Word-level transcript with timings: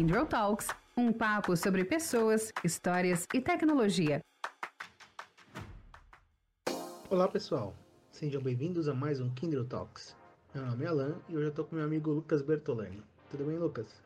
Kindle 0.00 0.24
Talks, 0.24 0.68
um 0.96 1.12
papo 1.12 1.54
sobre 1.54 1.84
pessoas, 1.84 2.50
histórias 2.64 3.28
e 3.34 3.38
tecnologia. 3.38 4.22
Olá 7.10 7.28
pessoal, 7.28 7.76
sejam 8.10 8.40
bem-vindos 8.40 8.88
a 8.88 8.94
mais 8.94 9.20
um 9.20 9.28
Kindle 9.34 9.66
Talks. 9.66 10.16
Meu 10.54 10.64
nome 10.64 10.86
é 10.86 10.88
Alan 10.88 11.20
e 11.28 11.36
hoje 11.36 11.44
eu 11.44 11.50
estou 11.50 11.66
com 11.66 11.76
meu 11.76 11.84
amigo 11.84 12.10
Lucas 12.12 12.40
Bertolani. 12.40 13.04
Tudo 13.30 13.44
bem, 13.44 13.58
Lucas? 13.58 14.02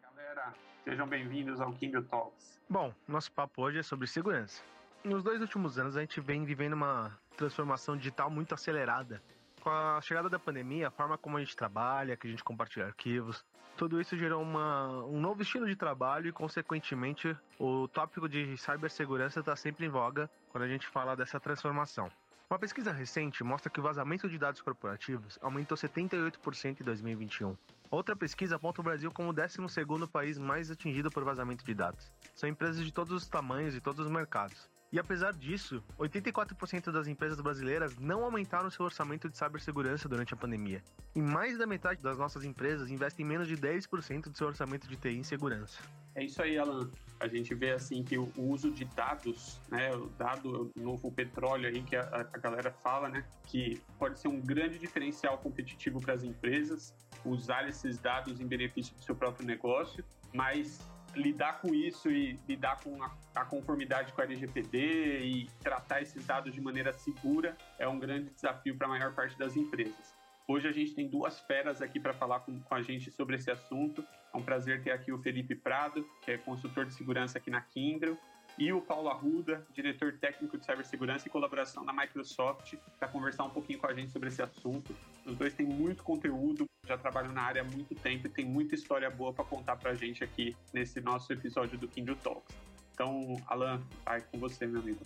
Olá, 0.00 0.10
galera. 0.10 0.54
Sejam 0.84 1.06
bem-vindos 1.06 1.60
ao 1.60 1.70
Kindle 1.74 2.04
Talks. 2.04 2.58
Bom, 2.66 2.94
nosso 3.06 3.30
papo 3.30 3.60
hoje 3.60 3.80
é 3.80 3.82
sobre 3.82 4.06
segurança. 4.06 4.62
Nos 5.04 5.22
dois 5.22 5.42
últimos 5.42 5.78
anos 5.78 5.98
a 5.98 6.00
gente 6.00 6.18
vem 6.18 6.46
vivendo 6.46 6.72
uma 6.72 7.14
transformação 7.36 7.94
digital 7.94 8.30
muito 8.30 8.54
acelerada. 8.54 9.22
Com 9.66 9.72
a 9.72 10.00
chegada 10.00 10.30
da 10.30 10.38
pandemia, 10.38 10.86
a 10.86 10.90
forma 10.92 11.18
como 11.18 11.38
a 11.38 11.40
gente 11.40 11.56
trabalha, 11.56 12.16
que 12.16 12.28
a 12.28 12.30
gente 12.30 12.44
compartilha 12.44 12.86
arquivos, 12.86 13.44
tudo 13.76 14.00
isso 14.00 14.16
gerou 14.16 14.40
uma, 14.40 15.04
um 15.06 15.20
novo 15.20 15.42
estilo 15.42 15.66
de 15.66 15.74
trabalho 15.74 16.28
e, 16.28 16.32
consequentemente, 16.32 17.36
o 17.58 17.88
tópico 17.88 18.28
de 18.28 18.56
cibersegurança 18.56 19.40
está 19.40 19.56
sempre 19.56 19.84
em 19.84 19.88
voga 19.88 20.30
quando 20.50 20.62
a 20.62 20.68
gente 20.68 20.86
fala 20.86 21.16
dessa 21.16 21.40
transformação. 21.40 22.08
Uma 22.48 22.60
pesquisa 22.60 22.92
recente 22.92 23.42
mostra 23.42 23.68
que 23.68 23.80
o 23.80 23.82
vazamento 23.82 24.28
de 24.28 24.38
dados 24.38 24.62
corporativos 24.62 25.36
aumentou 25.42 25.76
78% 25.76 26.80
em 26.80 26.84
2021. 26.84 27.56
Outra 27.90 28.14
pesquisa 28.14 28.54
aponta 28.54 28.80
o 28.80 28.84
Brasil 28.84 29.10
como 29.10 29.30
o 29.30 29.34
12º 29.34 30.08
país 30.08 30.38
mais 30.38 30.70
atingido 30.70 31.10
por 31.10 31.24
vazamento 31.24 31.64
de 31.64 31.74
dados. 31.74 32.12
São 32.36 32.48
empresas 32.48 32.84
de 32.84 32.92
todos 32.92 33.12
os 33.12 33.26
tamanhos 33.26 33.74
e 33.74 33.80
todos 33.80 34.06
os 34.06 34.12
mercados. 34.12 34.70
E 34.96 34.98
apesar 34.98 35.34
disso, 35.34 35.84
84% 35.98 36.90
das 36.90 37.06
empresas 37.06 37.38
brasileiras 37.38 37.98
não 37.98 38.24
aumentaram 38.24 38.70
seu 38.70 38.82
orçamento 38.82 39.28
de 39.28 39.36
cibersegurança 39.36 40.08
durante 40.08 40.32
a 40.32 40.36
pandemia. 40.38 40.82
E 41.14 41.20
mais 41.20 41.58
da 41.58 41.66
metade 41.66 42.00
das 42.00 42.16
nossas 42.16 42.44
empresas 42.44 42.90
investem 42.90 43.22
menos 43.22 43.46
de 43.46 43.58
10% 43.58 44.30
do 44.30 44.38
seu 44.38 44.46
orçamento 44.46 44.88
de 44.88 44.96
TI 44.96 45.18
em 45.18 45.22
segurança. 45.22 45.82
É 46.14 46.24
isso 46.24 46.40
aí, 46.40 46.56
Alan. 46.56 46.90
A 47.20 47.28
gente 47.28 47.54
vê 47.54 47.72
assim 47.72 48.02
que 48.02 48.16
o 48.16 48.32
uso 48.38 48.70
de 48.70 48.86
dados, 48.86 49.60
né, 49.70 49.94
o 49.94 50.06
dado, 50.16 50.72
o 50.74 50.80
novo 50.80 51.12
petróleo 51.12 51.68
aí 51.68 51.82
que 51.82 51.94
a, 51.94 52.26
a 52.32 52.38
galera 52.38 52.72
fala, 52.82 53.10
né, 53.10 53.22
que 53.44 53.82
pode 53.98 54.18
ser 54.18 54.28
um 54.28 54.40
grande 54.40 54.78
diferencial 54.78 55.36
competitivo 55.36 56.00
para 56.00 56.14
as 56.14 56.22
empresas 56.22 56.94
usar 57.22 57.68
esses 57.68 57.98
dados 57.98 58.40
em 58.40 58.46
benefício 58.46 58.94
do 58.94 59.02
seu 59.02 59.14
próprio 59.14 59.46
negócio, 59.46 60.02
mas 60.32 60.80
lidar 61.16 61.60
com 61.60 61.74
isso 61.74 62.10
e 62.10 62.38
lidar 62.46 62.80
com 62.82 63.02
a, 63.02 63.10
a, 63.34 63.44
conformidade 63.44 64.12
com 64.12 64.20
a 64.20 64.24
LGPD 64.24 65.20
e 65.24 65.50
tratar 65.62 66.02
esses 66.02 66.24
dados 66.24 66.52
de 66.54 66.60
maneira 66.60 66.92
segura 66.92 67.56
é 67.78 67.88
um 67.88 67.98
grande 67.98 68.30
desafio 68.30 68.76
para 68.76 68.86
a 68.86 68.90
maior 68.90 69.14
parte 69.14 69.36
das 69.38 69.56
empresas. 69.56 70.14
Hoje 70.48 70.68
a 70.68 70.72
gente 70.72 70.94
tem 70.94 71.08
duas 71.08 71.40
feras 71.40 71.82
aqui 71.82 71.98
para 71.98 72.12
falar 72.12 72.40
com, 72.40 72.60
com, 72.60 72.74
a 72.74 72.80
gente 72.80 73.10
sobre 73.10 73.34
esse 73.34 73.50
assunto. 73.50 74.04
É 74.32 74.36
um 74.36 74.42
prazer 74.42 74.82
ter 74.82 74.92
aqui 74.92 75.10
o 75.10 75.18
Felipe 75.18 75.56
Prado, 75.56 76.06
que 76.22 76.30
é 76.30 76.38
consultor 76.38 76.84
de 76.84 76.94
segurança 76.94 77.38
aqui 77.38 77.50
na 77.50 77.60
Kindle, 77.60 78.16
e 78.58 78.72
o 78.72 78.80
Paulo 78.80 79.08
Arruda, 79.08 79.66
diretor 79.72 80.14
técnico 80.18 80.56
de 80.56 80.64
cibersegurança 80.64 81.28
e 81.28 81.30
colaboração 81.30 81.84
da 81.84 81.92
Microsoft, 81.92 82.74
para 82.98 83.08
conversar 83.08 83.44
um 83.44 83.50
pouquinho 83.50 83.78
com 83.78 83.86
a 83.86 83.94
gente 83.94 84.10
sobre 84.12 84.28
esse 84.28 84.42
assunto. 84.42 84.94
Os 85.24 85.36
dois 85.36 85.52
têm 85.54 85.66
muito 85.66 86.02
conteúdo, 86.02 86.66
já 86.86 86.96
trabalham 86.96 87.32
na 87.32 87.42
área 87.42 87.62
há 87.62 87.64
muito 87.64 87.94
tempo 87.94 88.26
e 88.26 88.30
tem 88.30 88.44
muita 88.44 88.74
história 88.74 89.10
boa 89.10 89.32
para 89.32 89.44
contar 89.44 89.76
para 89.76 89.90
a 89.90 89.94
gente 89.94 90.24
aqui 90.24 90.56
nesse 90.72 91.00
nosso 91.00 91.32
episódio 91.32 91.78
do 91.78 91.86
Kindle 91.86 92.16
Talks. 92.16 92.56
Então, 92.94 93.36
Alan, 93.46 93.82
vai 94.04 94.22
com 94.22 94.38
você, 94.38 94.66
meu 94.66 94.80
amigo. 94.80 95.00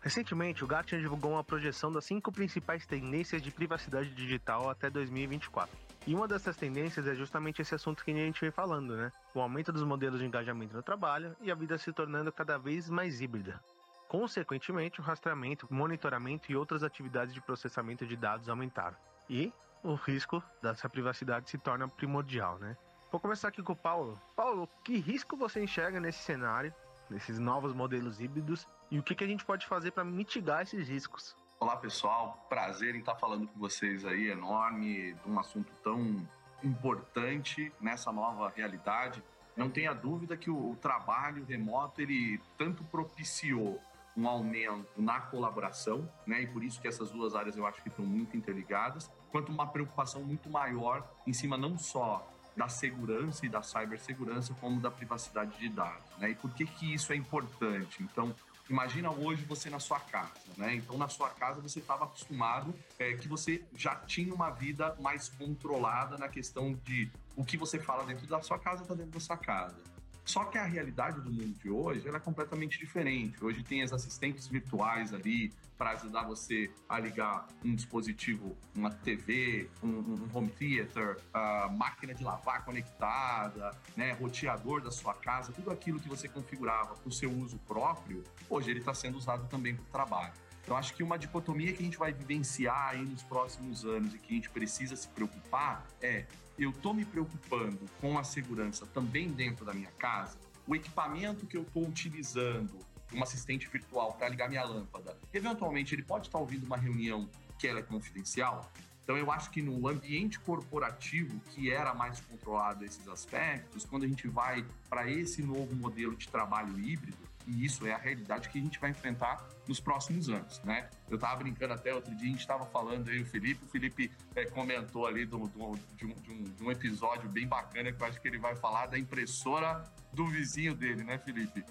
Recentemente, 0.00 0.62
o 0.62 0.66
Gartner 0.66 1.00
divulgou 1.00 1.32
uma 1.32 1.44
projeção 1.44 1.90
das 1.90 2.04
cinco 2.04 2.30
principais 2.30 2.86
tendências 2.86 3.40
de 3.40 3.50
privacidade 3.50 4.10
digital 4.10 4.68
até 4.68 4.90
2024. 4.90 5.76
E 6.04 6.14
uma 6.16 6.26
dessas 6.26 6.56
tendências 6.56 7.06
é 7.06 7.14
justamente 7.14 7.62
esse 7.62 7.76
assunto 7.76 8.04
que 8.04 8.10
a 8.10 8.14
gente 8.14 8.40
vem 8.40 8.50
falando, 8.50 8.96
né? 8.96 9.12
O 9.32 9.40
aumento 9.40 9.72
dos 9.72 9.84
modelos 9.84 10.18
de 10.18 10.26
engajamento 10.26 10.74
no 10.74 10.82
trabalho 10.82 11.36
e 11.40 11.50
a 11.50 11.54
vida 11.54 11.78
se 11.78 11.92
tornando 11.92 12.32
cada 12.32 12.58
vez 12.58 12.90
mais 12.90 13.20
híbrida. 13.20 13.62
Consequentemente, 14.08 15.00
o 15.00 15.02
rastreamento, 15.02 15.66
monitoramento 15.70 16.50
e 16.50 16.56
outras 16.56 16.82
atividades 16.82 17.32
de 17.32 17.40
processamento 17.40 18.04
de 18.04 18.16
dados 18.16 18.48
aumentaram. 18.48 18.96
E 19.30 19.52
o 19.82 19.94
risco 19.94 20.42
dessa 20.60 20.88
privacidade 20.88 21.48
se 21.48 21.56
torna 21.56 21.88
primordial, 21.88 22.58
né? 22.58 22.76
Vou 23.12 23.20
começar 23.20 23.48
aqui 23.48 23.62
com 23.62 23.72
o 23.72 23.76
Paulo. 23.76 24.20
Paulo, 24.34 24.68
que 24.82 24.98
risco 24.98 25.36
você 25.36 25.62
enxerga 25.62 26.00
nesse 26.00 26.24
cenário, 26.24 26.74
nesses 27.08 27.38
novos 27.38 27.72
modelos 27.72 28.20
híbridos, 28.20 28.66
e 28.90 28.98
o 28.98 29.02
que, 29.02 29.22
a 29.22 29.26
gente 29.26 29.44
pode 29.44 29.66
fazer 29.66 29.92
para 29.92 30.04
mitigar 30.04 30.62
esses 30.62 30.88
riscos? 30.88 31.36
Olá 31.62 31.76
pessoal, 31.76 32.44
prazer 32.48 32.96
em 32.96 32.98
estar 32.98 33.14
falando 33.14 33.46
com 33.46 33.56
vocês 33.56 34.04
aí, 34.04 34.30
enorme, 34.30 35.12
de 35.12 35.30
um 35.30 35.38
assunto 35.38 35.72
tão 35.84 36.28
importante 36.60 37.72
nessa 37.80 38.10
nova 38.10 38.52
realidade. 38.52 39.22
Não 39.56 39.70
tenha 39.70 39.94
dúvida 39.94 40.36
que 40.36 40.50
o, 40.50 40.74
trabalho 40.82 41.44
remoto 41.44 42.00
ele 42.00 42.40
tanto 42.58 42.82
propiciou 42.82 43.80
um 44.16 44.26
aumento 44.26 44.88
na 44.96 45.20
colaboração, 45.20 46.10
né? 46.26 46.42
E 46.42 46.48
por 46.48 46.64
isso 46.64 46.80
que 46.80 46.88
essas 46.88 47.12
duas 47.12 47.36
áreas 47.36 47.56
eu 47.56 47.64
acho 47.64 47.80
que 47.80 47.88
estão 47.88 48.04
muito 48.04 48.36
interligadas, 48.36 49.08
quanto 49.30 49.52
uma 49.52 49.68
preocupação 49.68 50.20
muito 50.24 50.50
maior 50.50 51.08
em 51.24 51.32
cima 51.32 51.56
não 51.56 51.78
só 51.78 52.28
da 52.56 52.68
segurança 52.68 53.46
e 53.46 53.48
da 53.48 53.62
cibersegurança, 53.62 54.52
como 54.54 54.80
da 54.80 54.90
privacidade 54.90 55.56
de 55.60 55.68
dados, 55.68 56.10
né? 56.18 56.30
E 56.30 56.34
por 56.34 56.52
que 56.52 56.66
que 56.66 56.92
isso 56.92 57.12
é 57.12 57.16
importante? 57.16 58.02
Então, 58.02 58.34
Imagina 58.72 59.10
hoje 59.10 59.44
você 59.44 59.68
na 59.68 59.78
sua 59.78 60.00
casa, 60.00 60.32
né? 60.56 60.76
Então, 60.76 60.96
na 60.96 61.06
sua 61.06 61.28
casa 61.28 61.60
você 61.60 61.78
estava 61.78 62.04
acostumado 62.04 62.74
é, 62.98 63.12
que 63.12 63.28
você 63.28 63.62
já 63.76 63.94
tinha 63.94 64.32
uma 64.32 64.48
vida 64.48 64.96
mais 64.98 65.28
controlada 65.28 66.16
na 66.16 66.26
questão 66.26 66.72
de 66.82 67.10
o 67.36 67.44
que 67.44 67.58
você 67.58 67.78
fala 67.78 68.02
dentro 68.06 68.26
da 68.26 68.40
sua 68.40 68.58
casa 68.58 68.80
está 68.80 68.94
dentro 68.94 69.12
da 69.12 69.20
sua 69.20 69.36
casa. 69.36 69.76
Só 70.24 70.44
que 70.44 70.56
a 70.56 70.64
realidade 70.64 71.20
do 71.20 71.30
mundo 71.30 71.58
de 71.58 71.68
hoje 71.68 72.08
é 72.08 72.18
completamente 72.20 72.78
diferente. 72.78 73.44
Hoje 73.44 73.62
tem 73.62 73.82
as 73.82 73.92
assistentes 73.92 74.46
virtuais 74.46 75.12
ali 75.12 75.52
para 75.76 75.90
ajudar 75.90 76.22
você 76.22 76.70
a 76.88 76.98
ligar 76.98 77.48
um 77.64 77.74
dispositivo, 77.74 78.56
uma 78.74 78.90
TV, 78.90 79.68
um, 79.82 79.88
um 79.88 80.28
home 80.32 80.48
theater, 80.50 81.18
a 81.34 81.68
máquina 81.68 82.14
de 82.14 82.22
lavar 82.22 82.64
conectada, 82.64 83.72
né, 83.96 84.12
roteador 84.12 84.80
da 84.80 84.92
sua 84.92 85.12
casa, 85.12 85.52
tudo 85.52 85.72
aquilo 85.72 85.98
que 85.98 86.08
você 86.08 86.28
configurava 86.28 86.94
para 86.94 87.08
o 87.08 87.12
seu 87.12 87.32
uso 87.32 87.58
próprio, 87.66 88.22
hoje 88.48 88.70
ele 88.70 88.78
está 88.78 88.94
sendo 88.94 89.18
usado 89.18 89.48
também 89.48 89.74
para 89.74 89.82
o 89.82 89.86
trabalho. 89.86 90.32
Então, 90.62 90.76
acho 90.76 90.94
que 90.94 91.02
uma 91.02 91.18
dicotomia 91.18 91.72
que 91.72 91.82
a 91.82 91.84
gente 91.84 91.98
vai 91.98 92.12
vivenciar 92.12 92.90
aí 92.90 93.04
nos 93.04 93.22
próximos 93.22 93.84
anos 93.84 94.14
e 94.14 94.18
que 94.18 94.32
a 94.32 94.36
gente 94.36 94.50
precisa 94.50 94.94
se 94.94 95.08
preocupar 95.08 95.84
é: 96.00 96.24
eu 96.58 96.70
estou 96.70 96.92
me 96.92 97.04
preocupando 97.04 97.80
com 98.00 98.18
a 98.18 98.24
segurança 98.24 98.86
também 98.86 99.28
dentro 99.28 99.64
da 99.64 99.72
minha 99.72 99.90
casa? 99.92 100.38
O 100.66 100.74
equipamento 100.74 101.46
que 101.46 101.56
eu 101.56 101.62
estou 101.62 101.86
utilizando, 101.86 102.78
um 103.12 103.22
assistente 103.22 103.68
virtual 103.68 104.14
para 104.14 104.28
ligar 104.28 104.48
minha 104.48 104.64
lâmpada, 104.64 105.18
eventualmente 105.32 105.94
ele 105.94 106.02
pode 106.02 106.28
estar 106.28 106.38
tá 106.38 106.42
ouvindo 106.42 106.64
uma 106.64 106.76
reunião 106.76 107.28
que 107.58 107.66
ela 107.66 107.80
é 107.80 107.82
confidencial? 107.82 108.70
Então, 109.02 109.16
eu 109.16 109.32
acho 109.32 109.50
que 109.50 109.60
no 109.60 109.88
ambiente 109.88 110.38
corporativo, 110.38 111.40
que 111.50 111.72
era 111.72 111.92
mais 111.92 112.20
controlado 112.20 112.84
esses 112.84 113.08
aspectos, 113.08 113.84
quando 113.84 114.04
a 114.04 114.08
gente 114.08 114.28
vai 114.28 114.64
para 114.88 115.10
esse 115.10 115.42
novo 115.42 115.74
modelo 115.74 116.14
de 116.14 116.28
trabalho 116.28 116.78
híbrido, 116.78 117.18
e 117.46 117.64
isso 117.64 117.86
é 117.86 117.92
a 117.92 117.98
realidade 117.98 118.48
que 118.48 118.58
a 118.58 118.62
gente 118.62 118.78
vai 118.78 118.90
enfrentar 118.90 119.46
nos 119.66 119.80
próximos 119.80 120.28
anos, 120.28 120.60
né? 120.64 120.88
Eu 121.08 121.16
estava 121.16 121.36
brincando 121.36 121.74
até 121.74 121.94
outro 121.94 122.14
dia, 122.14 122.26
a 122.28 122.30
gente 122.30 122.40
estava 122.40 122.64
falando 122.66 123.08
aí, 123.08 123.20
o 123.20 123.26
Felipe, 123.26 123.64
o 123.64 123.68
Felipe 123.68 124.10
é, 124.34 124.44
comentou 124.46 125.06
ali 125.06 125.24
do, 125.24 125.48
do, 125.48 125.78
de, 125.96 126.06
um, 126.06 126.14
de, 126.14 126.30
um, 126.30 126.42
de, 126.42 126.64
um, 126.64 126.70
episódio 126.70 127.28
bem 127.28 127.46
bacana 127.46 127.92
que 127.92 128.02
eu 128.02 128.06
acho 128.06 128.20
que 128.20 128.28
ele 128.28 128.38
vai 128.38 128.54
falar 128.56 128.86
da 128.86 128.98
impressora 128.98 129.84
do 130.12 130.26
vizinho 130.26 130.74
dele, 130.74 131.04
né, 131.04 131.18
Felipe? 131.18 131.64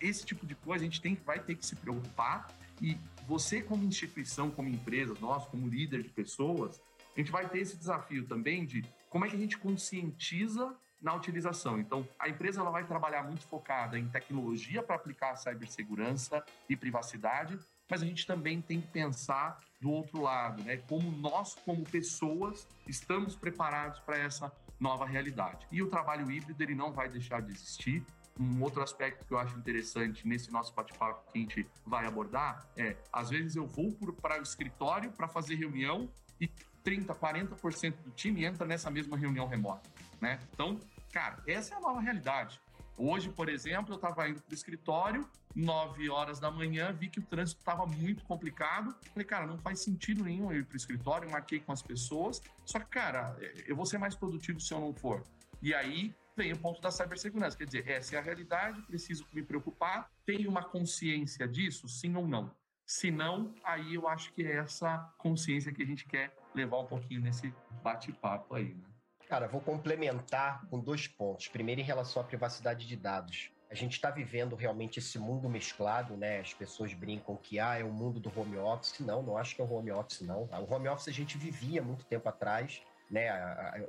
Esse 0.00 0.24
tipo 0.24 0.46
de 0.46 0.54
coisa 0.54 0.82
a 0.82 0.86
gente 0.86 1.00
tem, 1.00 1.14
vai 1.14 1.38
ter 1.38 1.54
que 1.54 1.66
se 1.66 1.76
preocupar 1.76 2.48
e 2.80 2.98
você, 3.26 3.62
como 3.62 3.84
instituição, 3.84 4.50
como 4.50 4.68
empresa, 4.68 5.14
nós, 5.20 5.46
como 5.46 5.68
líder 5.68 6.02
de 6.02 6.08
pessoas, 6.08 6.80
a 7.16 7.20
gente 7.20 7.30
vai 7.30 7.48
ter 7.48 7.60
esse 7.60 7.76
desafio 7.76 8.26
também 8.26 8.64
de 8.64 8.84
como 9.08 9.24
é 9.24 9.28
que 9.28 9.36
a 9.36 9.38
gente 9.38 9.56
conscientiza 9.56 10.74
na 11.04 11.14
utilização. 11.14 11.78
Então, 11.78 12.08
a 12.18 12.28
empresa 12.28 12.62
ela 12.62 12.70
vai 12.70 12.84
trabalhar 12.84 13.22
muito 13.22 13.46
focada 13.46 13.98
em 13.98 14.08
tecnologia 14.08 14.82
para 14.82 14.96
aplicar 14.96 15.32
a 15.32 15.36
cibersegurança 15.36 16.42
e 16.66 16.74
privacidade, 16.74 17.58
mas 17.88 18.02
a 18.02 18.06
gente 18.06 18.26
também 18.26 18.62
tem 18.62 18.80
que 18.80 18.86
pensar 18.86 19.60
do 19.80 19.90
outro 19.90 20.22
lado, 20.22 20.64
né? 20.64 20.78
Como 20.88 21.10
nós, 21.12 21.54
como 21.56 21.84
pessoas, 21.84 22.66
estamos 22.88 23.36
preparados 23.36 24.00
para 24.00 24.16
essa 24.16 24.50
nova 24.80 25.04
realidade. 25.04 25.66
E 25.70 25.82
o 25.82 25.88
trabalho 25.88 26.30
híbrido 26.30 26.60
ele 26.62 26.74
não 26.74 26.90
vai 26.90 27.08
deixar 27.08 27.42
de 27.42 27.52
existir. 27.52 28.02
Um 28.40 28.62
outro 28.62 28.82
aspecto 28.82 29.24
que 29.26 29.32
eu 29.32 29.38
acho 29.38 29.56
interessante 29.58 30.26
nesse 30.26 30.50
nosso 30.50 30.74
bate-papo 30.74 31.30
que 31.30 31.38
a 31.38 31.40
gente 31.40 31.68
vai 31.86 32.04
abordar 32.04 32.66
é, 32.76 32.96
às 33.12 33.30
vezes 33.30 33.54
eu 33.54 33.64
vou 33.64 33.92
para 34.20 34.40
o 34.40 34.42
escritório 34.42 35.12
para 35.12 35.28
fazer 35.28 35.54
reunião 35.54 36.10
e 36.40 36.48
30, 36.82 37.14
40% 37.14 37.94
do 38.04 38.10
time 38.10 38.44
entra 38.44 38.66
nessa 38.66 38.90
mesma 38.90 39.16
reunião 39.16 39.46
remota, 39.46 39.88
né? 40.20 40.40
Então, 40.52 40.80
cara, 41.14 41.40
essa 41.46 41.74
é 41.74 41.76
a 41.76 41.80
nova 41.80 42.00
realidade. 42.00 42.60
Hoje, 42.96 43.30
por 43.30 43.48
exemplo, 43.48 43.94
eu 43.94 43.96
estava 43.96 44.28
indo 44.28 44.42
para 44.42 44.50
o 44.50 44.54
escritório, 44.54 45.28
9 45.54 46.10
horas 46.10 46.40
da 46.40 46.50
manhã, 46.50 46.92
vi 46.92 47.08
que 47.08 47.20
o 47.20 47.22
trânsito 47.22 47.60
estava 47.60 47.86
muito 47.86 48.24
complicado. 48.24 48.92
Falei, 49.12 49.24
cara, 49.24 49.46
não 49.46 49.56
faz 49.58 49.78
sentido 49.78 50.24
nenhum 50.24 50.50
eu 50.50 50.58
ir 50.58 50.64
para 50.64 50.74
o 50.74 50.76
escritório, 50.76 51.30
marquei 51.30 51.60
com 51.60 51.70
as 51.70 51.80
pessoas. 51.80 52.42
Só 52.64 52.80
que, 52.80 52.86
cara, 52.86 53.36
eu 53.64 53.76
vou 53.76 53.86
ser 53.86 53.98
mais 53.98 54.16
produtivo 54.16 54.58
se 54.58 54.74
eu 54.74 54.80
não 54.80 54.92
for. 54.92 55.24
E 55.62 55.72
aí, 55.72 56.12
vem 56.36 56.52
o 56.52 56.58
ponto 56.58 56.80
da 56.80 56.90
cibersegurança. 56.90 57.56
Quer 57.56 57.66
dizer, 57.66 57.88
essa 57.88 58.16
é 58.16 58.18
a 58.18 58.22
realidade, 58.22 58.82
preciso 58.82 59.24
me 59.32 59.42
preocupar, 59.42 60.10
tenho 60.26 60.50
uma 60.50 60.64
consciência 60.64 61.46
disso, 61.46 61.88
sim 61.88 62.16
ou 62.16 62.26
não? 62.26 62.50
Se 62.84 63.12
não, 63.12 63.54
aí 63.62 63.94
eu 63.94 64.08
acho 64.08 64.32
que 64.32 64.42
é 64.44 64.56
essa 64.56 64.98
consciência 65.16 65.72
que 65.72 65.82
a 65.82 65.86
gente 65.86 66.04
quer 66.06 66.36
levar 66.54 66.80
um 66.80 66.86
pouquinho 66.86 67.20
nesse 67.20 67.54
bate-papo 67.82 68.56
aí, 68.56 68.74
né? 68.74 68.93
Cara, 69.28 69.48
vou 69.48 69.60
complementar 69.60 70.66
com 70.68 70.78
dois 70.78 71.06
pontos. 71.06 71.48
Primeiro, 71.48 71.80
em 71.80 71.84
relação 71.84 72.22
à 72.22 72.24
privacidade 72.24 72.86
de 72.86 72.96
dados. 72.96 73.50
A 73.70 73.74
gente 73.74 73.94
está 73.94 74.10
vivendo 74.10 74.54
realmente 74.54 74.98
esse 74.98 75.18
mundo 75.18 75.48
mesclado, 75.48 76.16
né? 76.16 76.40
As 76.40 76.54
pessoas 76.54 76.92
brincam 76.94 77.36
que 77.36 77.58
ah, 77.58 77.76
é 77.78 77.82
o 77.82 77.90
mundo 77.90 78.20
do 78.20 78.30
home 78.38 78.56
office. 78.58 79.00
Não, 79.00 79.22
não 79.22 79.36
acho 79.36 79.56
que 79.56 79.62
é 79.62 79.64
o 79.64 79.72
home 79.72 79.90
office, 79.90 80.20
não. 80.20 80.44
O 80.44 80.72
home 80.72 80.88
office 80.88 81.08
a 81.08 81.12
gente 81.12 81.36
vivia 81.36 81.82
muito 81.82 82.04
tempo 82.04 82.28
atrás 82.28 82.82
né? 83.10 83.28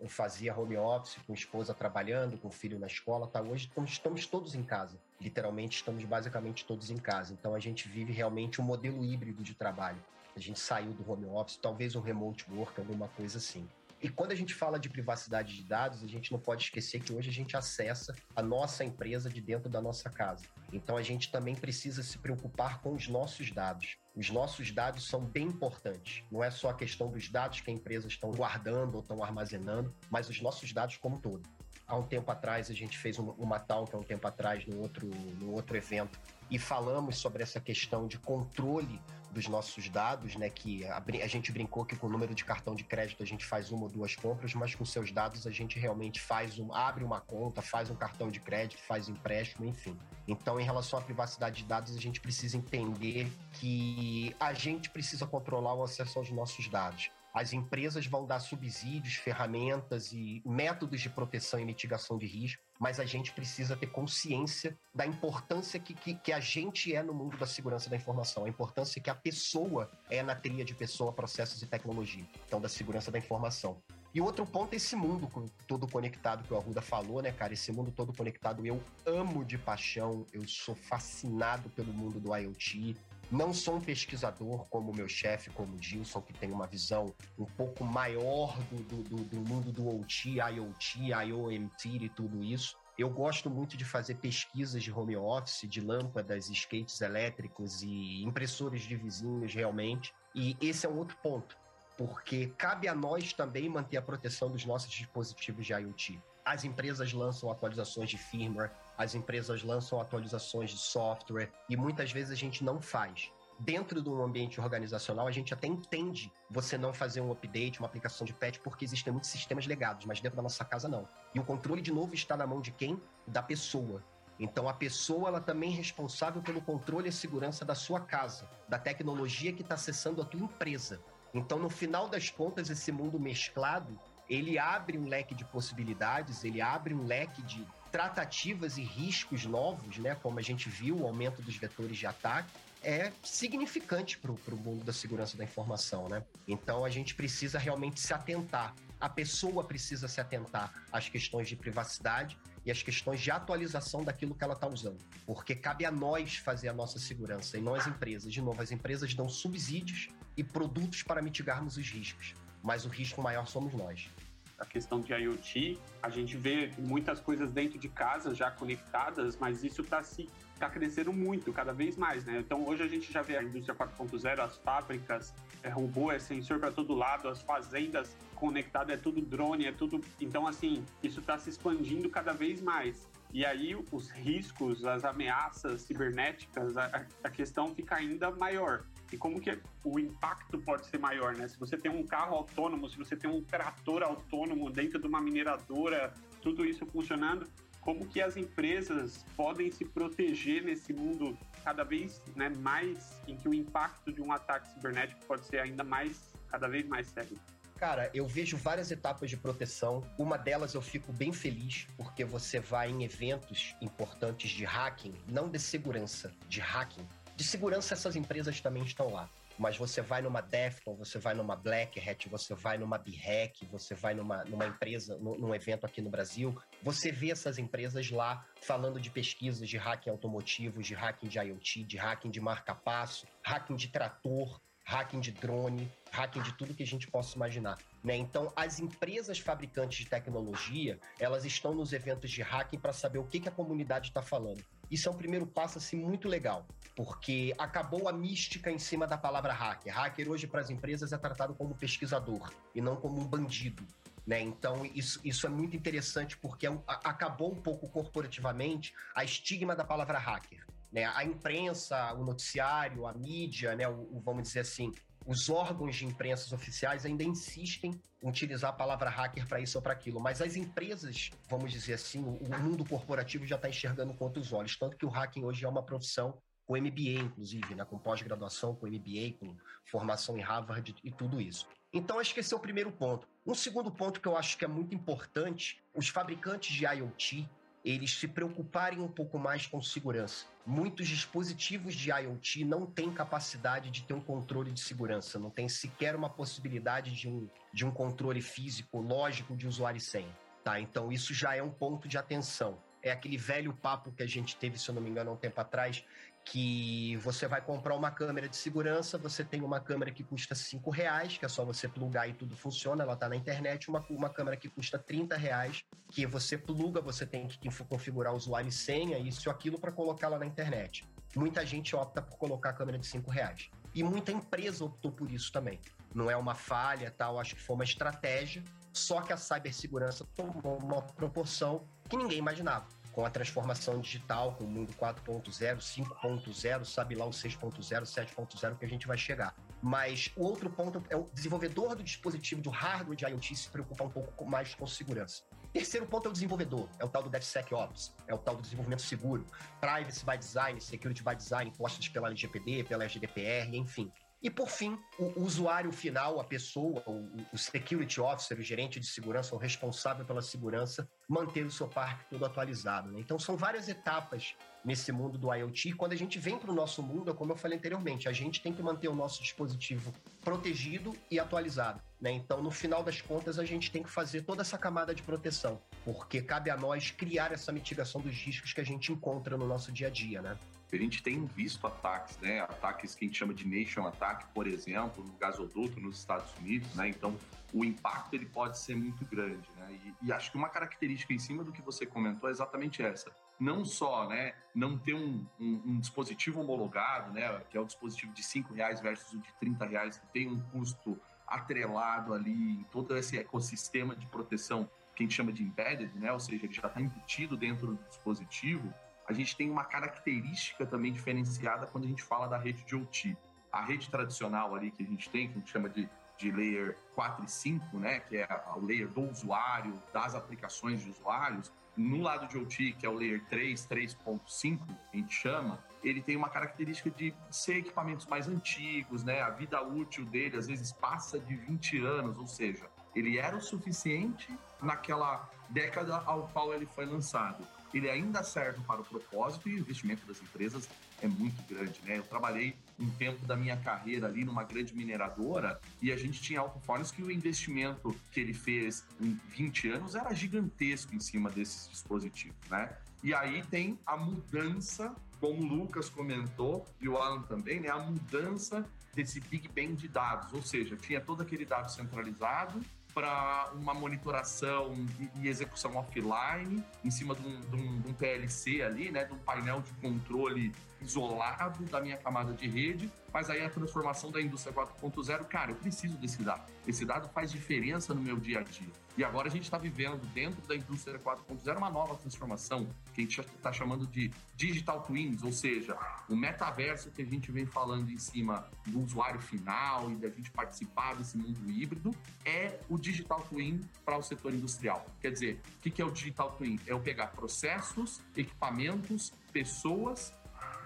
Eu 0.02 0.08
fazia 0.08 0.56
home 0.56 0.78
office 0.78 1.18
com 1.26 1.34
esposa 1.34 1.74
trabalhando, 1.74 2.38
com 2.38 2.50
filho 2.52 2.78
na 2.78 2.88
escola, 2.88 3.28
tá? 3.28 3.42
Hoje 3.42 3.72
estamos 3.88 4.28
todos 4.28 4.56
em 4.56 4.64
casa. 4.64 5.00
Literalmente 5.20 5.78
estamos 5.78 6.04
basicamente 6.04 6.66
todos 6.66 6.90
em 6.90 6.98
casa. 6.98 7.34
Então 7.34 7.56
a 7.56 7.60
gente 7.60 7.88
vive 7.88 8.12
realmente 8.12 8.62
um 8.62 8.64
modelo 8.64 9.04
híbrido 9.04 9.42
de 9.42 9.56
trabalho. 9.56 9.98
A 10.36 10.40
gente 10.40 10.60
saiu 10.60 10.92
do 10.92 11.10
home 11.10 11.26
office, 11.26 11.58
talvez 11.58 11.96
um 11.96 12.02
remote 12.02 12.46
work, 12.52 12.80
alguma 12.80 13.08
coisa 13.10 13.38
assim. 13.38 13.68
E 14.02 14.10
quando 14.10 14.32
a 14.32 14.36
gente 14.36 14.54
fala 14.54 14.80
de 14.80 14.90
privacidade 14.90 15.56
de 15.56 15.64
dados, 15.64 16.04
a 16.04 16.08
gente 16.08 16.32
não 16.32 16.40
pode 16.40 16.64
esquecer 16.64 17.00
que 17.02 17.14
hoje 17.14 17.30
a 17.30 17.34
gente 17.34 17.56
acessa 17.56 18.14
a 18.36 18.42
nossa 18.42 18.84
empresa 18.84 19.30
de 19.30 19.42
dentro 19.42 19.70
da 19.70 19.82
nossa 19.82 20.10
casa. 20.10 20.44
Então 20.72 20.98
a 20.98 21.02
gente 21.02 21.32
também 21.32 21.56
precisa 21.56 22.04
se 22.04 22.18
preocupar 22.18 22.82
com 22.82 22.94
os 22.94 23.08
nossos 23.08 23.52
dados. 23.52 23.98
Os 24.16 24.30
nossos 24.30 24.72
dados 24.72 25.08
são 25.08 25.26
bem 25.26 25.48
importantes. 25.48 26.24
Não 26.32 26.44
é 26.44 26.52
só 26.52 26.70
a 26.70 26.74
questão 26.74 27.10
dos 27.10 27.30
dados 27.30 27.62
que 27.62 27.70
a 27.70 27.74
empresa 27.74 28.08
estão 28.08 28.32
guardando 28.32 28.96
ou 28.96 29.02
estão 29.02 29.24
armazenando, 29.24 29.94
mas 30.10 30.30
os 30.30 30.42
nossos 30.42 30.72
dados 30.72 30.98
como 30.98 31.16
um 31.16 31.20
todo. 31.20 31.50
Há 31.88 31.96
um 31.96 32.04
tempo 32.04 32.32
atrás, 32.32 32.72
a 32.72 32.74
gente 32.74 32.98
fez 32.98 33.20
uma 33.20 33.60
talk, 33.60 33.94
há 33.94 34.00
um 34.00 34.04
tempo 34.04 34.28
atrás, 34.28 34.66
no 34.66 34.80
outro, 34.80 35.10
outro 35.52 35.78
evento, 35.78 36.20
e 36.50 36.58
falamos 36.58 37.18
sobre 37.18 37.44
essa 37.44 37.60
questão 37.60 38.08
de 38.08 38.18
controle 38.18 39.00
dos 39.36 39.50
nossos 39.50 39.90
dados, 39.90 40.38
né? 40.38 40.50
Que 40.50 40.86
a, 40.86 41.04
a, 41.24 41.28
gente 41.28 41.52
brincou 41.52 41.86
que 41.86 41.96
com 41.96 42.08
o 42.08 42.10
número 42.10 42.34
de 42.34 42.46
cartão 42.46 42.74
de 42.74 42.86
crédito 42.86 43.22
a 43.22 43.26
gente 43.26 43.46
faz 43.46 43.70
uma 43.70 43.84
ou 43.84 43.90
duas 43.90 44.16
compras, 44.16 44.54
mas 44.54 44.74
com 44.74 44.86
seus 44.86 45.12
dados 45.12 45.46
a 45.46 45.52
gente 45.52 45.78
realmente 45.78 46.22
faz 46.22 46.58
um, 46.58 46.74
abre 46.74 47.04
uma 47.04 47.20
conta, 47.20 47.62
faz 47.62 47.90
um 47.90 47.96
cartão 47.96 48.32
de 48.32 48.40
crédito, 48.40 48.82
faz 48.82 49.10
empréstimo, 49.10 49.66
enfim. 49.66 50.00
Então, 50.26 50.58
em 50.60 50.64
relação 50.64 50.98
à 50.98 51.02
privacidade 51.02 51.58
de 51.58 51.66
dados, 51.66 51.96
a 51.96 52.00
gente 52.00 52.22
precisa 52.22 52.56
entender 52.56 53.30
que 53.54 54.34
a 54.40 54.54
gente 54.54 54.90
precisa 54.90 55.28
controlar 55.28 55.74
o 55.74 55.84
acesso 55.84 56.18
aos 56.18 56.32
nossos 56.32 56.70
dados. 56.70 57.12
As 57.34 57.52
empresas 57.52 58.08
vão 58.08 58.26
dar 58.26 58.40
subsídios, 58.40 59.16
ferramentas 59.16 60.14
e 60.14 60.42
métodos 60.46 61.02
de 61.02 61.10
proteção 61.10 61.60
e 61.60 61.66
mitigação 61.66 62.18
de 62.18 62.26
risco, 62.26 62.64
mas 62.80 63.00
a 63.00 63.06
gente 63.06 63.32
precisa 63.32 63.76
ter 63.76 63.88
consciência 63.88 64.78
da 64.94 65.06
importância 65.06 65.80
que, 65.80 65.94
que, 65.94 66.16
que, 66.16 66.32
a 66.32 66.40
gente 66.40 66.96
é 66.96 67.02
no 67.02 67.14
mundo 67.14 67.38
da 67.38 67.48
segurança 67.48 67.90
da 67.90 67.96
informação, 67.96 68.46
a 68.46 68.50
importância 68.50 69.02
que 69.02 69.10
a 69.10 69.16
pessoa 69.16 69.90
é 70.10 70.22
na 70.22 70.36
trilha 70.36 70.66
de 70.66 70.74
pessoa, 70.74 71.14
processos 71.14 71.62
e 71.62 71.68
tecnologia, 71.68 72.26
então 72.48 72.60
da 72.60 72.70
segurança 72.70 73.12
da 73.12 73.18
informação. 73.18 73.82
E 74.16 74.22
outro 74.22 74.46
ponto 74.46 74.72
é 74.72 74.78
esse 74.78 74.96
mundo 74.96 75.30
todo 75.68 75.86
conectado 75.90 76.42
que 76.48 76.54
o 76.54 76.58
Arruda 76.58 76.82
falou, 76.82 77.22
né, 77.22 77.34
cara? 77.34 77.52
Esse 77.54 77.70
mundo 77.74 77.92
todo 77.92 78.14
conectado 78.14 78.66
eu 78.66 78.82
amo 79.06 79.44
de 79.44 79.58
paixão, 79.58 80.26
eu 80.32 80.48
sou 80.48 80.74
fascinado 80.74 81.70
pelo 81.72 81.92
mundo 81.92 82.18
do 82.18 82.34
IoT. 82.34 82.96
Não 83.32 83.54
sou 83.54 83.78
um 83.78 83.82
pesquisador 83.82 84.66
como 84.70 84.94
meu 84.94 85.10
chefe, 85.10 85.50
como 85.50 85.76
o 85.76 85.82
Gilson, 85.82 86.22
que 86.22 86.34
tem 86.34 86.52
uma 86.52 86.68
visão 86.68 87.14
um 87.38 87.46
pouco 87.46 87.84
maior 87.84 88.56
do, 88.72 89.04
do, 89.04 89.24
do 89.24 89.38
mundo 89.38 89.72
do 89.72 89.88
OT, 90.00 90.38
IoT, 90.38 91.00
IOMT 91.12 91.88
e 91.88 92.10
tudo 92.10 92.44
isso. 92.44 92.78
Eu 92.98 93.10
gosto 93.10 93.50
muito 93.50 93.76
de 93.76 93.84
fazer 93.84 94.16
pesquisas 94.16 94.82
de 94.82 94.92
home 94.92 95.18
office, 95.18 95.68
de 95.68 95.82
lâmpadas, 95.82 96.50
skates 96.50 97.02
elétricos 97.02 97.82
e 97.82 98.24
impressores 98.24 98.84
de 98.84 98.96
vizinhos, 98.96 99.54
realmente. 99.54 100.14
E 100.34 100.56
esse 100.62 100.86
é 100.86 100.90
um 100.90 100.98
outro 100.98 101.18
ponto, 101.22 101.58
porque 101.98 102.54
cabe 102.58 102.88
a 102.88 102.96
nós 102.96 103.34
também 103.34 103.68
manter 103.68 103.98
a 103.98 104.02
proteção 104.02 104.50
dos 104.50 104.66
nossos 104.66 104.92
dispositivos 104.92 105.66
de 105.66 105.74
IoT. 105.74 106.22
As 106.46 106.64
empresas 106.64 107.12
lançam 107.12 107.52
atualizações 107.52 108.10
de 108.10 108.18
firmware, 108.18 108.72
as 108.98 109.16
empresas 109.16 109.64
lançam 109.64 110.00
atualizações 110.00 110.72
de 110.72 110.78
software 110.78 111.52
e 111.70 111.76
muitas 111.76 112.12
vezes 112.12 112.32
a 112.32 112.36
gente 112.36 112.64
não 112.64 112.82
faz. 112.82 113.32
Dentro 113.58 114.02
de 114.02 114.10
um 114.10 114.22
ambiente 114.22 114.60
organizacional, 114.60 115.28
a 115.28 115.32
gente 115.32 115.54
até 115.54 115.66
entende 115.66 116.32
você 116.50 116.78
não 116.78 116.94
fazer 116.94 117.22
um 117.22 117.32
update, 117.32 117.80
uma 117.80 117.88
aplicação 117.88 118.26
de 118.26 118.34
patch, 118.34 118.60
porque 118.60 118.84
existem 118.84 119.14
muitos 119.14 119.30
sistemas 119.30 119.66
legados, 119.66 120.06
mas 120.06 120.20
dentro 120.20 120.36
da 120.36 120.44
nossa 120.44 120.66
casa 120.66 120.90
não. 120.90 121.08
E 121.34 121.40
o 121.40 121.44
controle, 121.44 121.82
de 121.82 121.92
novo, 121.92 122.14
está 122.14 122.36
na 122.36 122.46
mão 122.46 122.60
de 122.60 122.72
quem? 122.72 123.02
Da 123.26 123.42
pessoa. 123.42 124.04
Então, 124.38 124.68
a 124.68 124.74
pessoa 124.74 125.30
ela 125.30 125.40
também 125.40 125.72
é 125.72 125.76
responsável 125.78 126.42
pelo 126.42 126.62
controle 126.62 127.08
e 127.08 127.12
segurança 127.12 127.64
da 127.64 127.74
sua 127.74 128.02
casa, 128.02 128.50
da 128.68 128.78
tecnologia 128.78 129.54
que 129.54 129.62
está 129.62 129.76
acessando 129.76 130.22
a 130.22 130.26
tua 130.26 130.42
empresa. 130.42 131.00
Então, 131.34 131.58
no 131.58 131.70
final 131.70 132.10
das 132.10 132.30
contas, 132.30 132.70
esse 132.70 132.92
mundo 132.92 133.18
mesclado, 133.18 133.98
ele 134.30 134.58
abre 134.58 134.98
um 134.98 135.08
leque 135.08 135.34
de 135.34 135.46
possibilidades, 135.46 136.44
ele 136.44 136.62
abre 136.62 136.94
um 136.94 137.06
leque 137.06 137.42
de 137.44 137.66
tratativas 137.96 138.78
e 138.78 138.82
riscos 138.82 139.46
novos, 139.46 140.00
né, 140.00 140.16
como 140.16 140.38
a 140.38 140.42
gente 140.42 140.68
viu, 140.68 140.98
o 140.98 141.08
aumento 141.08 141.42
dos 141.42 141.56
vetores 141.56 141.98
de 141.98 142.06
ataque, 142.06 142.52
é 142.84 143.14
significante 143.24 144.18
para 144.18 144.32
o 144.32 144.58
mundo 144.58 144.84
da 144.84 144.92
segurança 144.92 145.38
da 145.38 145.46
informação, 145.46 146.10
né? 146.10 146.22
Então 146.46 146.84
a 146.84 146.90
gente 146.90 147.16
precisa 147.16 147.58
realmente 147.58 148.02
se 148.02 148.14
atentar. 148.14 148.76
A 149.00 149.08
pessoa 149.08 149.64
precisa 149.64 150.10
se 150.10 150.20
atentar 150.20 150.74
às 150.92 151.08
questões 151.08 151.48
de 151.48 151.56
privacidade 151.56 152.38
e 152.66 152.70
às 152.70 152.84
questões 152.84 153.22
de 153.22 153.32
atualização 153.32 154.04
daquilo 154.04 154.36
que 154.36 154.44
ela 154.44 154.56
está 154.56 154.68
usando. 154.68 155.00
Porque 155.26 155.56
cabe 155.56 155.86
a 155.86 155.92
nós 155.92 156.36
fazer 156.36 156.68
a 156.68 156.74
nossa 156.74 157.00
segurança 157.00 157.58
e 157.58 157.62
não 157.62 157.76
as 157.76 157.88
empresas. 157.88 158.32
De 158.34 158.42
novo, 158.42 158.62
as 158.62 158.74
empresas 158.74 159.14
dão 159.14 159.30
subsídios 159.30 160.10
e 160.36 160.44
produtos 160.44 161.02
para 161.02 161.22
mitigarmos 161.22 161.78
os 161.78 161.90
riscos, 161.90 162.34
mas 162.62 162.86
o 162.86 162.90
risco 162.90 163.22
maior 163.22 163.48
somos 163.48 163.74
nós 163.74 164.10
a 164.58 164.66
questão 164.66 165.02
de 165.02 165.14
IoT, 165.14 165.80
a 166.02 166.10
gente 166.10 166.38
vê 166.38 166.72
muitas 166.78 167.20
coisas 167.20 167.52
dentro 167.52 167.78
de 167.78 167.90
casa 167.90 168.34
já 168.34 168.50
conectadas, 168.50 169.38
mas 169.38 169.64
isso 169.64 169.82
está 169.82 170.02
se 170.02 170.30
tá 170.58 170.70
crescendo 170.70 171.12
muito, 171.12 171.52
cada 171.52 171.74
vez 171.74 171.98
mais, 171.98 172.24
né? 172.24 172.40
Então 172.40 172.66
hoje 172.66 172.82
a 172.82 172.88
gente 172.88 173.12
já 173.12 173.22
vê 173.22 173.38
a 173.38 173.44
indústria 173.44 173.76
4.0, 173.76 174.40
as 174.40 174.58
fábricas, 174.58 175.34
é 175.62 175.70
robô, 175.70 176.12
é 176.12 176.20
sensor 176.20 176.60
para 176.60 176.72
todo 176.72 176.94
lado, 176.94 177.28
as 177.28 177.42
fazendas 177.42 178.16
conectadas, 178.36 178.96
é 178.96 178.98
tudo 178.98 179.22
drone, 179.22 179.66
é 179.66 179.72
tudo. 179.72 180.02
Então 180.20 180.48
assim, 180.48 180.84
isso 181.04 181.20
está 181.20 181.38
se 181.38 181.50
expandindo 181.50 182.10
cada 182.10 182.32
vez 182.32 182.62
mais. 182.62 183.10
E 183.34 183.46
aí 183.46 183.76
os 183.92 184.10
riscos, 184.10 184.86
as 184.86 185.04
ameaças 185.04 185.82
cibernéticas, 185.82 186.78
a, 186.78 187.06
a 187.22 187.30
questão 187.30 187.76
fica 187.76 187.96
ainda 187.96 188.32
maior 188.32 188.86
e 189.12 189.18
como 189.18 189.40
que 189.40 189.58
o 189.84 190.00
impacto 190.00 190.58
pode 190.60 190.86
ser 190.88 190.98
maior, 190.98 191.36
né? 191.36 191.48
Se 191.48 191.60
você 191.60 191.78
tem 191.78 191.92
um 191.92 192.06
carro 192.06 192.36
autônomo, 192.36 192.90
se 192.90 192.98
você 192.98 193.16
tem 193.16 193.30
um 193.30 193.44
trator 193.44 194.04
autônomo 194.04 194.70
dentro 194.70 195.00
de 195.00 195.08
uma 195.08 195.22
mineradora, 195.22 196.14
tudo 196.42 196.66
isso 196.66 196.86
funcionando, 196.86 197.48
como 197.82 198.08
que 198.08 198.20
as 198.20 198.36
empresas 198.36 199.24
podem 199.36 199.70
se 199.72 199.86
proteger 199.86 200.64
nesse 200.64 200.92
mundo 200.92 201.38
cada 201.64 201.84
vez 201.84 202.22
né, 202.36 202.50
mais 202.50 203.22
em 203.28 203.38
que 203.38 203.48
o 203.48 203.54
impacto 203.54 204.12
de 204.12 204.22
um 204.22 204.32
ataque 204.32 204.70
cibernético 204.74 205.24
pode 205.26 205.46
ser 205.46 205.60
ainda 205.60 205.84
mais, 205.84 206.34
cada 206.50 206.68
vez 206.68 206.88
mais 206.88 207.08
sério? 207.08 207.38
Cara, 207.78 208.10
eu 208.14 208.26
vejo 208.26 208.56
várias 208.56 208.90
etapas 208.90 209.30
de 209.30 209.36
proteção. 209.36 210.02
Uma 210.18 210.38
delas 210.38 210.74
eu 210.74 210.82
fico 210.82 211.12
bem 211.12 211.34
feliz, 211.34 211.88
porque 211.98 212.24
você 212.24 212.60
vai 212.60 212.90
em 212.90 213.04
eventos 213.04 213.76
importantes 213.82 214.50
de 214.50 214.64
hacking, 214.64 215.14
não 215.28 215.50
de 215.50 215.60
segurança, 215.60 216.34
de 216.48 216.62
hacking. 216.62 217.06
De 217.36 217.44
segurança, 217.44 217.94
essas 217.94 218.16
empresas 218.16 218.62
também 218.62 218.84
estão 218.84 219.12
lá. 219.12 219.30
Mas 219.58 219.78
você 219.78 220.02
vai 220.02 220.22
numa 220.22 220.42
Defcon, 220.42 220.96
você 220.96 221.18
vai 221.18 221.34
numa 221.34 221.56
Black 221.56 222.00
Hat, 222.00 222.30
você 222.30 222.54
vai 222.54 222.78
numa 222.78 222.98
BREC, 222.98 223.66
você 223.66 223.94
vai 223.94 224.14
numa, 224.14 224.44
numa 224.46 224.66
empresa, 224.66 225.18
num, 225.18 225.38
num 225.38 225.56
evento 225.56 225.86
aqui 225.86 226.02
no 226.02 226.10
Brasil, 226.10 226.58
você 226.84 227.12
vê 227.12 227.32
essas 227.32 227.58
empresas 227.58 228.10
lá 228.10 228.46
falando 228.62 229.00
de 229.00 229.10
pesquisas 229.10 229.68
de 229.68 229.78
hacking 229.78 230.10
automotivo, 230.10 230.82
de 230.82 230.94
hacking 230.94 231.28
de 231.28 231.40
IoT, 231.40 231.84
de 231.84 231.98
hacking 231.98 232.32
de 232.32 232.42
marca-passo, 232.42 233.26
hacking 233.44 233.76
de 233.76 233.88
trator, 233.88 234.60
hacking 234.86 235.20
de 235.20 235.32
drone, 235.32 235.92
hacking 236.12 236.42
de 236.42 236.54
tudo 236.54 236.74
que 236.74 236.84
a 236.84 236.88
gente 236.88 237.08
possa 237.08 237.36
imaginar. 237.36 237.78
Né? 238.04 238.16
Então, 238.16 238.54
as 238.56 238.80
empresas 238.80 239.40
fabricantes 239.40 239.98
de 240.00 240.06
tecnologia, 240.10 241.00
elas 241.20 241.44
estão 241.44 241.74
nos 241.74 241.92
eventos 241.92 242.30
de 242.30 242.42
hacking 242.42 242.78
para 242.78 242.94
saber 242.94 243.18
o 243.18 243.24
que, 243.24 243.40
que 243.40 243.50
a 243.50 243.52
comunidade 243.52 244.10
está 244.10 244.22
falando. 244.22 244.64
Isso 244.90 245.10
é 245.10 245.12
um 245.12 245.16
primeiro 245.16 245.46
passo 245.48 245.78
assim 245.78 245.98
muito 245.98 246.28
legal, 246.28 246.66
porque 246.96 247.54
acabou 247.58 248.08
a 248.08 248.14
mística 248.14 248.72
em 248.72 248.80
cima 248.80 249.08
da 249.08 249.18
palavra 249.18 249.54
hacker. 249.54 249.94
Hacker 249.94 250.30
hoje 250.30 250.48
para 250.48 250.62
as 250.62 250.70
empresas 250.70 251.12
é 251.12 251.18
tratado 251.18 251.54
como 251.56 251.76
pesquisador 251.76 252.52
e 252.74 252.82
não 252.82 252.96
como 252.96 253.20
um 253.20 253.26
bandido. 253.26 253.86
Né? 254.26 254.42
Então, 254.42 254.86
isso, 254.86 255.20
isso 255.24 255.46
é 255.46 255.50
muito 255.50 255.76
interessante 255.76 256.36
porque 256.38 256.66
é 256.66 256.78
acabou 256.88 257.52
um 257.52 257.62
pouco 257.62 257.88
corporativamente 257.90 258.94
a 259.14 259.24
estigma 259.24 259.76
da 259.76 259.84
palavra 259.84 260.18
hacker. 260.18 260.66
Né? 260.92 261.06
A 261.06 261.24
imprensa, 261.24 262.14
o 262.14 262.24
noticiário, 262.24 263.06
a 263.06 263.14
mídia, 263.14 263.76
né? 263.76 263.88
o, 263.88 264.08
o 264.12 264.22
vamos 264.24 264.44
dizer 264.44 264.62
assim, 264.62 264.92
os 265.26 265.50
órgãos 265.50 265.96
de 265.96 266.06
imprensas 266.06 266.52
oficiais 266.54 267.06
ainda 267.06 267.24
insistem 267.24 268.00
em 268.22 268.28
utilizar 268.28 268.70
a 268.70 268.74
palavra 268.74 269.10
hacker 269.10 269.48
para 269.48 269.60
isso 269.60 269.78
ou 269.78 269.82
para 269.82 269.94
aquilo, 269.94 270.20
mas 270.20 270.42
as 270.42 270.56
empresas, 270.56 271.32
vamos 271.50 271.72
dizer 271.72 271.94
assim, 271.94 272.20
o 272.20 272.60
mundo 272.60 272.86
corporativo 272.86 273.46
já 273.46 273.56
está 273.56 273.68
enxergando 273.68 274.14
com 274.14 274.26
outros 274.26 274.54
olhos, 274.54 274.78
tanto 274.78 274.96
que 274.96 275.06
o 275.06 275.10
hacking 275.10 275.44
hoje 275.44 275.66
é 275.66 275.68
uma 275.68 275.84
profissão 275.84 276.38
com 276.66 276.78
MBA, 276.78 277.22
inclusive, 277.22 277.76
né? 277.76 277.86
com 277.86 277.98
pós-graduação, 277.98 278.76
com 278.76 278.88
MBA, 278.88 279.38
com 279.40 279.56
formação 279.86 280.38
em 280.38 280.42
Harvard 280.42 280.96
e 281.04 281.12
tudo 281.12 281.40
isso. 281.40 281.68
Então, 281.94 282.20
acho 282.20 282.34
que 282.34 282.40
esse 282.40 282.54
é 282.54 282.58
o 282.58 282.60
primeiro 282.60 282.92
ponto. 282.92 283.28
Um 283.46 283.56
segundo 283.56 283.92
ponto 283.92 284.20
que 284.20 284.28
eu 284.28 284.36
acho 284.36 284.58
que 284.58 284.66
é 284.66 284.68
muito 284.68 284.94
importante, 284.94 285.82
os 285.94 286.10
fabricantes 286.10 286.76
de 286.76 286.86
IoT, 286.86 287.48
eles 287.86 288.18
se 288.18 288.28
preocuparem 288.28 289.00
um 289.00 289.08
pouco 289.08 289.38
mais 289.38 289.68
com 289.68 289.80
segurança. 289.80 290.48
Muitos 290.66 291.08
dispositivos 291.08 291.94
de 291.94 292.10
IoT 292.10 292.66
não 292.66 292.88
têm 292.88 293.14
capacidade 293.14 293.92
de 293.92 294.02
ter 294.02 294.16
um 294.16 294.20
controle 294.20 294.72
de 294.72 294.80
segurança, 294.80 295.38
não 295.38 295.52
tem 295.52 295.70
sequer 295.70 296.16
uma 296.16 296.28
possibilidade 296.30 297.16
de 297.16 297.30
um, 297.30 297.48
de 297.72 297.86
um 297.86 297.92
controle 297.92 298.42
físico, 298.42 299.00
lógico, 299.00 299.56
de 299.56 299.68
usuário 299.68 300.00
e 300.00 300.02
senha. 300.02 300.36
Tá? 300.64 300.80
Então, 300.80 301.12
isso 301.12 301.32
já 301.32 301.56
é 301.56 301.62
um 301.62 301.70
ponto 301.70 302.08
de 302.08 302.18
atenção. 302.18 302.82
É 303.04 303.12
aquele 303.12 303.38
velho 303.38 303.72
papo 303.72 304.12
que 304.12 304.24
a 304.24 304.28
gente 304.28 304.56
teve, 304.56 304.80
se 304.80 304.90
eu 304.90 304.96
não 304.96 305.02
me 305.02 305.12
engano, 305.12 305.30
há 305.30 305.34
um 305.34 305.38
tempo 305.38 305.62
atrás, 305.62 306.04
que 306.46 307.18
você 307.18 307.48
vai 307.48 307.60
comprar 307.60 307.96
uma 307.96 308.12
câmera 308.12 308.48
de 308.48 308.56
segurança, 308.56 309.18
você 309.18 309.44
tem 309.44 309.62
uma 309.62 309.80
câmera 309.80 310.12
que 310.12 310.24
custa 310.24 310.54
5 310.54 310.92
reais, 310.92 311.38
que 311.40 311.44
é 311.44 311.50
só 311.50 311.66
você 311.66 311.88
plugar 311.88 312.30
e 312.30 312.34
tudo 312.34 312.56
funciona, 312.56 313.04
ela 313.04 313.14
está 313.14 313.28
na 313.28 313.36
internet, 313.36 313.90
uma, 313.90 314.06
uma 314.12 314.30
câmera 314.30 314.56
que 314.56 314.70
custa 314.70 315.00
30 315.00 315.36
reais, 315.36 315.84
que 316.12 316.26
você 316.28 316.56
pluga, 316.56 317.02
você 317.02 317.26
tem 317.26 317.48
que 317.48 317.68
configurar 317.86 318.32
o 318.32 318.38
usuário 318.38 318.70
e 318.70 318.72
senha, 318.72 319.18
isso 319.18 319.50
e 319.50 319.52
aquilo 319.52 319.80
para 319.80 319.92
colocar 319.92 320.30
lá 320.30 320.38
na 320.38 320.46
internet. 320.46 321.04
Muita 321.36 321.66
gente 321.66 321.96
opta 321.96 322.22
por 322.22 322.38
colocar 322.38 322.70
a 322.70 322.74
câmera 322.74 323.00
de 323.00 323.08
5 323.08 323.30
reais. 323.30 323.72
E 323.96 324.04
muita 324.04 324.32
empresa 324.32 324.86
optou 324.86 325.12
por 325.12 325.32
isso 325.32 325.52
também. 325.52 325.82
Não 326.14 326.30
é 326.30 326.38
uma 326.38 326.54
falha, 326.54 327.10
tal, 327.10 327.40
acho 327.40 327.56
que 327.56 327.62
foi 327.62 327.76
uma 327.76 327.84
estratégia, 327.84 328.64
só 328.94 329.20
que 329.20 329.34
a 329.34 329.38
cibersegurança 329.38 330.24
tomou 330.36 330.78
uma 330.78 331.02
proporção 331.02 331.84
que 332.08 332.16
ninguém 332.16 332.38
imaginava 332.38 332.86
com 333.16 333.26
a 333.26 333.30
transformação 333.30 334.02
digital, 334.02 334.56
com 334.56 334.66
o 334.66 334.68
mundo 334.68 334.94
4.0, 334.94 335.78
5.0, 335.78 336.84
sabe 336.84 337.16
lá 337.16 337.26
o 337.26 337.30
6.0, 337.30 337.80
7.0 338.02 338.78
que 338.78 338.84
a 338.84 338.88
gente 338.90 339.08
vai 339.08 339.18
chegar. 339.18 339.56
Mas 339.82 340.34
o 340.36 340.44
outro 340.44 340.70
ponto 340.70 341.02
é 341.10 341.16
o 341.16 341.30
desenvolvedor 341.34 341.96
do 341.96 342.04
dispositivo, 342.04 342.62
do 342.62 342.70
hardware 342.70 343.16
de 343.16 343.26
IoT, 343.26 343.56
se 343.56 343.70
preocupar 343.70 344.08
um 344.08 344.10
pouco 344.10 344.46
mais 344.46 344.76
com 344.76 344.86
segurança. 344.86 345.44
Terceiro 345.72 346.06
ponto 346.06 346.28
é 346.28 346.30
o 346.30 346.34
desenvolvedor, 346.34 346.90
é 347.00 347.06
o 347.06 347.10
tal 347.10 347.24
do 347.24 347.30
DevSecOps, 347.30 348.14
é 348.28 348.34
o 348.34 348.38
tal 348.38 348.58
do 348.58 348.62
desenvolvimento 348.62 349.02
seguro, 349.02 349.46
Privacy 349.80 350.26
by 350.26 350.38
Design, 350.38 350.82
Security 350.82 351.24
by 351.24 351.36
Design, 351.36 351.72
postos 351.78 352.10
pela 352.10 352.28
LGPD, 352.28 352.84
pela 352.84 353.08
GDPR, 353.08 353.78
enfim. 353.78 354.12
E, 354.46 354.50
por 354.52 354.70
fim, 354.70 354.96
o 355.18 355.42
usuário 355.42 355.92
final, 355.92 356.40
a 356.40 356.44
pessoa, 356.44 357.02
o, 357.08 357.28
o 357.52 357.58
security 357.58 358.22
officer, 358.22 358.60
o 358.60 358.62
gerente 358.62 359.00
de 359.00 359.08
segurança, 359.08 359.56
o 359.56 359.58
responsável 359.58 360.24
pela 360.24 360.40
segurança, 360.40 361.10
manter 361.28 361.66
o 361.66 361.72
seu 361.72 361.88
parque 361.88 362.30
todo 362.30 362.46
atualizado. 362.46 363.12
Né? 363.12 363.22
Então, 363.22 363.40
são 363.40 363.58
várias 363.58 363.90
etapas 363.90 364.54
nesse 364.86 365.12
mundo 365.12 365.36
do 365.36 365.52
IoT. 365.52 365.94
Quando 365.94 366.12
a 366.12 366.16
gente 366.16 366.38
vem 366.38 366.60
para 366.60 366.70
o 366.70 366.76
nosso 366.76 367.02
mundo, 367.02 367.34
como 367.34 367.54
eu 367.54 367.56
falei 367.58 367.80
anteriormente, 367.80 368.30
a 368.30 368.32
gente 368.32 368.62
tem 368.62 368.72
que 368.72 368.84
manter 368.84 369.08
o 369.08 369.16
nosso 369.16 369.42
dispositivo 369.42 370.14
protegido 370.42 371.18
e 371.32 371.40
atualizado. 371.40 372.00
Né? 372.22 372.30
Então, 372.30 372.62
no 372.62 372.70
final 372.70 373.02
das 373.02 373.22
contas, 373.22 373.58
a 373.58 373.66
gente 373.66 373.90
tem 373.90 374.04
que 374.04 374.12
fazer 374.12 374.44
toda 374.44 374.62
essa 374.62 374.78
camada 374.78 375.16
de 375.16 375.24
proteção, 375.24 375.82
porque 376.04 376.40
cabe 376.40 376.70
a 376.70 376.78
nós 376.78 377.10
criar 377.10 377.52
essa 377.52 377.72
mitigação 377.72 378.22
dos 378.22 378.36
riscos 378.36 378.74
que 378.74 378.82
a 378.82 378.86
gente 378.86 379.12
encontra 379.12 379.58
no 379.58 379.68
nosso 379.68 379.92
dia 379.92 380.06
a 380.06 380.12
dia. 380.12 380.40
Né? 380.40 380.56
A 380.96 381.00
gente 381.00 381.22
tem 381.22 381.46
visto 381.46 381.86
ataques, 381.86 382.38
né? 382.40 382.62
Ataques 382.62 383.16
que 383.16 383.26
a 383.26 383.28
gente 383.28 383.38
chama 383.38 383.54
de 383.54 383.68
nation 383.68 384.08
attack, 384.08 384.46
por 384.54 384.68
exemplo, 384.68 385.24
no 385.24 385.34
gasoduto 385.34 386.00
nos 386.00 386.20
Estados 386.20 386.56
Unidos, 386.58 386.94
né? 386.96 387.10
Então, 387.10 387.38
o 387.74 387.84
impacto 387.84 388.34
ele 388.34 388.46
pode 388.46 388.78
ser 388.80 388.96
muito 388.96 389.26
grande, 389.26 389.68
né? 389.78 390.00
E, 390.22 390.28
e, 390.28 390.32
acho 390.32 390.52
que 390.52 390.58
uma 390.58 390.70
característica 390.70 391.34
em 391.34 391.40
cima 391.40 391.64
do 391.64 391.72
que 391.72 391.82
você 391.82 392.06
comentou 392.06 392.50
é 392.50 392.52
exatamente 392.52 393.02
essa. 393.04 393.32
Não 393.60 393.86
só, 393.86 394.28
né, 394.28 394.54
não 394.74 394.98
ter 394.98 395.14
um, 395.14 395.46
um, 395.60 395.82
um 395.86 396.00
dispositivo 396.00 396.60
homologado, 396.60 397.32
né, 397.32 397.62
que 397.70 397.78
é 397.78 397.80
o 397.80 397.86
dispositivo 397.86 398.34
de 398.34 398.44
5 398.44 398.74
reais 398.74 399.00
versus 399.00 399.34
o 399.34 399.40
de 399.40 399.54
30 399.60 399.86
reais, 399.86 400.18
que 400.18 400.28
tem 400.28 400.48
um 400.48 400.60
custo 400.72 401.18
atrelado 401.48 402.34
ali 402.34 402.52
em 402.52 402.84
todo 402.92 403.16
esse 403.16 403.38
ecossistema 403.38 404.16
de 404.16 404.28
proteção 404.28 404.90
que 405.16 405.24
a 405.24 405.26
gente 405.26 405.36
chama 405.36 405.54
de 405.54 405.64
embedded, 405.64 406.12
né? 406.20 406.32
Ou 406.32 406.40
seja, 406.40 406.66
ele 406.66 406.74
já 406.74 406.88
está 406.88 407.00
embutido 407.00 407.56
dentro 407.56 407.88
do 407.88 408.04
dispositivo 408.10 408.94
a 409.28 409.34
gente 409.34 409.56
tem 409.56 409.70
uma 409.70 409.84
característica 409.84 410.86
também 410.86 411.12
diferenciada 411.12 411.88
quando 411.88 412.06
a 412.06 412.08
gente 412.08 412.24
fala 412.24 412.48
da 412.48 412.58
rede 412.58 412.84
de 412.84 412.96
OT. 412.96 413.36
A 413.72 413.82
rede 413.82 414.10
tradicional 414.10 414.76
ali 414.76 414.92
que 414.92 415.04
a 415.04 415.06
gente 415.06 415.30
tem, 415.30 415.48
que 415.48 415.54
a 415.56 415.60
gente 415.60 415.72
chama 415.72 415.90
de, 415.90 416.08
de 416.38 416.52
layer 416.52 416.98
4 417.16 417.44
e 417.44 417.50
5, 417.50 418.00
né, 418.00 418.20
que 418.20 418.38
é 418.38 418.48
o 418.76 418.86
layer 418.86 419.08
do 419.10 419.22
usuário, 419.30 419.94
das 420.14 420.36
aplicações 420.36 421.02
de 421.02 421.10
usuários, 421.10 421.72
no 421.98 422.22
lado 422.22 422.48
de 422.48 422.58
OT, 422.58 422.94
que 422.94 423.06
é 423.06 423.10
o 423.10 423.14
layer 423.14 423.44
3, 423.46 423.88
3.5, 423.88 424.80
a 425.14 425.16
gente 425.16 425.34
chama, 425.34 425.80
ele 426.04 426.22
tem 426.22 426.36
uma 426.36 426.50
característica 426.50 427.10
de 427.10 427.34
ser 427.50 427.78
equipamentos 427.78 428.26
mais 428.26 428.50
antigos, 428.50 429.24
né? 429.24 429.42
A 429.42 429.50
vida 429.50 429.82
útil 429.82 430.26
dele 430.26 430.58
às 430.58 430.68
vezes 430.68 430.92
passa 430.92 431.40
de 431.40 431.56
20 431.56 432.00
anos, 432.06 432.38
ou 432.38 432.48
seja, 432.48 432.86
ele 433.16 433.38
era 433.38 433.56
o 433.56 433.62
suficiente 433.62 434.54
naquela 434.82 435.50
década 435.70 436.22
ao 436.26 436.50
qual 436.50 436.74
ele 436.74 436.86
foi 436.86 437.06
lançado 437.06 437.66
ele 437.94 438.10
ainda 438.10 438.44
serve 438.44 438.82
para 438.82 439.02
o 439.02 439.06
propósito 439.06 439.70
e 439.70 439.76
o 439.76 439.80
investimento 439.80 440.26
das 440.26 440.42
empresas 440.42 440.90
é 441.22 441.28
muito 441.28 441.62
grande, 441.64 442.00
né? 442.04 442.18
Eu 442.18 442.24
trabalhei 442.24 442.76
um 443.00 443.10
tempo 443.12 443.46
da 443.46 443.56
minha 443.56 443.78
carreira 443.78 444.28
ali 444.28 444.44
numa 444.44 444.64
grande 444.64 444.96
mineradora 444.96 445.80
e 446.02 446.12
a 446.12 446.18
gente 446.18 446.42
tinha 446.42 446.60
alcofones 446.60 447.12
que 447.12 447.24
o 447.24 447.32
investimento 447.32 448.16
que 448.32 448.40
ele 448.40 448.54
fez 448.54 449.06
em 449.20 449.40
20 449.50 449.90
anos 449.90 450.16
era 450.16 450.34
gigantesco 450.34 451.16
em 451.16 451.20
cima 451.20 451.50
desses 451.50 451.90
dispositivos, 451.90 452.58
né? 452.70 452.96
E 453.24 453.34
aí 453.34 453.64
tem 453.64 453.98
a 454.06 454.16
mudança, 454.16 455.16
como 455.40 455.62
o 455.62 455.66
Lucas 455.66 456.10
comentou 456.10 456.86
e 457.02 457.10
o 457.10 457.18
Alan 457.18 457.42
também, 457.44 457.80
né? 457.80 457.90
A 457.90 457.98
mudança 457.98 458.88
desse 459.14 459.40
Big 459.40 459.68
Bang 459.70 459.96
de 459.96 460.08
dados, 460.08 460.54
ou 460.54 460.62
seja, 460.62 460.98
tinha 460.98 461.22
todo 461.22 461.42
aquele 461.42 461.66
dado 461.66 461.90
centralizado 461.90 462.84
para 463.16 463.72
uma 463.74 463.94
monitoração 463.94 464.94
e, 465.42 465.48
execução 465.48 465.96
offline, 465.96 466.84
em 467.02 467.10
cima 467.10 467.34
de 467.34 467.48
um, 467.48 467.62
de, 467.62 467.76
um, 467.78 468.02
de 468.02 468.10
um, 468.10 468.14
PLC 468.14 468.82
ali, 468.84 469.10
né, 469.10 469.24
de 469.24 469.34
um 469.34 469.38
painel 469.38 469.82
de 469.82 469.94
controle 470.02 470.74
isolado 471.06 471.84
da 471.86 472.02
minha 472.02 472.18
camada 472.18 472.54
de 472.54 472.68
rede, 472.68 473.12
mas 473.32 473.50
aí 473.50 473.64
a 473.64 473.70
transformação 473.70 474.32
da 474.32 474.42
indústria 474.42 474.74
4.0, 474.74 475.46
cara, 475.46 475.72
eu 475.72 475.76
preciso 475.76 476.18
desse 476.18 476.42
dado. 476.42 476.64
Esse 476.88 477.06
dado 477.06 477.30
faz 477.30 477.52
diferença 477.52 478.14
no 478.14 478.22
meu 478.22 478.38
dia 478.38 478.60
a 478.60 478.64
dia. 478.64 478.88
E 479.18 479.24
agora 479.24 479.48
a 479.48 479.52
gente 479.52 479.64
está 479.64 479.78
vivendo 479.78 480.22
dentro 480.34 480.62
da 480.68 480.76
indústria 480.76 481.18
4.0 481.20 481.78
uma 481.78 481.90
nova 481.90 482.16
transformação 482.16 482.88
que 483.14 483.22
a 483.22 483.24
gente 483.24 483.40
está 483.40 483.72
chamando 483.72 484.06
de 484.08 484.32
digital 484.56 485.02
twins, 485.02 485.42
ou 485.44 485.52
seja, 485.52 485.98
o 486.30 486.36
metaverso 486.36 487.12
que 487.12 487.22
a 487.22 487.26
gente 487.26 487.52
vem 487.52 487.66
falando 487.66 488.10
em 488.10 488.18
cima 488.18 488.68
do 488.86 489.02
usuário 489.02 489.42
final 489.42 490.12
e 490.12 490.16
da 490.16 490.30
gente 490.30 490.52
participar 490.52 491.16
desse 491.16 491.38
mundo 491.38 491.70
híbrido 491.70 492.16
é 492.44 492.80
o 492.90 492.98
digital 492.98 493.42
twin 493.50 493.82
para 494.04 494.18
o 494.18 494.22
setor 494.22 494.54
industrial. 494.54 495.06
Quer 495.22 495.32
dizer, 495.32 495.62
o 495.78 495.90
que 495.90 496.02
é 496.02 496.06
o 496.06 496.12
digital 496.12 496.52
twin? 496.52 496.80
É 496.86 496.92
eu 496.92 497.00
pegar 497.00 497.28
processos, 497.28 498.22
equipamentos, 498.36 499.34
pessoas 499.52 500.34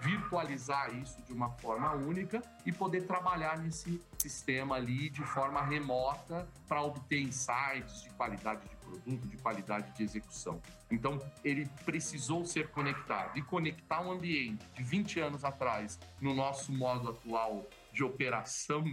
virtualizar 0.00 0.94
isso 0.96 1.20
de 1.22 1.32
uma 1.32 1.50
forma 1.50 1.92
única 1.92 2.42
e 2.64 2.72
poder 2.72 3.06
trabalhar 3.06 3.58
nesse 3.58 4.00
sistema 4.18 4.76
ali 4.76 5.10
de 5.10 5.22
forma 5.22 5.62
remota 5.62 6.48
para 6.66 6.82
obter 6.82 7.20
insights 7.20 8.02
de 8.02 8.10
qualidade 8.10 8.68
de 8.68 8.76
produto, 8.76 9.28
de 9.28 9.36
qualidade 9.36 9.92
de 9.92 10.02
execução. 10.02 10.60
Então, 10.90 11.18
ele 11.44 11.66
precisou 11.84 12.44
ser 12.44 12.68
conectado 12.68 13.38
e 13.38 13.42
conectar 13.42 14.00
um 14.00 14.12
ambiente 14.12 14.66
de 14.74 14.82
20 14.82 15.20
anos 15.20 15.44
atrás 15.44 15.98
no 16.20 16.34
nosso 16.34 16.72
modo 16.72 17.10
atual 17.10 17.68
de 17.92 18.02
operação, 18.02 18.84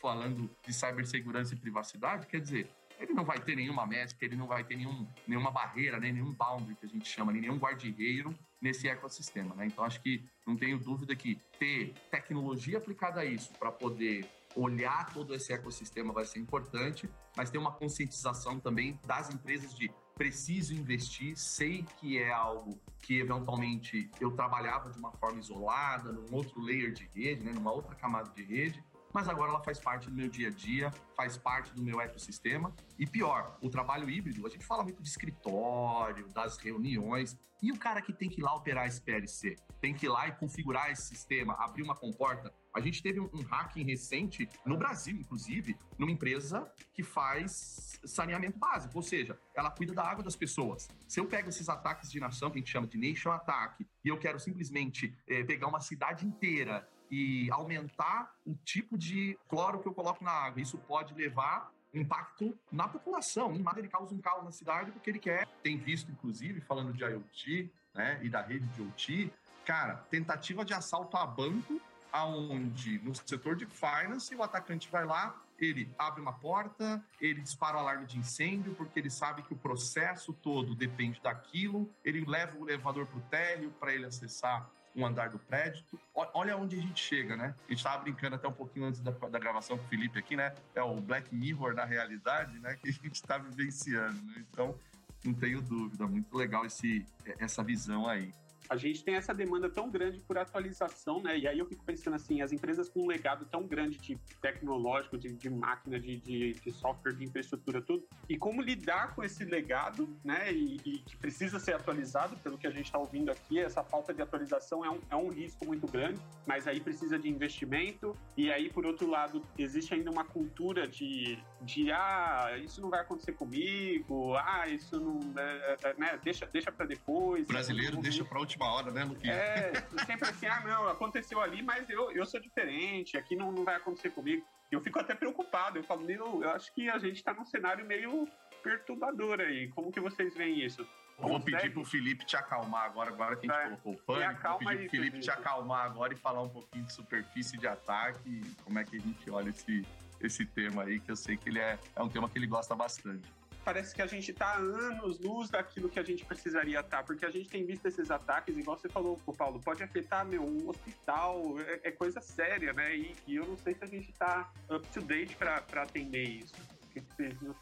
falando 0.00 0.50
de 0.66 0.72
cibersegurança 0.72 1.54
e 1.54 1.56
privacidade, 1.56 2.26
quer 2.26 2.40
dizer, 2.40 2.68
ele 2.98 3.12
não 3.12 3.24
vai 3.24 3.38
ter 3.40 3.56
nenhuma 3.56 3.86
métrica, 3.86 4.24
ele 4.24 4.36
não 4.36 4.46
vai 4.46 4.64
ter 4.64 4.76
nenhum, 4.76 5.06
nenhuma 5.26 5.50
barreira, 5.50 5.98
né, 5.98 6.10
nenhum 6.10 6.32
boundary 6.32 6.74
que 6.76 6.86
a 6.86 6.88
gente 6.88 7.08
chama, 7.08 7.32
nenhum 7.32 7.58
guarda-reiro 7.58 8.36
nesse 8.60 8.88
ecossistema. 8.88 9.54
Né? 9.54 9.66
Então, 9.66 9.84
acho 9.84 10.00
que 10.00 10.24
não 10.46 10.56
tenho 10.56 10.78
dúvida 10.78 11.14
que 11.14 11.38
ter 11.58 11.94
tecnologia 12.10 12.78
aplicada 12.78 13.20
a 13.20 13.24
isso 13.24 13.52
para 13.58 13.70
poder 13.70 14.26
olhar 14.54 15.12
todo 15.12 15.34
esse 15.34 15.52
ecossistema 15.52 16.12
vai 16.12 16.24
ser 16.24 16.38
importante, 16.38 17.08
mas 17.36 17.50
ter 17.50 17.58
uma 17.58 17.72
conscientização 17.72 18.58
também 18.58 18.98
das 19.06 19.32
empresas 19.32 19.74
de 19.74 19.90
preciso 20.14 20.72
investir, 20.72 21.36
sei 21.36 21.84
que 22.00 22.18
é 22.18 22.32
algo 22.32 22.80
que 23.02 23.18
eventualmente 23.18 24.10
eu 24.18 24.30
trabalhava 24.30 24.90
de 24.90 24.98
uma 24.98 25.12
forma 25.12 25.38
isolada, 25.38 26.10
num 26.10 26.34
outro 26.34 26.58
layer 26.62 26.90
de 26.90 27.04
rede, 27.14 27.44
né, 27.44 27.52
numa 27.52 27.70
outra 27.70 27.94
camada 27.94 28.30
de 28.30 28.42
rede, 28.42 28.82
mas 29.16 29.30
agora 29.30 29.50
ela 29.50 29.62
faz 29.62 29.80
parte 29.80 30.10
do 30.10 30.14
meu 30.14 30.28
dia 30.28 30.48
a 30.48 30.50
dia, 30.50 30.92
faz 31.16 31.38
parte 31.38 31.72
do 31.72 31.82
meu 31.82 31.98
ecossistema. 32.02 32.70
E 32.98 33.06
pior, 33.06 33.56
o 33.62 33.70
trabalho 33.70 34.10
híbrido, 34.10 34.46
a 34.46 34.50
gente 34.50 34.66
fala 34.66 34.82
muito 34.82 35.02
de 35.02 35.08
escritório, 35.08 36.28
das 36.28 36.58
reuniões, 36.58 37.34
e 37.62 37.72
o 37.72 37.78
cara 37.78 38.02
que 38.02 38.12
tem 38.12 38.28
que 38.28 38.42
ir 38.42 38.44
lá 38.44 38.54
operar 38.54 38.86
esse 38.86 39.00
PLC, 39.00 39.56
tem 39.80 39.94
que 39.94 40.04
ir 40.04 40.10
lá 40.10 40.28
e 40.28 40.32
configurar 40.32 40.90
esse 40.90 41.06
sistema, 41.06 41.54
abrir 41.54 41.82
uma 41.82 41.96
comporta, 41.96 42.52
A 42.74 42.80
gente 42.80 43.02
teve 43.02 43.18
um, 43.18 43.42
hacking 43.50 43.84
recente, 43.84 44.46
no 44.66 44.76
Brasil, 44.76 45.16
inclusive, 45.16 45.74
numa 45.96 46.12
empresa 46.12 46.70
que 46.92 47.02
faz 47.02 47.98
saneamento 48.04 48.58
básico, 48.58 48.94
ou 48.94 49.02
seja, 49.02 49.40
ela 49.54 49.70
cuida 49.70 49.94
da 49.94 50.02
água 50.02 50.22
das 50.22 50.36
pessoas. 50.36 50.86
Se 51.08 51.18
eu 51.18 51.24
pego 51.24 51.48
esses 51.48 51.70
ataques 51.70 52.12
de 52.12 52.20
nação, 52.20 52.50
que 52.50 52.58
a 52.58 52.60
gente 52.60 52.70
chama 52.70 52.86
de 52.86 52.98
nation 52.98 53.32
attack, 53.32 53.82
e 54.04 54.08
eu 54.08 54.18
quero 54.18 54.38
simplesmente 54.38 55.16
é, 55.26 55.42
pegar 55.42 55.68
uma 55.68 55.80
cidade 55.80 56.26
inteira 56.26 56.86
e 57.10 57.50
aumentar 57.50 58.34
o 58.44 58.54
tipo 58.64 58.96
de 58.96 59.38
cloro 59.48 59.80
que 59.80 59.88
eu 59.88 59.94
coloco 59.94 60.24
na 60.24 60.30
água, 60.30 60.60
isso 60.60 60.78
pode 60.78 61.14
levar 61.14 61.70
impacto 61.94 62.56
na 62.70 62.88
população. 62.88 63.56
Nada 63.58 63.78
ele 63.78 63.88
causa 63.88 64.14
um 64.14 64.20
caos 64.20 64.44
na 64.44 64.52
cidade 64.52 64.90
porque 64.90 65.10
ele 65.10 65.18
quer. 65.18 65.46
Tem 65.62 65.76
visto, 65.76 66.10
inclusive, 66.10 66.60
falando 66.60 66.92
de 66.92 67.02
IoT 67.02 67.70
né, 67.94 68.20
e 68.22 68.28
da 68.28 68.42
rede 68.42 68.66
de 68.68 68.82
IoT, 68.82 69.32
cara, 69.64 69.96
tentativa 70.10 70.64
de 70.64 70.74
assalto 70.74 71.16
a 71.16 71.26
banco, 71.26 71.80
aonde 72.12 72.98
no 73.00 73.14
setor 73.14 73.56
de 73.56 73.66
finance 73.66 74.34
o 74.34 74.42
atacante 74.42 74.88
vai 74.90 75.04
lá, 75.04 75.34
ele 75.58 75.90
abre 75.98 76.20
uma 76.20 76.32
porta, 76.32 77.02
ele 77.20 77.40
dispara 77.40 77.76
o 77.76 77.80
alarme 77.80 78.06
de 78.06 78.18
incêndio, 78.18 78.74
porque 78.74 79.00
ele 79.00 79.10
sabe 79.10 79.42
que 79.42 79.52
o 79.52 79.56
processo 79.56 80.32
todo 80.32 80.74
depende 80.74 81.20
daquilo, 81.20 81.90
ele 82.04 82.24
leva 82.24 82.56
o 82.58 82.68
elevador 82.68 83.06
para 83.06 83.18
o 83.18 83.22
térreo 83.22 83.70
para 83.80 83.94
ele 83.94 84.04
acessar 84.04 84.70
um 84.96 85.04
andar 85.04 85.28
do 85.28 85.38
prédio. 85.38 85.84
Olha 86.14 86.56
onde 86.56 86.78
a 86.78 86.80
gente 86.80 87.02
chega, 87.02 87.36
né? 87.36 87.54
A 87.66 87.70
gente 87.70 87.78
estava 87.78 88.02
brincando 88.02 88.36
até 88.36 88.48
um 88.48 88.52
pouquinho 88.52 88.86
antes 88.86 89.00
da, 89.00 89.10
da, 89.10 89.38
gravação 89.38 89.76
com 89.76 89.84
o 89.84 89.88
Felipe 89.88 90.18
aqui, 90.18 90.34
né? 90.36 90.54
É 90.74 90.82
o 90.82 91.00
Black 91.00 91.34
Mirror 91.34 91.74
da 91.74 91.84
realidade, 91.84 92.58
né? 92.58 92.76
Que 92.76 92.88
a 92.88 92.92
gente 92.92 93.14
está 93.14 93.36
vivenciando, 93.36 94.20
né? 94.22 94.44
Então, 94.50 94.78
não 95.24 95.34
tenho 95.34 95.60
dúvida, 95.60 96.06
muito 96.06 96.34
legal 96.36 96.64
esse, 96.64 97.04
essa 97.38 97.62
visão 97.62 98.08
aí 98.08 98.32
a 98.68 98.76
gente 98.76 99.04
tem 99.04 99.14
essa 99.14 99.32
demanda 99.34 99.68
tão 99.68 99.90
grande 99.90 100.20
por 100.20 100.38
atualização, 100.38 101.22
né? 101.22 101.38
E 101.38 101.46
aí 101.46 101.58
eu 101.58 101.66
fico 101.66 101.84
pensando 101.84 102.14
assim, 102.14 102.40
as 102.40 102.52
empresas 102.52 102.88
com 102.88 103.02
um 103.02 103.06
legado 103.06 103.44
tão 103.46 103.66
grande 103.66 103.98
de 103.98 104.16
tecnológico, 104.40 105.16
de, 105.16 105.32
de 105.32 105.50
máquina, 105.50 105.98
de, 105.98 106.16
de, 106.16 106.52
de, 106.52 106.70
software, 106.72 107.12
de 107.12 107.24
infraestrutura, 107.24 107.80
tudo, 107.80 108.06
e 108.28 108.36
como 108.36 108.60
lidar 108.60 109.14
com 109.14 109.22
esse 109.22 109.44
legado, 109.44 110.08
né? 110.24 110.52
E, 110.52 110.76
e 110.84 110.98
que 110.98 111.16
precisa 111.16 111.58
ser 111.58 111.74
atualizado, 111.74 112.36
pelo 112.38 112.58
que 112.58 112.66
a 112.66 112.70
gente 112.70 112.86
está 112.86 112.98
ouvindo 112.98 113.30
aqui, 113.30 113.58
essa 113.58 113.82
falta 113.82 114.12
de 114.12 114.22
atualização 114.22 114.84
é 114.84 114.90
um, 114.90 115.00
é 115.10 115.16
um 115.16 115.28
risco 115.28 115.64
muito 115.64 115.86
grande, 115.86 116.20
mas 116.46 116.66
aí 116.66 116.80
precisa 116.80 117.18
de 117.18 117.28
investimento, 117.28 118.16
e 118.36 118.50
aí, 118.50 118.68
por 118.68 118.84
outro 118.84 119.08
lado, 119.08 119.42
existe 119.58 119.94
ainda 119.94 120.10
uma 120.10 120.24
cultura 120.24 120.86
de, 120.86 121.38
de 121.62 121.90
ah, 121.92 122.58
isso 122.62 122.80
não 122.80 122.90
vai 122.90 123.00
acontecer 123.00 123.32
comigo, 123.32 124.34
ah, 124.36 124.68
isso 124.68 124.98
não, 124.98 125.20
é, 125.40 125.76
é, 125.84 125.94
né? 125.98 126.18
Deixa, 126.22 126.46
deixa 126.46 126.72
para 126.72 126.86
depois. 126.86 127.44
O 127.44 127.52
brasileiro 127.52 127.96
deixa 127.98 128.24
para 128.24 128.38
última 128.38 128.55
última 128.56 128.72
hora, 128.72 128.90
né, 128.90 129.04
Luquinha? 129.04 129.34
É, 129.34 129.72
sempre 130.06 130.28
assim, 130.28 130.46
ah, 130.46 130.62
não, 130.64 130.88
aconteceu 130.88 131.40
ali, 131.40 131.62
mas 131.62 131.88
eu, 131.90 132.10
eu 132.12 132.24
sou 132.24 132.40
diferente, 132.40 133.16
aqui 133.16 133.36
não, 133.36 133.52
não 133.52 133.64
vai 133.64 133.76
acontecer 133.76 134.10
comigo. 134.10 134.44
Eu 134.70 134.80
fico 134.80 134.98
até 134.98 135.14
preocupado, 135.14 135.78
eu 135.78 135.84
falo, 135.84 136.02
meu, 136.02 136.42
eu 136.42 136.50
acho 136.50 136.72
que 136.72 136.88
a 136.88 136.98
gente 136.98 137.22
tá 137.22 137.32
num 137.32 137.44
cenário 137.44 137.86
meio 137.86 138.26
perturbador 138.62 139.40
aí. 139.40 139.68
Como 139.68 139.92
que 139.92 140.00
vocês 140.00 140.34
veem 140.34 140.64
isso? 140.64 140.86
Eu 141.18 141.28
vou 141.28 141.40
pedir 141.40 141.72
pro 141.72 141.84
Felipe 141.84 142.26
te 142.26 142.36
acalmar 142.36 142.84
agora, 142.84 143.10
agora 143.10 143.36
que 143.36 143.50
a 143.50 143.54
gente 143.54 143.62
é, 143.62 143.76
colocou 143.76 143.92
o 143.94 143.96
pânico. 143.98 144.48
Vou 144.48 144.58
pedir 144.58 144.78
pro 144.78 144.90
Felipe 144.90 145.20
te 145.20 145.30
acalmar 145.30 145.86
agora 145.86 146.12
e 146.12 146.16
falar 146.16 146.42
um 146.42 146.48
pouquinho 146.48 146.84
de 146.84 146.92
superfície 146.92 147.56
de 147.56 147.66
ataque, 147.66 148.42
como 148.64 148.78
é 148.78 148.84
que 148.84 148.96
a 148.96 149.00
gente 149.00 149.30
olha 149.30 149.50
esse, 149.50 149.86
esse 150.20 150.44
tema 150.44 150.82
aí, 150.82 150.98
que 150.98 151.10
eu 151.10 151.16
sei 151.16 151.36
que 151.36 151.48
ele 151.48 151.60
é, 151.60 151.78
é 151.94 152.02
um 152.02 152.08
tema 152.08 152.28
que 152.28 152.38
ele 152.38 152.46
gosta 152.46 152.74
bastante 152.74 153.26
parece 153.66 153.92
que 153.92 154.00
a 154.00 154.06
gente 154.06 154.30
está 154.30 154.54
anos 154.58 155.18
luz 155.18 155.50
daquilo 155.50 155.88
que 155.88 155.98
a 155.98 156.02
gente 156.04 156.24
precisaria 156.24 156.78
estar, 156.78 156.98
tá, 156.98 157.02
porque 157.02 157.26
a 157.26 157.30
gente 157.30 157.48
tem 157.48 157.66
visto 157.66 157.84
esses 157.84 158.12
ataques, 158.12 158.56
igual 158.56 158.78
você 158.78 158.88
falou, 158.88 159.18
Paulo, 159.36 159.60
pode 159.60 159.82
afetar, 159.82 160.24
meu, 160.24 160.44
um 160.44 160.68
hospital, 160.68 161.58
é, 161.58 161.88
é 161.88 161.90
coisa 161.90 162.20
séria, 162.20 162.72
né? 162.72 162.96
E, 162.96 163.16
e, 163.26 163.34
eu 163.34 163.44
não 163.44 163.58
sei 163.58 163.74
se 163.74 163.82
a 163.82 163.88
gente 163.88 164.08
está 164.12 164.52
up 164.70 164.86
to 164.90 165.02
date 165.02 165.34
para 165.34 165.82
atender 165.82 166.22
isso. 166.22 166.54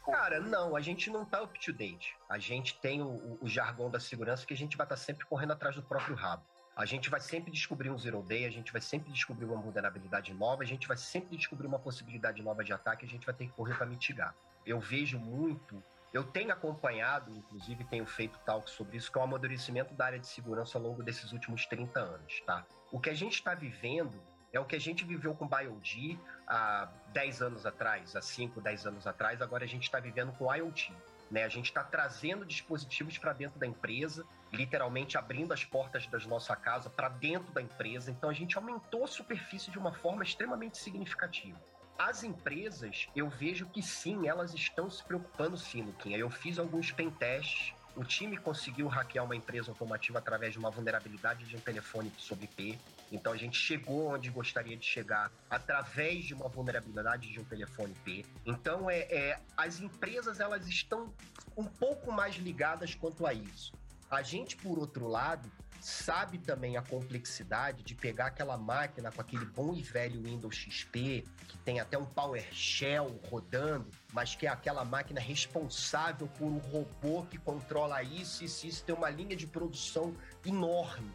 Cara, 0.05 0.39
não, 0.39 0.75
a 0.75 0.79
gente 0.79 1.09
não 1.09 1.25
tá 1.25 1.41
up 1.41 1.59
to 1.59 1.73
date. 1.73 2.15
A 2.29 2.37
gente 2.37 2.79
tem 2.79 3.01
o, 3.01 3.39
o 3.41 3.49
jargão 3.49 3.89
da 3.89 3.99
segurança 3.99 4.45
que 4.45 4.53
a 4.53 4.57
gente 4.57 4.77
vai 4.77 4.85
estar 4.85 4.95
tá 4.95 5.01
sempre 5.01 5.25
correndo 5.25 5.53
atrás 5.53 5.75
do 5.75 5.81
próprio 5.81 6.15
rabo. 6.15 6.43
A 6.75 6.85
gente 6.85 7.09
vai 7.09 7.19
sempre 7.19 7.51
descobrir 7.51 7.89
um 7.89 7.97
zero 7.97 8.21
day, 8.21 8.45
a 8.45 8.51
gente 8.51 8.71
vai 8.71 8.81
sempre 8.81 9.11
descobrir 9.11 9.45
uma 9.45 9.59
vulnerabilidade 9.59 10.33
nova, 10.35 10.61
a 10.61 10.65
gente 10.65 10.87
vai 10.87 10.97
sempre 10.97 11.35
descobrir 11.35 11.65
uma 11.65 11.79
possibilidade 11.79 12.43
nova 12.43 12.63
de 12.63 12.71
ataque, 12.71 13.05
a 13.05 13.09
gente 13.09 13.25
vai 13.25 13.33
ter 13.33 13.47
que 13.47 13.53
correr 13.53 13.75
para 13.75 13.87
mitigar. 13.87 14.35
Eu 14.65 14.79
vejo 14.79 15.17
muito 15.17 15.81
eu 16.15 16.23
tenho 16.23 16.53
acompanhado, 16.53 17.29
inclusive 17.35 17.83
tenho 17.83 18.05
feito 18.05 18.39
talk 18.45 18.69
sobre 18.69 18.95
isso, 18.95 19.11
que 19.11 19.17
é 19.17 19.21
o 19.21 19.25
amadurecimento 19.25 19.93
da 19.93 20.05
área 20.05 20.19
de 20.19 20.27
segurança 20.27 20.77
ao 20.77 20.83
longo 20.83 21.03
desses 21.03 21.33
últimos 21.33 21.65
30 21.65 21.99
anos, 21.99 22.41
tá? 22.45 22.65
O 22.89 23.01
que 23.01 23.09
a 23.09 23.13
gente 23.13 23.33
está 23.33 23.53
vivendo 23.53 24.23
é 24.53 24.59
o 24.59 24.63
que 24.63 24.77
a 24.77 24.79
gente 24.79 25.03
viveu 25.03 25.35
com 25.35 25.45
BioD 25.45 26.17
há 26.47 26.87
10 27.11 27.41
anos 27.41 27.65
atrás, 27.65 28.15
há 28.15 28.21
5, 28.21 28.61
10 28.61 28.87
anos 28.87 29.05
atrás, 29.05 29.41
agora 29.41 29.65
a 29.65 29.67
gente 29.67 29.83
está 29.83 29.99
vivendo 29.99 30.31
com 30.37 30.55
IoT. 30.55 30.93
Né? 31.29 31.43
A 31.43 31.49
gente 31.49 31.65
está 31.65 31.83
trazendo 31.83 32.45
dispositivos 32.45 33.17
para 33.17 33.33
dentro 33.33 33.59
da 33.59 33.67
empresa, 33.67 34.25
literalmente 34.53 35.17
abrindo 35.17 35.53
as 35.53 35.65
portas 35.65 36.07
da 36.07 36.17
nossa 36.19 36.55
casa 36.55 36.89
para 36.89 37.09
dentro 37.09 37.51
da 37.51 37.61
empresa. 37.61 38.09
Então 38.09 38.29
a 38.29 38.33
gente 38.33 38.57
aumentou 38.57 39.03
a 39.03 39.07
superfície 39.07 39.69
de 39.69 39.77
uma 39.77 39.91
forma 39.91 40.23
extremamente 40.23 40.77
significativa. 40.77 41.59
As 41.97 42.23
empresas, 42.23 43.07
eu 43.15 43.29
vejo 43.29 43.65
que 43.67 43.81
sim, 43.81 44.27
elas 44.27 44.53
estão 44.53 44.89
se 44.89 45.01
preocupando 45.01 45.57
sim, 45.57 45.81
Luquinha. 45.81 46.17
Eu 46.17 46.29
fiz 46.29 46.59
alguns 46.59 46.91
pentests. 46.91 47.73
O 47.95 48.03
time 48.03 48.35
conseguiu 48.35 48.89
hackear 48.89 49.23
uma 49.23 49.35
empresa 49.35 49.71
automotiva 49.71 50.19
através 50.19 50.51
de 50.51 50.59
uma 50.59 50.69
vulnerabilidade 50.69 51.45
de 51.45 51.55
um 51.55 51.59
telefone 51.61 52.11
sobre 52.17 52.45
IP. 52.45 52.77
Então 53.09 53.31
a 53.31 53.37
gente 53.37 53.57
chegou 53.57 54.09
onde 54.09 54.29
gostaria 54.29 54.75
de 54.75 54.85
chegar 54.85 55.31
através 55.49 56.25
de 56.25 56.33
uma 56.33 56.49
vulnerabilidade 56.49 57.31
de 57.31 57.39
um 57.39 57.45
telefone 57.45 57.93
IP. 57.93 58.25
Então 58.45 58.89
é, 58.89 58.99
é 59.03 59.39
as 59.55 59.79
empresas 59.79 60.41
elas 60.41 60.67
estão 60.67 61.13
um 61.55 61.63
pouco 61.65 62.11
mais 62.11 62.35
ligadas 62.35 62.93
quanto 62.93 63.25
a 63.25 63.33
isso. 63.33 63.71
A 64.11 64.21
gente, 64.21 64.57
por 64.57 64.77
outro 64.77 65.07
lado, 65.07 65.49
sabe 65.85 66.39
também 66.39 66.77
a 66.77 66.81
complexidade 66.81 67.83
de 67.83 67.93
pegar 67.93 68.27
aquela 68.27 68.57
máquina 68.57 69.11
com 69.11 69.21
aquele 69.21 69.45
bom 69.45 69.75
e 69.75 69.83
velho 69.83 70.23
Windows 70.23 70.55
XP, 70.55 71.23
que 71.47 71.57
tem 71.59 71.79
até 71.79 71.95
um 71.95 72.05
PowerShell 72.05 73.19
rodando, 73.29 73.87
mas 74.11 74.33
que 74.33 74.47
é 74.47 74.49
aquela 74.49 74.83
máquina 74.83 75.21
responsável 75.21 76.27
por 76.27 76.47
um 76.47 76.57
robô 76.57 77.23
que 77.29 77.37
controla 77.37 78.01
isso 78.01 78.43
e 78.43 78.49
se 78.49 78.67
isso 78.67 78.83
tem 78.83 78.95
uma 78.95 79.11
linha 79.11 79.35
de 79.35 79.45
produção 79.45 80.15
enorme 80.43 81.11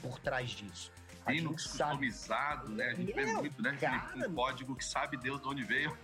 por 0.00 0.18
trás 0.18 0.50
disso. 0.50 0.90
Linux 1.28 1.66
customizado, 1.66 2.70
né? 2.70 2.90
A 2.90 2.94
gente 2.94 3.12
vê 3.12 3.26
muito, 3.26 3.62
né? 3.62 3.76
Cara, 3.80 4.28
um 4.28 4.34
código 4.34 4.74
que 4.74 4.84
sabe 4.84 5.16
Deus 5.16 5.40
de 5.40 5.48
onde 5.48 5.64
veio. 5.64 5.96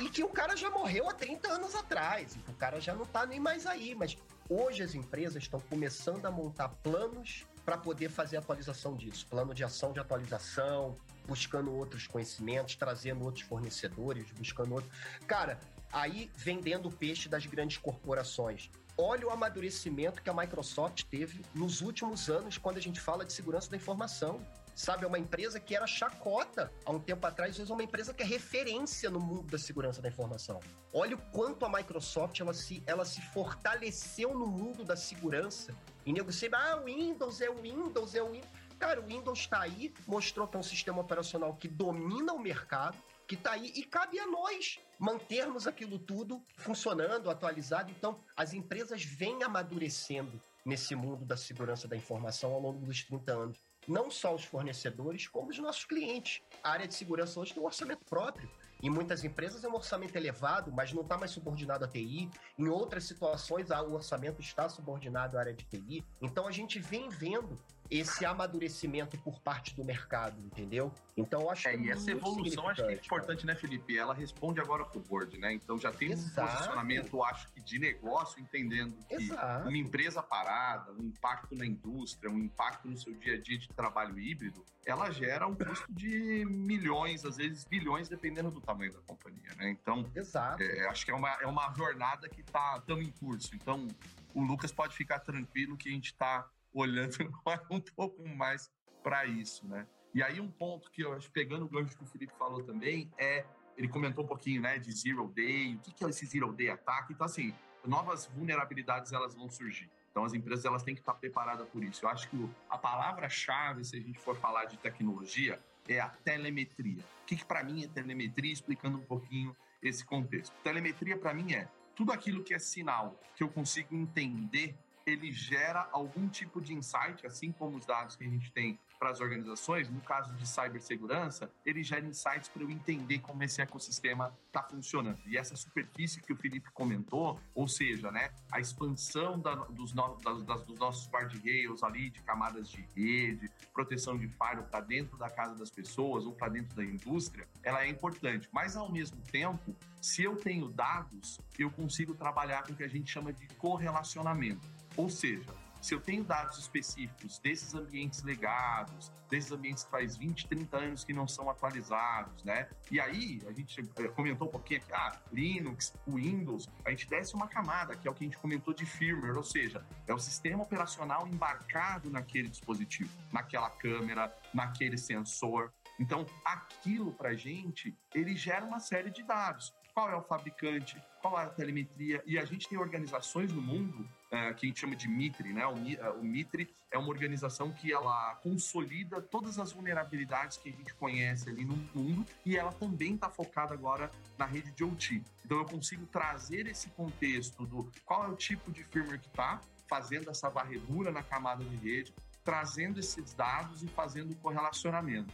e 0.00 0.08
que 0.08 0.22
o 0.22 0.28
cara 0.28 0.56
já 0.56 0.70
morreu 0.70 1.08
há 1.08 1.14
30 1.14 1.52
anos 1.52 1.74
atrás. 1.74 2.36
O 2.48 2.54
cara 2.54 2.80
já 2.80 2.94
não 2.94 3.04
tá 3.04 3.26
nem 3.26 3.40
mais 3.40 3.66
aí. 3.66 3.94
Mas 3.94 4.16
Hoje 4.48 4.82
as 4.82 4.94
empresas 4.94 5.42
estão 5.42 5.58
começando 5.58 6.26
a 6.26 6.30
montar 6.30 6.68
planos 6.68 7.46
para 7.64 7.78
poder 7.78 8.10
fazer 8.10 8.36
atualização 8.36 8.94
disso, 8.94 9.26
plano 9.26 9.54
de 9.54 9.64
ação 9.64 9.92
de 9.92 10.00
atualização, 10.00 10.98
buscando 11.26 11.72
outros 11.72 12.06
conhecimentos, 12.06 12.76
trazendo 12.76 13.24
outros 13.24 13.44
fornecedores, 13.44 14.30
buscando 14.32 14.74
outro. 14.74 14.90
Cara, 15.26 15.58
aí 15.90 16.30
vendendo 16.36 16.88
o 16.88 16.92
peixe 16.92 17.26
das 17.26 17.46
grandes 17.46 17.78
corporações. 17.78 18.70
Olha 18.98 19.26
o 19.26 19.30
amadurecimento 19.30 20.22
que 20.22 20.28
a 20.28 20.34
Microsoft 20.34 21.04
teve 21.04 21.42
nos 21.54 21.80
últimos 21.80 22.28
anos 22.28 22.58
quando 22.58 22.76
a 22.76 22.82
gente 22.82 23.00
fala 23.00 23.24
de 23.24 23.32
segurança 23.32 23.70
da 23.70 23.76
informação. 23.78 24.44
Sabe, 24.74 25.04
é 25.04 25.06
uma 25.06 25.18
empresa 25.18 25.60
que 25.60 25.76
era 25.76 25.86
chacota 25.86 26.72
há 26.84 26.90
um 26.90 26.98
tempo 26.98 27.24
atrás, 27.24 27.58
hoje 27.60 27.70
é 27.70 27.74
uma 27.74 27.84
empresa 27.84 28.12
que 28.12 28.24
é 28.24 28.26
referência 28.26 29.08
no 29.08 29.20
mundo 29.20 29.46
da 29.48 29.58
segurança 29.58 30.02
da 30.02 30.08
informação. 30.08 30.58
Olha 30.92 31.14
o 31.14 31.22
quanto 31.30 31.64
a 31.64 31.68
Microsoft 31.68 32.40
ela 32.40 32.52
se, 32.52 32.82
ela 32.84 33.04
se 33.04 33.20
fortaleceu 33.20 34.34
no 34.34 34.48
mundo 34.48 34.84
da 34.84 34.96
segurança. 34.96 35.72
E 36.04 36.12
nego 36.12 36.32
sempre, 36.32 36.58
ah, 36.58 36.76
o 36.76 36.84
Windows 36.86 37.40
é 37.40 37.48
o 37.48 37.54
Windows, 37.54 38.16
é 38.16 38.22
o 38.22 38.32
Windows. 38.32 38.50
Cara, 38.76 39.00
o 39.00 39.06
Windows 39.06 39.38
está 39.38 39.60
aí, 39.60 39.94
mostrou 40.08 40.48
que 40.48 40.56
é 40.56 40.60
um 40.60 40.64
sistema 40.64 41.00
operacional 41.00 41.54
que 41.54 41.68
domina 41.68 42.32
o 42.32 42.38
mercado, 42.40 42.98
que 43.28 43.36
está 43.36 43.52
aí, 43.52 43.72
e 43.76 43.84
cabe 43.84 44.18
a 44.18 44.26
nós 44.26 44.80
mantermos 44.98 45.68
aquilo 45.68 46.00
tudo 46.00 46.42
funcionando, 46.56 47.30
atualizado. 47.30 47.92
Então, 47.92 48.18
as 48.36 48.52
empresas 48.52 49.04
vêm 49.04 49.44
amadurecendo 49.44 50.42
nesse 50.64 50.96
mundo 50.96 51.24
da 51.24 51.36
segurança 51.36 51.86
da 51.86 51.96
informação 51.96 52.52
ao 52.52 52.60
longo 52.60 52.84
dos 52.84 53.04
30 53.04 53.32
anos 53.32 53.58
não 53.86 54.10
só 54.10 54.34
os 54.34 54.44
fornecedores, 54.44 55.28
como 55.28 55.50
os 55.50 55.58
nossos 55.58 55.84
clientes. 55.84 56.42
A 56.62 56.70
área 56.70 56.86
de 56.86 56.94
segurança 56.94 57.38
hoje 57.38 57.52
tem 57.52 57.62
um 57.62 57.66
orçamento 57.66 58.04
próprio. 58.04 58.50
Em 58.82 58.90
muitas 58.90 59.24
empresas 59.24 59.64
é 59.64 59.68
um 59.68 59.74
orçamento 59.74 60.14
elevado, 60.14 60.70
mas 60.70 60.92
não 60.92 61.02
está 61.02 61.16
mais 61.16 61.30
subordinado 61.30 61.84
à 61.84 61.88
TI. 61.88 62.28
Em 62.58 62.68
outras 62.68 63.04
situações, 63.04 63.70
o 63.70 63.92
orçamento 63.92 64.40
está 64.40 64.68
subordinado 64.68 65.38
à 65.38 65.40
área 65.40 65.54
de 65.54 65.64
TI. 65.64 66.04
Então 66.20 66.46
a 66.46 66.50
gente 66.50 66.78
vem 66.78 67.08
vendo 67.08 67.58
esse 67.98 68.24
amadurecimento 68.24 69.16
por 69.18 69.40
parte 69.40 69.74
do 69.74 69.84
mercado, 69.84 70.40
entendeu? 70.40 70.92
Então, 71.16 71.42
eu 71.42 71.50
acho 71.50 71.68
é, 71.68 71.76
que 71.76 71.78
é 71.78 71.86
e 71.86 71.90
essa 71.90 72.10
evolução 72.10 72.68
acho 72.68 72.84
que 72.84 72.92
é 72.92 72.94
importante, 72.94 73.46
cara. 73.46 73.54
né, 73.54 73.60
Felipe? 73.60 73.96
Ela 73.96 74.12
responde 74.12 74.60
agora 74.60 74.84
pro 74.84 75.00
board, 75.00 75.38
né? 75.38 75.52
Então 75.52 75.78
já 75.78 75.92
tem 75.92 76.10
Exato. 76.10 76.40
um 76.40 76.52
posicionamento, 76.52 77.22
acho 77.22 77.48
que 77.52 77.60
de 77.60 77.78
negócio, 77.78 78.40
entendendo 78.40 78.96
que 79.08 79.14
Exato. 79.14 79.68
uma 79.68 79.76
empresa 79.76 80.22
parada, 80.22 80.92
um 80.92 81.04
impacto 81.04 81.54
na 81.54 81.64
indústria, 81.64 82.30
um 82.30 82.38
impacto 82.38 82.88
no 82.88 82.96
seu 82.96 83.14
dia 83.14 83.34
a 83.34 83.40
dia 83.40 83.58
de 83.58 83.68
trabalho 83.68 84.18
híbrido, 84.18 84.64
ela 84.84 85.10
gera 85.10 85.46
um 85.46 85.54
custo 85.54 85.92
de 85.92 86.44
milhões, 86.44 87.24
às 87.24 87.36
vezes 87.36 87.64
bilhões, 87.64 88.08
dependendo 88.08 88.50
do 88.50 88.60
tamanho 88.60 88.92
da 88.92 89.00
companhia, 89.00 89.54
né? 89.56 89.70
Então, 89.70 90.10
Exato. 90.14 90.62
É, 90.62 90.88
acho 90.88 91.04
que 91.04 91.10
é 91.10 91.14
uma, 91.14 91.30
é 91.40 91.46
uma 91.46 91.72
jornada 91.74 92.28
que 92.28 92.40
está 92.40 92.80
tão 92.80 93.00
em 93.00 93.10
curso. 93.10 93.54
Então, 93.54 93.86
o 94.34 94.42
Lucas 94.42 94.72
pode 94.72 94.94
ficar 94.96 95.20
tranquilo 95.20 95.76
que 95.76 95.88
a 95.88 95.92
gente 95.92 96.06
está 96.06 96.48
olhando 96.74 97.16
um 97.70 97.80
pouco 97.80 98.28
mais 98.28 98.70
para 99.02 99.24
isso, 99.24 99.66
né? 99.66 99.86
E 100.12 100.22
aí 100.22 100.40
um 100.40 100.50
ponto 100.50 100.90
que 100.90 101.02
eu 101.02 101.12
acho, 101.12 101.30
pegando 101.30 101.64
o 101.64 101.68
gancho 101.68 101.96
que 101.96 102.04
o 102.04 102.06
Felipe 102.06 102.32
falou 102.38 102.62
também, 102.62 103.10
é, 103.18 103.44
ele 103.76 103.88
comentou 103.88 104.24
um 104.24 104.26
pouquinho, 104.26 104.60
né, 104.60 104.78
de 104.78 104.92
Zero 104.92 105.28
Day, 105.28 105.74
o 105.74 105.78
que, 105.80 105.92
que 105.92 106.04
é 106.04 106.08
esse 106.08 106.26
Zero 106.26 106.52
Day 106.52 106.70
Attack? 106.70 107.12
Então, 107.12 107.26
assim, 107.26 107.54
novas 107.84 108.26
vulnerabilidades, 108.26 109.12
elas 109.12 109.34
vão 109.34 109.50
surgir. 109.50 109.90
Então, 110.10 110.24
as 110.24 110.32
empresas, 110.32 110.64
elas 110.64 110.84
têm 110.84 110.94
que 110.94 111.00
estar 111.00 111.14
preparadas 111.14 111.68
por 111.68 111.82
isso. 111.82 112.04
Eu 112.04 112.08
acho 112.08 112.28
que 112.30 112.48
a 112.70 112.78
palavra-chave, 112.78 113.84
se 113.84 113.96
a 113.96 114.00
gente 114.00 114.18
for 114.20 114.36
falar 114.36 114.66
de 114.66 114.78
tecnologia, 114.78 115.60
é 115.88 115.98
a 115.98 116.08
telemetria. 116.08 117.02
O 117.22 117.26
que, 117.26 117.36
que 117.36 117.44
para 117.44 117.64
mim 117.64 117.84
é 117.84 117.88
telemetria? 117.88 118.52
Explicando 118.52 118.98
um 118.98 119.04
pouquinho 119.04 119.56
esse 119.82 120.04
contexto. 120.04 120.54
Telemetria, 120.62 121.18
para 121.18 121.34
mim, 121.34 121.52
é 121.52 121.68
tudo 121.96 122.12
aquilo 122.12 122.44
que 122.44 122.54
é 122.54 122.58
sinal 122.58 123.20
que 123.34 123.42
eu 123.42 123.48
consigo 123.48 123.94
entender 123.94 124.76
ele 125.06 125.30
gera 125.30 125.88
algum 125.92 126.28
tipo 126.28 126.60
de 126.60 126.72
insight, 126.72 127.26
assim 127.26 127.52
como 127.52 127.76
os 127.76 127.84
dados 127.84 128.16
que 128.16 128.24
a 128.24 128.28
gente 128.28 128.50
tem 128.52 128.78
para 128.98 129.10
as 129.10 129.20
organizações, 129.20 129.90
no 129.90 130.00
caso 130.00 130.32
de 130.34 130.48
cibersegurança, 130.48 131.50
ele 131.66 131.82
gera 131.82 132.06
insights 132.06 132.48
para 132.48 132.62
eu 132.62 132.70
entender 132.70 133.18
como 133.18 133.42
esse 133.42 133.60
ecossistema 133.60 134.34
está 134.46 134.62
funcionando. 134.62 135.18
E 135.26 135.36
essa 135.36 135.54
superfície 135.56 136.22
que 136.22 136.32
o 136.32 136.36
Felipe 136.36 136.70
comentou, 136.70 137.38
ou 137.54 137.68
seja, 137.68 138.10
né, 138.10 138.30
a 138.50 138.60
expansão 138.60 139.38
da, 139.38 139.54
dos, 139.54 139.92
no, 139.92 140.16
das, 140.16 140.64
dos 140.64 140.78
nossos 140.78 141.06
guardrails 141.10 141.82
ali, 141.82 142.08
de 142.08 142.22
camadas 142.22 142.70
de 142.70 142.80
rede, 142.96 143.50
proteção 143.74 144.16
de 144.16 144.28
firewall 144.28 144.64
para 144.70 144.80
dentro 144.80 145.18
da 145.18 145.28
casa 145.28 145.54
das 145.54 145.70
pessoas 145.70 146.24
ou 146.24 146.32
para 146.32 146.48
dentro 146.48 146.74
da 146.74 146.84
indústria, 146.84 147.46
ela 147.62 147.84
é 147.84 147.88
importante. 147.88 148.48
Mas, 148.52 148.76
ao 148.76 148.90
mesmo 148.90 149.20
tempo, 149.30 149.76
se 150.00 150.22
eu 150.22 150.36
tenho 150.36 150.68
dados, 150.68 151.40
eu 151.58 151.70
consigo 151.70 152.14
trabalhar 152.14 152.62
com 152.62 152.72
o 152.72 152.76
que 152.76 152.84
a 152.84 152.88
gente 152.88 153.10
chama 153.10 153.32
de 153.32 153.46
correlacionamento. 153.56 154.66
Ou 154.96 155.08
seja, 155.08 155.52
se 155.84 155.92
eu 155.92 156.00
tenho 156.00 156.24
dados 156.24 156.58
específicos 156.58 157.38
desses 157.38 157.74
ambientes 157.74 158.22
legados, 158.22 159.12
desses 159.28 159.52
ambientes 159.52 159.84
que 159.84 159.90
faz 159.90 160.16
20, 160.16 160.48
30 160.48 160.76
anos 160.78 161.04
que 161.04 161.12
não 161.12 161.28
são 161.28 161.50
atualizados, 161.50 162.42
né? 162.42 162.70
E 162.90 162.98
aí, 162.98 163.42
a 163.46 163.52
gente 163.52 163.82
eh, 163.96 164.08
comentou 164.08 164.48
um 164.48 164.50
pouquinho 164.50 164.80
aqui, 164.80 164.92
ah, 164.94 165.20
Linux, 165.30 165.92
Windows, 166.08 166.70
a 166.86 166.90
gente 166.90 167.06
desce 167.06 167.34
uma 167.34 167.46
camada, 167.46 167.94
que 167.94 168.08
é 168.08 168.10
o 168.10 168.14
que 168.14 168.24
a 168.24 168.26
gente 168.26 168.38
comentou 168.38 168.72
de 168.72 168.86
firmware, 168.86 169.36
ou 169.36 169.42
seja, 169.42 169.84
é 170.06 170.14
o 170.14 170.18
sistema 170.18 170.62
operacional 170.62 171.28
embarcado 171.28 172.08
naquele 172.08 172.48
dispositivo, 172.48 173.10
naquela 173.30 173.68
câmera, 173.68 174.34
naquele 174.54 174.96
sensor. 174.96 175.70
Então, 176.00 176.24
aquilo 176.46 177.12
para 177.12 177.34
gente, 177.34 177.94
ele 178.14 178.34
gera 178.36 178.64
uma 178.64 178.80
série 178.80 179.10
de 179.10 179.22
dados. 179.22 179.74
Qual 179.92 180.10
é 180.10 180.16
o 180.16 180.22
fabricante? 180.22 181.00
Qual 181.20 181.38
é 181.38 181.44
a 181.44 181.50
telemetria? 181.50 182.22
E 182.26 182.38
a 182.38 182.44
gente 182.44 182.68
tem 182.68 182.76
organizações 182.76 183.52
no 183.52 183.62
mundo 183.62 184.08
é, 184.34 184.52
que 184.52 184.66
a 184.66 184.68
gente 184.68 184.80
chama 184.80 184.96
de 184.96 185.08
MITRE, 185.08 185.52
né? 185.52 185.66
O, 185.66 185.76
é, 185.88 186.10
o 186.10 186.24
MITRE 186.24 186.74
é 186.90 186.98
uma 186.98 187.08
organização 187.08 187.72
que 187.72 187.92
ela 187.92 188.34
consolida 188.36 189.22
todas 189.22 189.58
as 189.58 189.72
vulnerabilidades 189.72 190.56
que 190.56 190.68
a 190.68 190.72
gente 190.72 190.92
conhece 190.94 191.48
ali 191.48 191.64
no 191.64 191.76
mundo 191.94 192.26
e 192.44 192.56
ela 192.56 192.72
também 192.72 193.14
está 193.14 193.30
focada 193.30 193.74
agora 193.74 194.10
na 194.36 194.44
rede 194.44 194.72
de 194.72 194.82
OT. 194.82 195.22
Então 195.44 195.58
eu 195.58 195.64
consigo 195.64 196.04
trazer 196.06 196.66
esse 196.66 196.88
contexto 196.90 197.64
do 197.64 197.90
qual 198.04 198.24
é 198.24 198.28
o 198.28 198.36
tipo 198.36 198.72
de 198.72 198.82
firmware 198.82 199.20
que 199.20 199.28
está 199.28 199.60
fazendo 199.88 200.30
essa 200.30 200.48
varredura 200.48 201.12
na 201.12 201.22
camada 201.22 201.64
de 201.64 201.76
rede, 201.76 202.12
trazendo 202.42 202.98
esses 202.98 203.34
dados 203.34 203.82
e 203.82 203.86
fazendo 203.88 204.32
o 204.32 204.36
correlacionamento. 204.36 205.32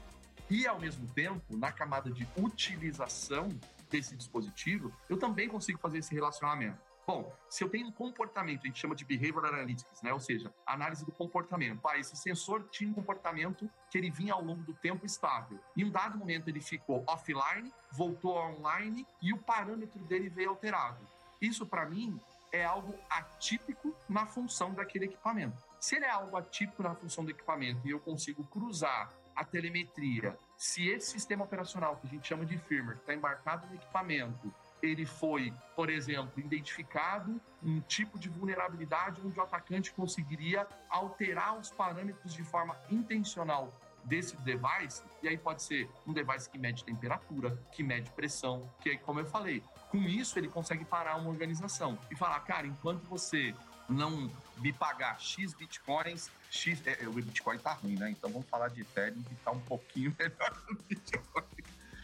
E, 0.51 0.67
ao 0.67 0.81
mesmo 0.81 1.07
tempo, 1.13 1.57
na 1.57 1.71
camada 1.71 2.11
de 2.11 2.27
utilização 2.37 3.49
desse 3.89 4.17
dispositivo, 4.17 4.93
eu 5.09 5.17
também 5.17 5.49
consigo 5.49 5.79
fazer 5.79 5.99
esse 5.99 6.13
relacionamento. 6.13 6.90
Bom, 7.11 7.37
se 7.49 7.65
eu 7.65 7.69
tenho 7.69 7.89
um 7.89 7.91
comportamento, 7.91 8.61
a 8.63 8.67
gente 8.69 8.79
chama 8.79 8.95
de 8.95 9.05
behavior 9.05 9.45
analytics, 9.45 10.01
né? 10.01 10.13
Ou 10.13 10.21
seja, 10.21 10.55
análise 10.65 11.05
do 11.05 11.11
comportamento. 11.11 11.81
Ah, 11.89 11.99
esse 11.99 12.17
sensor 12.17 12.69
tinha 12.71 12.89
um 12.89 12.95
comportamento 12.95 13.69
que 13.91 13.99
ele 13.99 14.13
vinha 14.13 14.33
ao 14.33 14.41
longo 14.41 14.63
do 14.63 14.73
tempo 14.75 15.05
estável. 15.05 15.59
Em 15.77 15.83
um 15.83 15.91
dado 15.91 16.17
momento 16.17 16.47
ele 16.47 16.61
ficou 16.61 17.03
offline, 17.09 17.75
voltou 17.91 18.37
online 18.37 19.05
e 19.21 19.33
o 19.33 19.39
parâmetro 19.39 19.99
dele 20.05 20.29
veio 20.29 20.51
alterado. 20.51 21.05
Isso 21.41 21.67
para 21.67 21.85
mim 21.85 22.17
é 22.53 22.65
algo 22.65 22.95
atípico 23.11 23.93
na 24.09 24.25
função 24.25 24.73
daquele 24.73 25.07
equipamento. 25.07 25.61
Se 25.81 25.97
ele 25.97 26.05
é 26.05 26.11
algo 26.11 26.37
atípico 26.37 26.81
na 26.81 26.95
função 26.95 27.25
do 27.25 27.33
equipamento 27.33 27.89
e 27.89 27.91
eu 27.91 27.99
consigo 27.99 28.45
cruzar 28.45 29.13
a 29.35 29.45
telemetria, 29.45 30.39
se 30.57 30.89
esse 30.89 31.11
sistema 31.11 31.43
operacional 31.43 31.97
que 31.97 32.07
a 32.07 32.11
gente 32.11 32.29
chama 32.29 32.47
de 32.47 32.57
firmware 32.57 32.99
está 32.99 33.13
embarcado 33.13 33.67
no 33.67 33.75
equipamento 33.75 34.55
ele 34.83 35.05
foi, 35.05 35.53
por 35.77 35.91
exemplo, 35.91 36.33
identificado 36.37 37.41
um 37.63 37.81
tipo 37.81 38.19
de 38.19 38.29
vulnerabilidade 38.29 39.21
onde 39.25 39.39
o 39.39 39.43
atacante 39.43 39.93
conseguiria 39.93 40.67
alterar 40.89 41.59
os 41.59 41.71
parâmetros 41.71 42.33
de 42.33 42.43
forma 42.43 42.77
intencional 42.91 43.73
desse 44.05 44.35
device, 44.39 45.03
e 45.23 45.29
aí 45.29 45.37
pode 45.37 45.63
ser 45.63 45.89
um 46.07 46.13
device 46.13 46.49
que 46.49 46.59
mede 46.59 46.83
temperatura, 46.83 47.57
que 47.71 47.83
mede 47.83 48.11
pressão, 48.13 48.69
que 48.81 48.91
aí, 48.91 48.99
como 48.99 49.21
eu 49.21 49.27
falei, 49.27 49.63
com 49.91 49.99
isso 49.99 50.39
ele 50.39 50.49
consegue 50.49 50.87
parar 50.87 51.17
uma 51.17 51.29
organização 51.29 51.99
e 52.11 52.17
falar, 52.17 52.41
cara, 52.41 52.67
enquanto 52.67 53.03
você 53.05 53.55
não 53.91 54.31
me 54.57 54.73
pagar 54.73 55.21
X 55.21 55.53
bitcoins, 55.53 56.31
X. 56.51 56.83
É, 56.87 57.07
o 57.07 57.13
Bitcoin 57.13 57.59
tá 57.59 57.73
ruim, 57.75 57.97
né? 57.97 58.11
Então 58.11 58.31
vamos 58.31 58.49
falar 58.49 58.69
de 58.69 58.83
Ethereum 58.83 59.23
que 59.23 59.35
tá 59.37 59.51
um 59.51 59.61
pouquinho 59.61 60.15
melhor 60.19 60.51
do 60.69 60.83
Bitcoin 60.85 61.45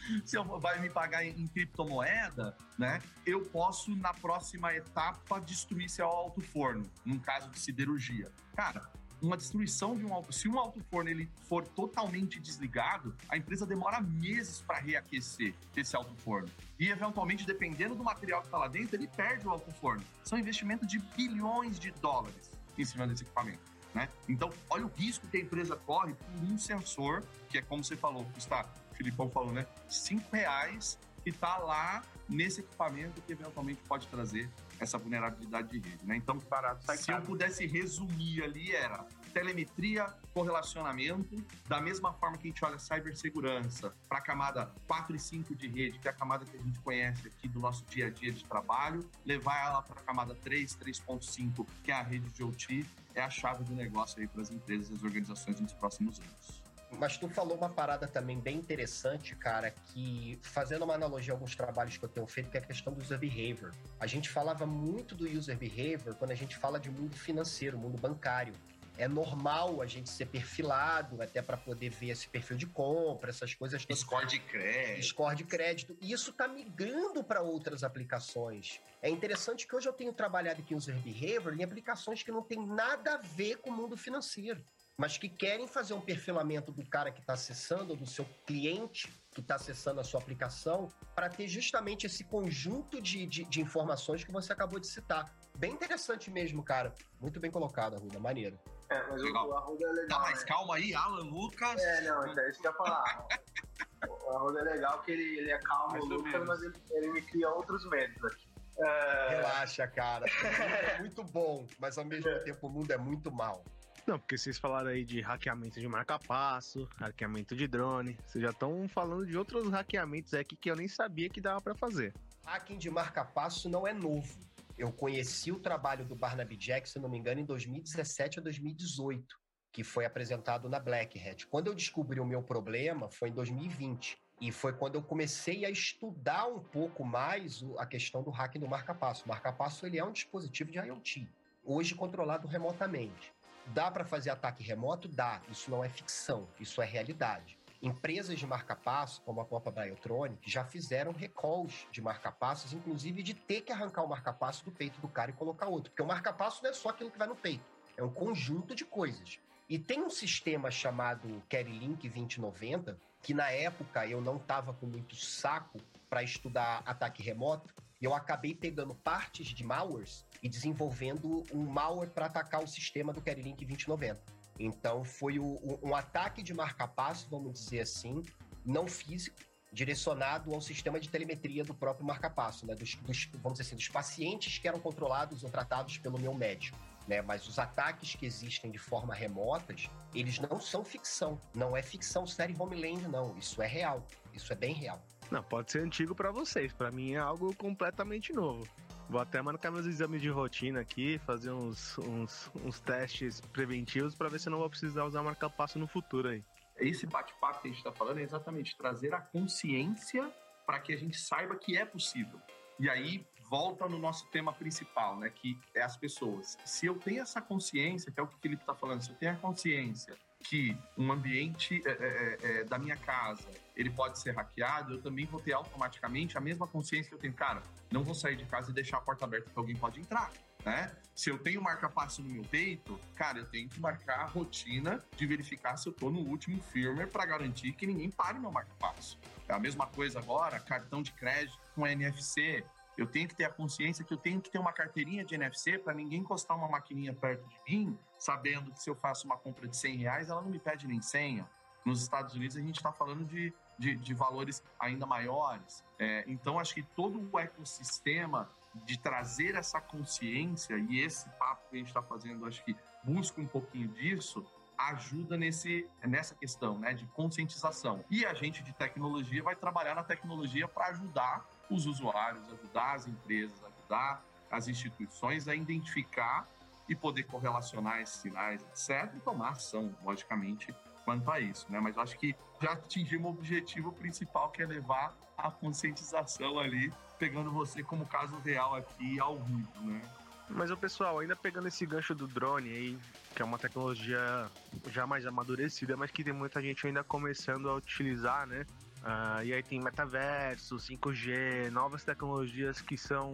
se 0.24 0.36
eu, 0.36 0.44
vai 0.60 0.80
me 0.80 0.90
pagar 0.90 1.24
em, 1.24 1.30
em, 1.30 1.46
criptomoeda, 1.46 2.56
né? 2.78 3.00
Eu 3.24 3.42
posso, 3.46 3.94
na 3.96 4.12
próxima 4.12 4.74
etapa, 4.74 5.40
destruir 5.40 5.88
seu 5.88 6.06
alto 6.06 6.40
forno, 6.40 6.88
num 7.04 7.18
caso 7.18 7.50
de 7.50 7.58
siderurgia. 7.58 8.30
Cara, 8.54 8.90
uma 9.20 9.36
destruição 9.36 9.96
de 9.96 10.04
um 10.04 10.12
alto, 10.12 10.32
se 10.32 10.48
um 10.48 10.58
alto 10.58 10.82
forno 10.90 11.08
ele 11.08 11.30
for 11.48 11.66
totalmente 11.66 12.38
desligado, 12.38 13.14
a 13.28 13.36
empresa 13.36 13.66
demora 13.66 14.00
meses 14.00 14.60
para 14.60 14.78
reaquecer 14.78 15.54
esse 15.76 15.96
alto 15.96 16.14
forno. 16.16 16.48
E 16.78 16.88
eventualmente, 16.88 17.46
dependendo 17.46 17.94
do 17.94 18.04
material 18.04 18.40
que 18.40 18.48
está 18.48 18.58
lá 18.58 18.68
dentro, 18.68 18.96
ele 18.96 19.08
perde 19.08 19.46
o 19.46 19.50
alto 19.50 19.70
forno. 19.72 20.04
São 20.22 20.38
investimentos 20.38 20.86
de 20.86 20.98
bilhões 21.16 21.78
de 21.78 21.90
dólares 21.92 22.50
em 22.76 22.84
cima 22.84 23.06
desse 23.06 23.22
equipamento. 23.22 23.76
Né? 23.94 24.08
Então, 24.28 24.52
olha 24.68 24.84
o 24.84 24.90
risco 24.94 25.26
que 25.26 25.38
a 25.38 25.40
empresa 25.40 25.74
corre 25.74 26.12
por 26.12 26.44
um 26.44 26.58
sensor, 26.58 27.24
que 27.48 27.56
é 27.56 27.62
como 27.62 27.82
você 27.82 27.96
falou, 27.96 28.26
custa 28.34 28.66
Filipão 28.96 29.30
falou, 29.30 29.52
né? 29.52 29.66
Cinco 29.88 30.35
reais 30.35 30.98
e 31.24 31.32
tá 31.32 31.59
lá 31.59 32.02
nesse 32.28 32.61
equipamento 32.61 33.20
que 33.22 33.32
eventualmente 33.32 33.80
pode 33.88 34.06
trazer 34.09 34.48
essa 34.78 34.98
vulnerabilidade 34.98 35.68
de 35.68 35.88
rede, 35.88 36.04
né? 36.06 36.16
Então, 36.16 36.38
barato, 36.38 36.80
se 36.96 37.06
caro. 37.06 37.22
eu 37.22 37.26
pudesse 37.26 37.66
resumir 37.66 38.42
ali, 38.42 38.72
era 38.72 39.04
telemetria, 39.32 40.06
correlacionamento, 40.32 41.44
da 41.68 41.80
mesma 41.80 42.12
forma 42.14 42.38
que 42.38 42.48
a 42.48 42.50
gente 42.50 42.64
olha 42.64 42.78
cibersegurança 42.78 43.94
para 44.09 44.18
a 44.18 44.20
camada 44.20 44.72
4 44.87 45.14
e 45.14 45.18
5 45.18 45.54
de 45.54 45.68
rede, 45.68 45.98
que 45.98 46.09
é 46.09 46.11
a 46.11 46.14
camada 46.14 46.44
que 46.44 46.56
a 46.56 46.61
gente 46.61 46.78
conhece 46.80 47.28
aqui 47.28 47.46
do 47.46 47.61
nosso 47.61 47.85
dia 47.85 48.06
a 48.06 48.11
dia 48.11 48.32
de 48.32 48.44
trabalho, 48.44 49.09
levar 49.24 49.66
ela 49.66 49.82
para 49.82 50.00
a 50.00 50.04
camada 50.04 50.35
3, 50.35 50.76
3.5, 50.76 51.66
que 51.85 51.90
é 51.90 51.94
a 51.94 52.02
rede 52.02 52.30
de 52.30 52.42
OT, 52.42 52.87
é 53.14 53.20
a 53.20 53.28
chave 53.28 53.64
do 53.64 53.74
negócio 53.74 54.20
aí 54.20 54.26
para 54.26 54.40
as 54.40 54.50
empresas 54.50 54.90
e 54.90 54.94
as 54.94 55.02
organizações 55.02 55.61
nos 55.61 55.72
próximos 55.74 56.18
anos. 56.18 56.65
Mas 56.92 57.16
tu 57.16 57.29
falou 57.29 57.57
uma 57.57 57.68
parada 57.68 58.07
também 58.07 58.38
bem 58.38 58.57
interessante, 58.57 59.35
cara, 59.35 59.70
que 59.70 60.38
fazendo 60.42 60.85
uma 60.85 60.94
analogia 60.94 61.33
a 61.33 61.37
alguns 61.37 61.55
trabalhos 61.55 61.96
que 61.96 62.05
eu 62.05 62.09
tenho 62.09 62.27
feito, 62.27 62.51
que 62.51 62.57
é 62.57 62.61
a 62.61 62.64
questão 62.64 62.92
do 62.92 63.03
user 63.03 63.18
behavior. 63.18 63.72
A 63.99 64.07
gente 64.07 64.29
falava 64.29 64.64
muito 64.64 65.14
do 65.14 65.29
user 65.29 65.57
behavior 65.57 66.14
quando 66.14 66.31
a 66.31 66.35
gente 66.35 66.57
fala 66.57 66.79
de 66.79 66.90
mundo 66.90 67.16
financeiro, 67.16 67.77
mundo 67.77 67.99
bancário. 67.99 68.55
É 68.99 69.07
normal 69.07 69.83
a 69.83 69.87
gente 69.87 70.09
ser 70.09 70.25
perfilado, 70.25 71.20
até 71.20 71.42
para 71.42 71.59
poder 71.59 71.90
ver 71.90 72.11
esse 72.11 72.27
perfil 72.29 72.57
de 72.57 72.66
compra, 72.66 73.29
essas 73.29 73.53
coisas. 73.53 73.87
Score 73.92 74.25
de 74.25 74.38
crédito. 74.38 75.07
Score 75.07 75.37
de 75.37 75.44
crédito. 75.44 75.99
E 76.01 76.12
isso 76.12 76.31
está 76.31 76.49
migrando 76.49 77.22
para 77.22 77.42
outras 77.42 77.85
aplicações. 77.85 78.81
É 79.03 79.11
interessante 79.11 79.66
que 79.66 79.77
hoje 79.77 79.87
eu 79.87 79.92
tenho 79.92 80.14
trabalhado 80.14 80.62
aqui 80.62 80.72
em 80.72 80.77
user 80.79 80.96
behavior 81.01 81.53
em 81.53 81.62
aplicações 81.62 82.22
que 82.22 82.33
não 82.33 82.42
tem 82.42 82.64
nada 82.66 83.14
a 83.14 83.18
ver 83.18 83.57
com 83.59 83.68
o 83.68 83.72
mundo 83.72 83.99
financeiro 83.99 84.64
mas 84.96 85.18
que 85.18 85.28
querem 85.28 85.66
fazer 85.66 85.94
um 85.94 86.00
perfilamento 86.00 86.72
do 86.72 86.85
cara 86.87 87.11
que 87.11 87.20
está 87.20 87.35
acessando, 87.35 87.94
do 87.94 88.06
seu 88.06 88.24
cliente 88.46 89.12
que 89.30 89.40
está 89.42 89.56
acessando 89.56 90.00
a 90.00 90.04
sua 90.04 90.18
aplicação, 90.18 90.88
para 91.14 91.28
ter 91.28 91.46
justamente 91.46 92.06
esse 92.06 92.24
conjunto 92.24 93.02
de, 93.02 93.26
de, 93.26 93.44
de, 93.44 93.61
informações 93.61 94.24
que 94.24 94.32
você 94.32 94.50
acabou 94.50 94.80
de 94.80 94.87
citar. 94.87 95.30
Bem 95.54 95.72
interessante 95.72 96.30
mesmo, 96.30 96.62
cara. 96.62 96.94
Muito 97.20 97.38
bem 97.38 97.50
colocado, 97.50 97.96
Arruda. 97.96 98.18
Maneiro. 98.18 98.59
É, 98.88 99.02
mas 99.11 99.20
legal. 99.20 99.48
o, 99.48 99.54
Arruda 99.54 99.85
é 99.85 99.92
legal. 99.92 100.20
Tá, 100.20 100.30
mas 100.30 100.40
né? 100.40 100.46
calma 100.46 100.76
aí, 100.76 100.94
Alan 100.94 101.24
Lucas. 101.24 101.82
É, 101.82 102.00
não, 102.02 102.26
então 102.26 102.44
é 102.44 102.50
isso 102.50 102.61
que 102.61 102.66
eu 102.66 102.70
ia 102.70 102.76
falar. 102.78 103.26
o 104.09 104.30
Arruda 104.30 104.61
é 104.61 104.64
legal 104.64 105.02
que 105.02 105.11
ele, 105.12 105.38
ele 105.38 105.50
é 105.50 105.59
calmo, 105.59 105.98
o 105.98 106.04
Lucas, 106.06 106.46
mas 106.46 106.62
ele, 106.62 106.74
ele 106.92 107.11
me 107.11 107.20
cria 107.20 107.50
outros 107.50 107.87
medos 107.90 108.24
aqui. 108.24 108.45
É... 108.78 109.28
Relaxa, 109.30 109.86
cara. 109.86 110.26
O 110.26 110.44
mundo 110.44 110.74
é 110.74 110.98
muito 110.98 111.24
bom, 111.24 111.66
mas 111.78 111.98
ao 111.98 112.04
mesmo 112.04 112.28
é. 112.28 112.38
tempo 112.40 112.66
o 112.66 112.70
mundo 112.70 112.90
é 112.90 112.98
muito 112.98 113.30
mal. 113.32 113.64
Não, 114.06 114.20
porque 114.20 114.38
vocês 114.38 114.56
falaram 114.56 114.90
aí 114.90 115.04
de 115.04 115.20
hackeamento 115.20 115.80
de 115.80 115.88
marca-passo, 115.88 116.88
hackeamento 116.96 117.56
de 117.56 117.66
drone. 117.66 118.16
Vocês 118.24 118.42
já 118.42 118.50
estão 118.50 118.88
falando 118.88 119.26
de 119.26 119.36
outros 119.36 119.68
hackeamentos 119.68 120.32
aqui 120.32 120.54
que 120.54 120.70
eu 120.70 120.76
nem 120.76 120.86
sabia 120.86 121.28
que 121.28 121.40
dava 121.40 121.60
para 121.60 121.74
fazer. 121.74 122.14
Hacking 122.44 122.78
de 122.78 122.88
marca-passo 122.88 123.68
não 123.68 123.84
é 123.84 123.92
novo. 123.92 124.38
Eu 124.78 124.92
conheci 124.92 125.50
o 125.50 125.58
trabalho 125.58 126.04
do 126.04 126.14
Barnaby 126.14 126.56
Jack, 126.56 126.88
se 126.88 127.00
não 127.00 127.08
me 127.08 127.18
engano, 127.18 127.40
em 127.40 127.44
2017 127.44 128.38
ou 128.38 128.44
2018, 128.44 129.36
que 129.72 129.82
foi 129.82 130.04
apresentado 130.04 130.68
na 130.68 130.78
Black 130.78 131.18
Hat. 131.18 131.46
Quando 131.48 131.66
eu 131.66 131.74
descobri 131.74 132.20
o 132.20 132.26
meu 132.26 132.42
problema, 132.42 133.10
foi 133.10 133.30
em 133.30 133.32
2020. 133.32 134.16
E 134.40 134.53
foi 134.53 134.72
quando 134.72 134.96
eu 134.96 135.03
comecei 135.03 135.64
a 135.64 135.70
estudar 135.70 136.46
um 136.46 136.59
pouco 136.59 137.03
mais 137.03 137.64
a 137.79 137.87
questão 137.87 138.22
do 138.22 138.31
hacking 138.31 138.59
do 138.59 138.68
marca-passo. 138.68 139.25
O 139.25 139.29
marca-passo 139.29 139.87
ele 139.87 139.99
é 139.99 140.05
um 140.05 140.12
dispositivo 140.12 140.70
de 140.70 140.79
IoT, 140.79 141.27
hoje 141.64 141.94
controlado 141.94 142.46
remotamente. 142.46 143.33
Dá 143.68 143.90
para 143.90 144.05
fazer 144.05 144.31
ataque 144.31 144.62
remoto? 144.62 145.09
Dá. 145.09 145.40
Isso 145.51 145.70
não 145.70 145.83
é 145.83 145.88
ficção, 145.88 146.46
isso 146.61 146.83
é 146.83 146.85
realidade. 146.85 147.59
Empresas 147.83 148.38
de 148.38 148.46
marca-passo, 148.46 149.22
como 149.22 149.40
a 149.40 149.44
Copa 149.44 149.70
Biotronic, 149.70 150.51
já 150.51 150.64
fizeram 150.64 151.12
recalls 151.12 151.87
de 151.90 152.01
marca-passos, 152.01 152.72
inclusive 152.72 153.22
de 153.22 153.35
ter 153.35 153.62
que 153.62 153.72
arrancar 153.72 154.03
o 154.03 154.09
marca-passo 154.09 154.64
do 154.64 154.70
peito 154.70 155.01
do 155.01 155.09
cara 155.09 155.31
e 155.31 155.35
colocar 155.35 155.66
outro. 155.66 155.90
Porque 155.90 156.03
o 156.03 156.07
marca-passo 156.07 156.62
não 156.62 156.70
é 156.70 156.72
só 156.75 156.90
aquilo 156.90 157.11
que 157.11 157.18
vai 157.18 157.27
no 157.27 157.37
peito, 157.37 157.64
é 157.96 158.03
um 158.03 158.11
conjunto 158.11 158.75
de 158.75 158.85
coisas. 158.85 159.38
E 159.68 159.79
tem 159.79 160.01
um 160.01 160.11
sistema 160.11 160.70
chamado 160.70 161.42
CareLink 161.49 162.09
2090, 162.09 162.99
que 163.22 163.35
na 163.35 163.50
época 163.50 164.07
eu 164.07 164.20
não 164.20 164.37
estava 164.37 164.72
com 164.72 164.87
muito 164.87 165.16
saco 165.16 165.81
para 166.09 166.22
estudar 166.22 166.83
ataque 166.87 167.22
remoto, 167.22 167.74
eu 168.00 168.14
acabei 168.14 168.55
pegando 168.55 168.94
partes 168.94 169.48
de 169.48 169.64
malwares 169.64 170.24
e 170.42 170.48
desenvolvendo 170.48 171.44
um 171.52 171.64
malware 171.64 172.11
para 172.11 172.26
atacar 172.26 172.62
o 172.62 172.66
sistema 172.66 173.12
do 173.12 173.20
CareLink 173.20 173.64
2090. 173.64 174.22
Então 174.59 175.05
foi 175.05 175.38
o, 175.38 175.79
um 175.83 175.94
ataque 175.94 176.42
de 176.42 176.55
marca-passo, 176.55 177.29
vamos 177.31 177.52
dizer 177.52 177.81
assim, 177.81 178.22
não 178.64 178.87
físico, 178.87 179.37
direcionado 179.72 180.55
ao 180.55 180.61
sistema 180.61 180.98
de 180.98 181.09
telemetria 181.09 181.64
do 181.64 181.74
próprio 181.74 182.07
marca-passo, 182.07 182.66
né? 182.66 182.74
Dos, 182.74 182.94
dos, 182.94 183.29
vamos 183.35 183.59
dizer 183.59 183.68
assim, 183.68 183.76
dos 183.76 183.88
pacientes 183.88 184.59
que 184.59 184.66
eram 184.66 184.81
controlados 184.81 185.42
ou 185.44 185.50
tratados 185.50 185.98
pelo 185.98 186.18
meu 186.18 186.33
médico. 186.33 186.79
Né? 187.06 187.22
Mas 187.22 187.46
os 187.46 187.58
ataques 187.58 188.14
que 188.14 188.26
existem 188.26 188.70
de 188.70 188.78
forma 188.78 189.14
remotas, 189.14 189.88
eles 190.14 190.38
não 190.38 190.60
são 190.60 190.84
ficção. 190.84 191.40
Não 191.54 191.76
é 191.76 191.82
ficção 191.82 192.26
série 192.26 192.54
Homeland, 192.58 193.06
não. 193.08 193.36
Isso 193.36 193.62
é 193.62 193.66
real. 193.66 194.04
Isso 194.32 194.52
é 194.52 194.56
bem 194.56 194.74
real. 194.74 195.00
Não, 195.30 195.42
pode 195.42 195.72
ser 195.72 195.82
antigo 195.82 196.14
para 196.14 196.30
vocês. 196.30 196.72
Para 196.72 196.90
mim 196.90 197.12
é 197.12 197.18
algo 197.18 197.54
completamente 197.54 198.32
novo. 198.32 198.66
Vou 199.08 199.20
até 199.20 199.40
marcar 199.40 199.70
meus 199.70 199.86
exames 199.86 200.20
de 200.20 200.28
rotina 200.28 200.80
aqui, 200.80 201.18
fazer 201.18 201.52
uns, 201.52 201.96
uns, 201.98 202.50
uns 202.56 202.80
testes 202.80 203.40
preventivos 203.40 204.16
para 204.16 204.28
ver 204.28 204.40
se 204.40 204.48
eu 204.48 204.50
não 204.50 204.58
vou 204.58 204.68
precisar 204.68 205.04
usar 205.04 205.22
marca-passo 205.22 205.78
no 205.78 205.86
futuro 205.86 206.28
aí. 206.28 206.44
Esse 206.76 207.06
bate-papo 207.06 207.62
que 207.62 207.68
a 207.68 207.70
gente 207.70 207.78
está 207.78 207.92
falando 207.92 208.18
é 208.18 208.22
exatamente 208.22 208.76
trazer 208.76 209.14
a 209.14 209.20
consciência 209.20 210.28
para 210.66 210.80
que 210.80 210.92
a 210.92 210.96
gente 210.96 211.16
saiba 211.16 211.54
que 211.54 211.76
é 211.76 211.84
possível. 211.84 212.40
E 212.78 212.90
aí 212.90 213.24
volta 213.48 213.88
no 213.88 213.98
nosso 213.98 214.26
tema 214.26 214.52
principal, 214.52 215.18
né? 215.18 215.30
Que 215.30 215.59
é 215.74 215.82
as 215.82 215.96
pessoas. 215.96 216.56
Se 216.64 216.87
eu 216.87 216.94
tenho 216.96 217.22
essa 217.22 217.40
consciência, 217.40 218.11
que 218.11 218.18
é 218.18 218.22
o 218.22 218.26
que 218.26 218.37
o 218.37 218.38
Felipe 218.38 218.62
está 218.62 218.74
falando, 218.74 219.02
se 219.02 219.11
eu 219.11 219.16
tenho 219.16 219.32
a 219.32 219.37
consciência 219.37 220.16
que 220.40 220.76
um 220.96 221.11
ambiente 221.11 221.82
é, 221.85 221.90
é, 221.90 221.94
é, 221.94 222.61
é, 222.61 222.64
da 222.64 222.78
minha 222.78 222.96
casa 222.96 223.48
ele 223.74 223.90
pode 223.90 224.18
ser 224.18 224.32
hackeado, 224.32 224.94
eu 224.94 225.02
também 225.02 225.26
vou 225.26 225.40
ter 225.40 225.52
automaticamente 225.52 226.38
a 226.38 226.40
mesma 226.40 226.66
consciência 226.66 227.09
que 227.09 227.14
eu 227.14 227.18
tenho. 227.18 227.35
Cara, 227.35 227.62
não 227.90 228.02
vou 228.02 228.14
sair 228.14 228.37
de 228.37 228.44
casa 228.44 228.70
e 228.70 228.74
deixar 228.74 228.98
a 228.98 229.00
porta 229.00 229.24
aberta 229.24 229.50
que 229.50 229.59
alguém 229.59 229.76
pode 229.76 230.00
entrar. 230.00 230.32
Né? 230.64 230.90
Se 231.14 231.30
eu 231.30 231.38
tenho 231.38 231.62
marca-passo 231.62 232.22
no 232.22 232.28
meu 232.28 232.42
peito, 232.42 232.98
cara, 233.14 233.38
eu 233.38 233.46
tenho 233.46 233.68
que 233.68 233.78
marcar 233.80 234.20
a 234.20 234.24
rotina 234.24 235.04
de 235.16 235.26
verificar 235.26 235.76
se 235.76 235.88
eu 235.88 235.92
tô 235.92 236.11
no 236.11 236.20
último 236.20 236.61
firmware 236.61 237.09
para 237.09 237.24
garantir 237.24 237.72
que 237.72 237.87
ninguém 237.87 238.11
pare 238.11 238.38
meu 238.38 238.50
marca-passo. 238.50 239.18
É 239.48 239.54
a 239.54 239.59
mesma 239.59 239.87
coisa 239.87 240.18
agora, 240.18 240.59
cartão 240.59 241.02
de 241.02 241.12
crédito 241.12 241.59
com 241.74 241.87
NFC. 241.87 242.64
Eu 242.96 243.06
tenho 243.06 243.28
que 243.28 243.35
ter 243.35 243.44
a 243.44 243.50
consciência 243.50 244.04
que 244.04 244.12
eu 244.12 244.16
tenho 244.16 244.40
que 244.40 244.50
ter 244.50 244.59
uma 244.59 244.72
carteirinha 244.72 245.24
de 245.24 245.35
NFC 245.35 245.78
para 245.78 245.92
ninguém 245.92 246.20
encostar 246.20 246.56
uma 246.56 246.68
maquininha 246.68 247.12
perto 247.12 247.46
de 247.46 247.56
mim, 247.68 247.98
sabendo 248.18 248.70
que 248.72 248.82
se 248.82 248.88
eu 248.88 248.94
faço 248.94 249.26
uma 249.26 249.37
compra 249.37 249.68
de 249.68 249.76
100 249.76 249.96
reais, 249.96 250.30
ela 250.30 250.40
não 250.40 250.50
me 250.50 250.59
pede 250.59 250.87
nem 250.87 251.02
senha. 251.02 251.46
Nos 251.85 252.02
Estados 252.02 252.35
Unidos, 252.35 252.56
a 252.56 252.61
gente 252.61 252.76
está 252.76 252.90
falando 252.90 253.24
de, 253.24 253.52
de, 253.78 253.94
de, 253.94 254.14
valores 254.14 254.62
ainda 254.80 255.06
maiores. 255.06 255.85
É, 255.98 256.24
então, 256.26 256.59
acho 256.59 256.74
que 256.74 256.82
todo 256.82 257.30
o 257.32 257.38
ecossistema 257.38 258.48
de 258.85 258.98
trazer 258.98 259.54
essa 259.54 259.80
consciência 259.80 260.76
e 260.76 261.00
esse 261.00 261.28
papo 261.38 261.68
que 261.70 261.76
a 261.76 261.78
gente 261.78 261.88
está 261.88 262.02
fazendo, 262.02 262.44
acho 262.44 262.64
que 262.64 262.74
busca 263.04 263.40
um 263.40 263.46
pouquinho 263.46 263.88
disso, 263.88 264.44
ajuda 264.76 265.37
nesse, 265.37 265.88
nessa 266.04 266.35
questão 266.35 266.78
né, 266.78 266.92
de 266.92 267.06
conscientização. 267.06 268.04
E 268.11 268.26
a 268.26 268.35
gente 268.35 268.62
de 268.62 268.72
tecnologia 268.72 269.42
vai 269.42 269.56
trabalhar 269.56 269.94
na 269.94 270.02
tecnologia 270.02 270.68
para 270.68 270.88
ajudar 270.88 271.46
os 271.70 271.87
usuários, 271.87 272.42
ajudar 272.52 272.94
as 272.94 273.07
empresas, 273.07 273.59
ajudar 273.62 274.24
as 274.50 274.68
instituições 274.68 275.48
a 275.48 275.55
identificar 275.55 276.48
e 276.88 276.94
poder 276.94 277.24
correlacionar 277.24 278.00
esses 278.00 278.20
sinais, 278.20 278.62
etc., 278.62 279.12
e 279.16 279.20
tomar 279.20 279.50
ação, 279.50 279.94
logicamente, 280.05 280.72
quanto 281.05 281.31
a 281.31 281.40
isso, 281.40 281.66
né? 281.68 281.81
Mas 281.81 281.98
acho 281.98 282.16
que 282.18 282.35
já 282.61 282.72
atingimos 282.72 283.26
o 283.26 283.31
objetivo 283.31 283.92
principal, 283.92 284.50
que 284.50 284.62
é 284.62 284.66
levar 284.66 285.14
a 285.37 285.50
conscientização 285.50 286.59
ali, 286.59 286.92
pegando 287.18 287.50
você 287.50 287.83
como 287.83 288.07
caso 288.07 288.37
real 288.38 288.74
aqui 288.74 289.18
ao 289.18 289.38
vivo, 289.38 289.81
né? 289.81 290.02
Mas 290.48 290.70
o 290.70 290.76
pessoal, 290.76 291.18
ainda 291.18 291.35
pegando 291.35 291.66
esse 291.66 291.85
gancho 291.85 292.14
do 292.14 292.26
drone 292.26 292.70
aí, 292.70 292.98
que 293.35 293.42
é 293.42 293.44
uma 293.44 293.59
tecnologia 293.59 294.48
já 294.90 295.07
mais 295.07 295.26
amadurecida, 295.26 295.96
mas 295.96 296.11
que 296.11 296.22
tem 296.22 296.33
muita 296.33 296.62
gente 296.62 296.87
ainda 296.87 297.02
começando 297.02 297.68
a 297.68 297.74
utilizar, 297.74 298.46
né? 298.46 298.64
Uh, 299.06 299.44
e 299.44 299.54
aí 299.54 299.62
tem 299.62 299.80
metaverso, 299.80 300.74
5G, 300.76 301.70
novas 301.70 302.02
tecnologias 302.02 302.80
que 302.80 302.98
são. 302.98 303.32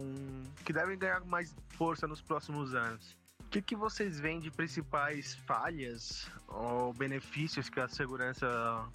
que 0.63 0.71
devem 0.71 0.95
ganhar 0.95 1.21
mais 1.25 1.55
força 1.69 2.05
nos 2.07 2.21
próximos 2.21 2.75
anos. 2.75 3.17
O 3.39 3.49
que, 3.49 3.59
que 3.59 3.75
vocês 3.75 4.19
veem 4.19 4.39
de 4.39 4.51
principais 4.51 5.33
falhas 5.33 6.29
ou 6.47 6.93
benefícios 6.93 7.69
que 7.69 7.79
a 7.79 7.87
segurança 7.87 8.47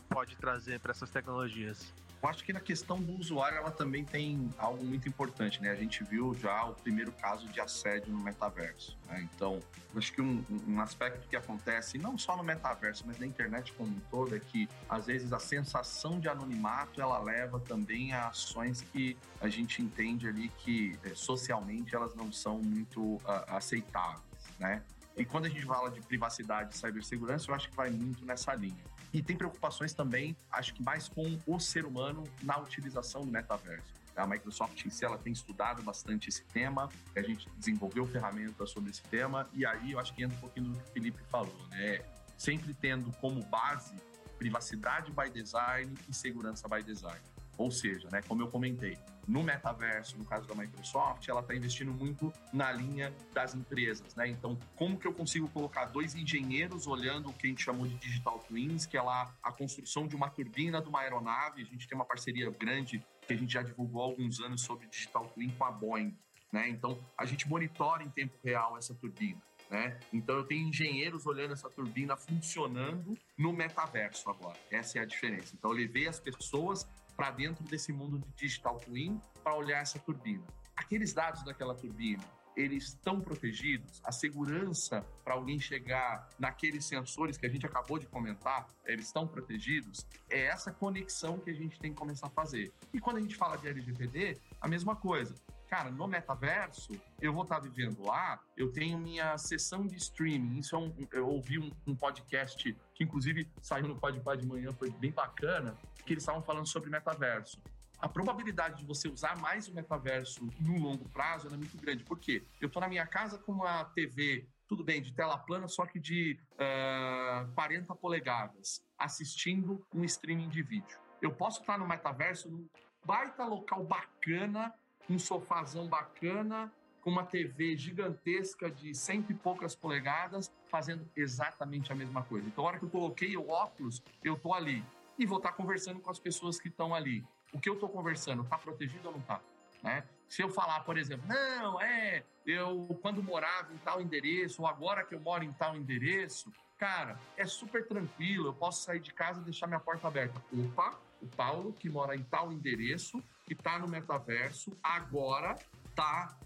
pode 0.09 0.37
trazer 0.37 0.79
para 0.79 0.93
essas 0.93 1.11
tecnologias? 1.11 1.93
Eu 2.21 2.29
acho 2.29 2.43
que 2.43 2.53
na 2.53 2.61
questão 2.61 3.01
do 3.01 3.17
usuário, 3.17 3.59
ela 3.59 3.71
também 3.71 4.05
tem 4.05 4.51
algo 4.59 4.85
muito 4.85 5.09
importante, 5.09 5.63
né? 5.63 5.71
A 5.71 5.77
gente 5.77 6.03
viu 6.03 6.35
já 6.35 6.65
o 6.65 6.75
primeiro 6.75 7.13
caso 7.13 7.47
de 7.49 7.61
assédio 7.61 8.13
no 8.13 8.19
metaverso, 8.19 8.99
né? 9.07 9.29
Então, 9.33 9.61
acho 9.97 10.13
que 10.13 10.21
um, 10.21 10.45
um, 10.67 10.81
aspecto 10.81 11.29
que 11.29 11.37
acontece, 11.37 11.97
não 11.97 12.19
só 12.19 12.37
no 12.37 12.43
metaverso, 12.43 13.05
mas 13.07 13.19
na 13.21 13.27
internet 13.27 13.73
como 13.73 13.91
um 13.91 14.01
todo, 14.11 14.35
é 14.35 14.41
que, 14.41 14.69
às 14.89 15.07
vezes, 15.07 15.33
a 15.33 15.39
sensação 15.39 16.19
de 16.19 16.29
anonimato, 16.29 17.01
ela 17.01 17.21
leva 17.21 17.61
também 17.61 18.13
a 18.13 18.29
ações 18.29 18.81
que 18.81 19.17
a 19.41 19.49
gente 19.49 19.81
entende 19.81 20.27
ali 20.27 20.49
que, 20.59 20.99
é, 21.05 21.15
socialmente, 21.15 21.95
elas 21.95 22.17
não 22.17 22.33
são 22.33 22.59
muito 22.59 23.01
uh, 23.01 23.23
aceitáveis, 23.49 24.23
né? 24.59 24.83
E 25.17 25.25
quando 25.25 25.47
a 25.47 25.49
gente 25.49 25.65
fala 25.65 25.91
de 25.91 26.01
privacidade 26.01 26.75
e 26.75 26.79
cibersegurança, 26.79 27.51
eu 27.51 27.55
acho 27.55 27.69
que 27.69 27.77
vai 27.77 27.91
muito 27.91 28.25
nessa 28.25 28.55
linha. 28.55 28.85
E 29.13 29.23
tem 29.23 29.37
preocupações 29.37 29.93
também, 29.93 30.37
acho 30.51 30.75
que 30.75 30.83
mais 30.83 31.09
com 31.09 31.39
o 31.47 31.59
ser 31.59 31.85
humano 31.85 32.25
na 32.43 32.59
utilização 32.59 33.23
do 33.23 33.31
metaverso. 33.31 33.99
A 34.15 34.27
Microsoft 34.27 34.85
em 34.85 34.91
si 34.91 35.05
ela 35.05 35.17
tem 35.17 35.33
estudado 35.33 35.81
bastante 35.83 36.29
esse 36.29 36.43
tema, 36.45 36.89
a 37.15 37.23
gente 37.23 37.49
desenvolveu 37.57 38.05
ferramentas 38.05 38.71
sobre 38.71 38.91
esse 38.91 39.03
tema, 39.05 39.49
e 39.53 39.65
aí 39.65 39.93
eu 39.93 40.01
acho 40.01 40.13
que 40.13 40.25
entra 40.25 40.37
um 40.37 40.41
pouquinho 40.41 40.71
do 40.71 40.79
que 40.79 40.91
o 40.91 40.93
Felipe 40.93 41.23
falou, 41.31 41.57
né? 41.71 42.01
Sempre 42.37 42.75
tendo 42.75 43.13
como 43.21 43.43
base 43.45 43.95
privacidade 44.37 45.13
by 45.13 45.31
design 45.31 45.95
e 46.09 46.15
segurança 46.15 46.69
by 46.69 46.83
design. 46.83 47.21
Ou 47.57 47.71
seja, 47.71 48.09
né, 48.11 48.23
como 48.23 48.43
eu 48.43 48.49
comentei, 48.49 48.97
no 49.29 49.43
metaverso, 49.43 50.17
no 50.17 50.25
caso 50.25 50.49
da 50.49 50.55
Microsoft, 50.55 51.29
ela 51.29 51.41
está 51.41 51.55
investindo 51.55 51.93
muito 51.93 52.33
na 52.51 52.73
linha 52.73 53.15
das 53.35 53.55
empresas, 53.55 54.15
né? 54.15 54.27
Então, 54.27 54.59
como 54.75 54.99
que 54.99 55.07
eu 55.07 55.13
consigo 55.13 55.47
colocar 55.51 55.85
dois 55.85 56.15
engenheiros 56.15 56.87
olhando 56.87 57.29
o 57.29 57.33
que 57.35 57.47
a 57.47 57.51
gente 57.51 57.63
chamou 57.63 57.87
de 57.87 57.95
digital 57.97 58.39
twins, 58.49 58.87
que 58.87 58.97
é 58.97 59.03
lá 59.03 59.31
a 59.43 59.53
construção 59.53 60.09
de 60.09 60.17
uma 60.17 60.31
turbina 60.31 60.81
de 60.81 60.89
uma 60.89 61.01
aeronave. 61.01 61.61
A 61.61 61.65
gente 61.67 61.87
tem 61.87 61.95
uma 61.95 62.07
parceria 62.07 62.51
grande 62.51 63.05
que 63.27 63.33
a 63.35 63.37
gente 63.37 63.53
já 63.53 63.63
divulgou 63.63 64.03
há 64.03 64.07
alguns 64.07 64.41
anos 64.41 64.63
sobre 64.63 64.87
digital 64.87 65.27
twin 65.29 65.51
com 65.51 65.65
a 65.65 65.71
Boeing, 65.71 66.17
né? 66.51 66.67
Então, 66.71 66.99
a 67.17 67.27
gente 67.27 67.47
monitora 67.47 68.03
em 68.03 68.09
tempo 68.09 68.35
real 68.43 68.79
essa 68.79 68.95
turbina. 68.95 69.43
Né? 69.71 70.01
Então 70.15 70.35
eu 70.37 70.45
tenho 70.45 70.67
engenheiros 70.67 71.27
olhando 71.27 71.53
essa 71.53 71.69
turbina 71.69 72.17
funcionando 72.17 73.19
no 73.37 73.53
metaverso 73.53 74.31
agora. 74.31 74.57
Essa 74.71 74.99
é 74.99 75.03
a 75.03 75.05
diferença. 75.05 75.55
Então 75.55 75.71
eu 75.71 75.77
levei 75.77 76.09
as 76.09 76.19
pessoas 76.19 76.89
para 77.19 77.33
dentro 77.33 77.65
desse 77.65 77.93
mundo 77.93 78.21
de 78.21 78.31
digital 78.37 78.79
twin 78.79 79.21
para 79.43 79.53
olhar 79.57 79.81
essa 79.81 79.99
turbina. 79.99 80.45
Aqueles 80.77 81.13
dados 81.13 81.43
daquela 81.43 81.75
turbina, 81.75 82.23
eles 82.57 82.85
estão 82.85 83.21
protegidos? 83.21 84.01
A 84.05 84.13
segurança 84.13 85.05
para 85.25 85.35
alguém 85.35 85.59
chegar 85.59 86.29
naqueles 86.39 86.85
sensores 86.85 87.37
que 87.37 87.45
a 87.45 87.49
gente 87.49 87.67
acabou 87.67 87.99
de 87.99 88.07
comentar, 88.07 88.69
eles 88.87 89.07
estão 89.07 89.27
protegidos? 89.27 90.07
É 90.31 90.45
essa 90.45 90.71
conexão 90.71 91.41
que 91.41 91.51
a 91.51 91.55
gente 91.55 91.77
tem 91.81 91.93
que 91.93 91.99
começar 91.99 92.29
a 92.29 92.31
fazer. 92.31 92.73
E 92.95 93.01
quando 93.01 93.17
a 93.17 93.21
gente 93.21 93.35
fala 93.35 93.59
de 93.59 93.67
LGPD, 93.67 94.39
a 94.61 94.69
mesma 94.69 94.95
coisa. 94.95 95.35
Cara, 95.69 95.91
no 95.91 96.07
metaverso, 96.09 96.93
eu 97.21 97.33
vou 97.33 97.43
estar 97.43 97.59
vivendo 97.59 98.03
lá, 98.03 98.41
eu 98.57 98.73
tenho 98.73 98.99
minha 98.99 99.37
sessão 99.37 99.87
de 99.87 99.97
streaming. 99.97 100.59
Isso 100.59 100.75
é 100.75 100.79
um. 100.79 100.95
Eu 101.13 101.29
ouvi 101.29 101.59
um, 101.59 101.71
um 101.87 101.95
podcast 101.95 102.77
que, 102.95 103.05
inclusive, 103.05 103.47
saiu 103.61 103.87
no 103.87 103.97
Podpah 103.97 104.35
de 104.35 104.47
manhã, 104.47 104.73
foi 104.73 104.91
bem 104.91 105.13
bacana, 105.13 105.77
que 106.07 106.15
eles 106.15 106.23
estavam 106.23 106.43
falando 106.43 106.67
sobre 106.67 106.89
metaverso 106.89 107.61
a 108.01 108.09
probabilidade 108.09 108.79
de 108.79 108.85
você 108.85 109.09
usar 109.09 109.37
mais 109.39 109.69
o 109.69 109.75
metaverso 109.75 110.49
no 110.61 110.79
longo 110.79 111.09
prazo 111.09 111.49
é 111.49 111.57
muito 111.57 111.77
grande. 111.77 112.05
Por 112.05 112.19
quê? 112.19 112.45
Eu 112.61 112.69
estou 112.69 112.81
na 112.81 112.89
minha 112.89 113.07
casa 113.07 113.39
com 113.39 113.53
uma 113.53 113.85
TV, 113.87 114.47
tudo 114.69 114.85
bem, 114.85 115.03
de 115.03 115.13
tela 115.13 115.37
plana, 115.37 115.67
só 115.67 115.85
que 115.85 115.99
de 115.99 116.39
uh, 116.53 117.53
40 117.55 117.95
polegadas, 117.97 118.85
assistindo 118.97 119.85
um 119.93 120.05
streaming 120.05 120.49
de 120.49 120.63
vídeo. 120.63 120.99
Eu 121.21 121.33
posso 121.33 121.61
estar 121.61 121.77
no 121.77 121.89
metaverso, 121.89 122.49
num 122.49 122.69
baita 123.05 123.45
local 123.45 123.85
bacana, 123.85 124.73
um 125.09 125.19
sofazão 125.19 125.87
bacana, 125.87 126.73
com 127.01 127.11
uma 127.11 127.25
TV 127.25 127.77
gigantesca 127.77 128.71
de 128.71 128.95
cento 128.95 129.31
e 129.31 129.35
poucas 129.35 129.75
polegadas, 129.75 130.53
fazendo 130.69 131.09
exatamente 131.17 131.93
a 131.93 131.95
mesma 131.95 132.23
coisa. 132.23 132.47
Então, 132.47 132.65
a 132.65 132.69
hora 132.69 132.79
que 132.79 132.85
eu 132.85 132.91
coloquei 132.91 133.37
o 133.37 133.49
óculos, 133.49 134.03
eu 134.23 134.35
estou 134.35 134.53
ali. 134.53 134.85
E 135.19 135.27
vou 135.27 135.39
estar 135.39 135.53
conversando 135.53 136.01
com 136.01 136.11
as 136.11 136.19
pessoas 136.19 136.61
que 136.61 136.69
estão 136.69 136.95
ali 136.95 137.25
o 137.53 137.61
que 137.61 137.69
eu 137.69 137.75
estou 137.75 137.89
conversando 137.89 138.43
está 138.43 138.59
protegido 138.59 139.09
ou 139.09 139.13
não 139.13 139.21
está? 139.21 139.41
Né? 139.83 140.05
Se 140.29 140.43
eu 140.43 140.51
falar, 140.51 140.81
por 140.81 140.99
exemplo, 140.99 141.27
não, 141.27 141.81
é, 141.81 142.25
eu 142.47 142.99
quando 143.01 143.23
morava 143.23 143.73
em 143.73 143.79
tal 143.79 144.01
endereço, 144.01 144.63
ou 144.63 144.69
agora 144.69 145.05
que 145.05 145.15
eu 145.15 145.21
moro 145.21 145.45
em 145.45 145.53
tal 145.53 145.77
endereço, 145.77 146.53
cara, 146.77 147.19
é 147.37 147.47
super 147.47 147.87
tranquilo, 147.87 148.49
eu 148.49 148.55
posso 148.55 148.83
sair 148.83 149.01
de 149.01 149.13
casa 149.13 149.41
e 149.41 149.45
deixar 149.45 149.67
minha 149.67 149.81
porta 149.81 150.07
aberta. 150.07 150.43
Opa, 150.53 150.99
o 151.23 151.27
Paulo, 151.29 151.73
que 151.73 151.89
mora 151.89 152.15
em 152.15 152.23
tal 152.23 152.53
endereço, 152.53 153.23
que 153.49 153.55
está 153.55 153.79
no 153.79 153.89
metaverso, 153.89 154.77
agora 154.83 155.57
tá, 155.97 156.37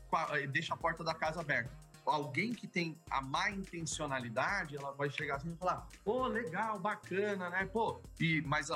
deixa 0.50 0.72
a 0.72 0.76
porta 0.76 1.02
da 1.02 1.12
casa 1.12 1.40
aberta 1.40 1.82
alguém 2.04 2.52
que 2.52 2.66
tem 2.66 2.98
a 3.10 3.20
má 3.20 3.50
intencionalidade, 3.50 4.76
ela 4.76 4.92
vai 4.92 5.08
chegar 5.10 5.36
assim 5.36 5.52
e 5.52 5.56
falar: 5.56 5.86
pô, 6.04 6.26
legal, 6.26 6.78
bacana, 6.78 7.48
né? 7.50 7.66
Pô, 7.66 8.00
e, 8.18 8.42
mas 8.42 8.70
uh, 8.70 8.74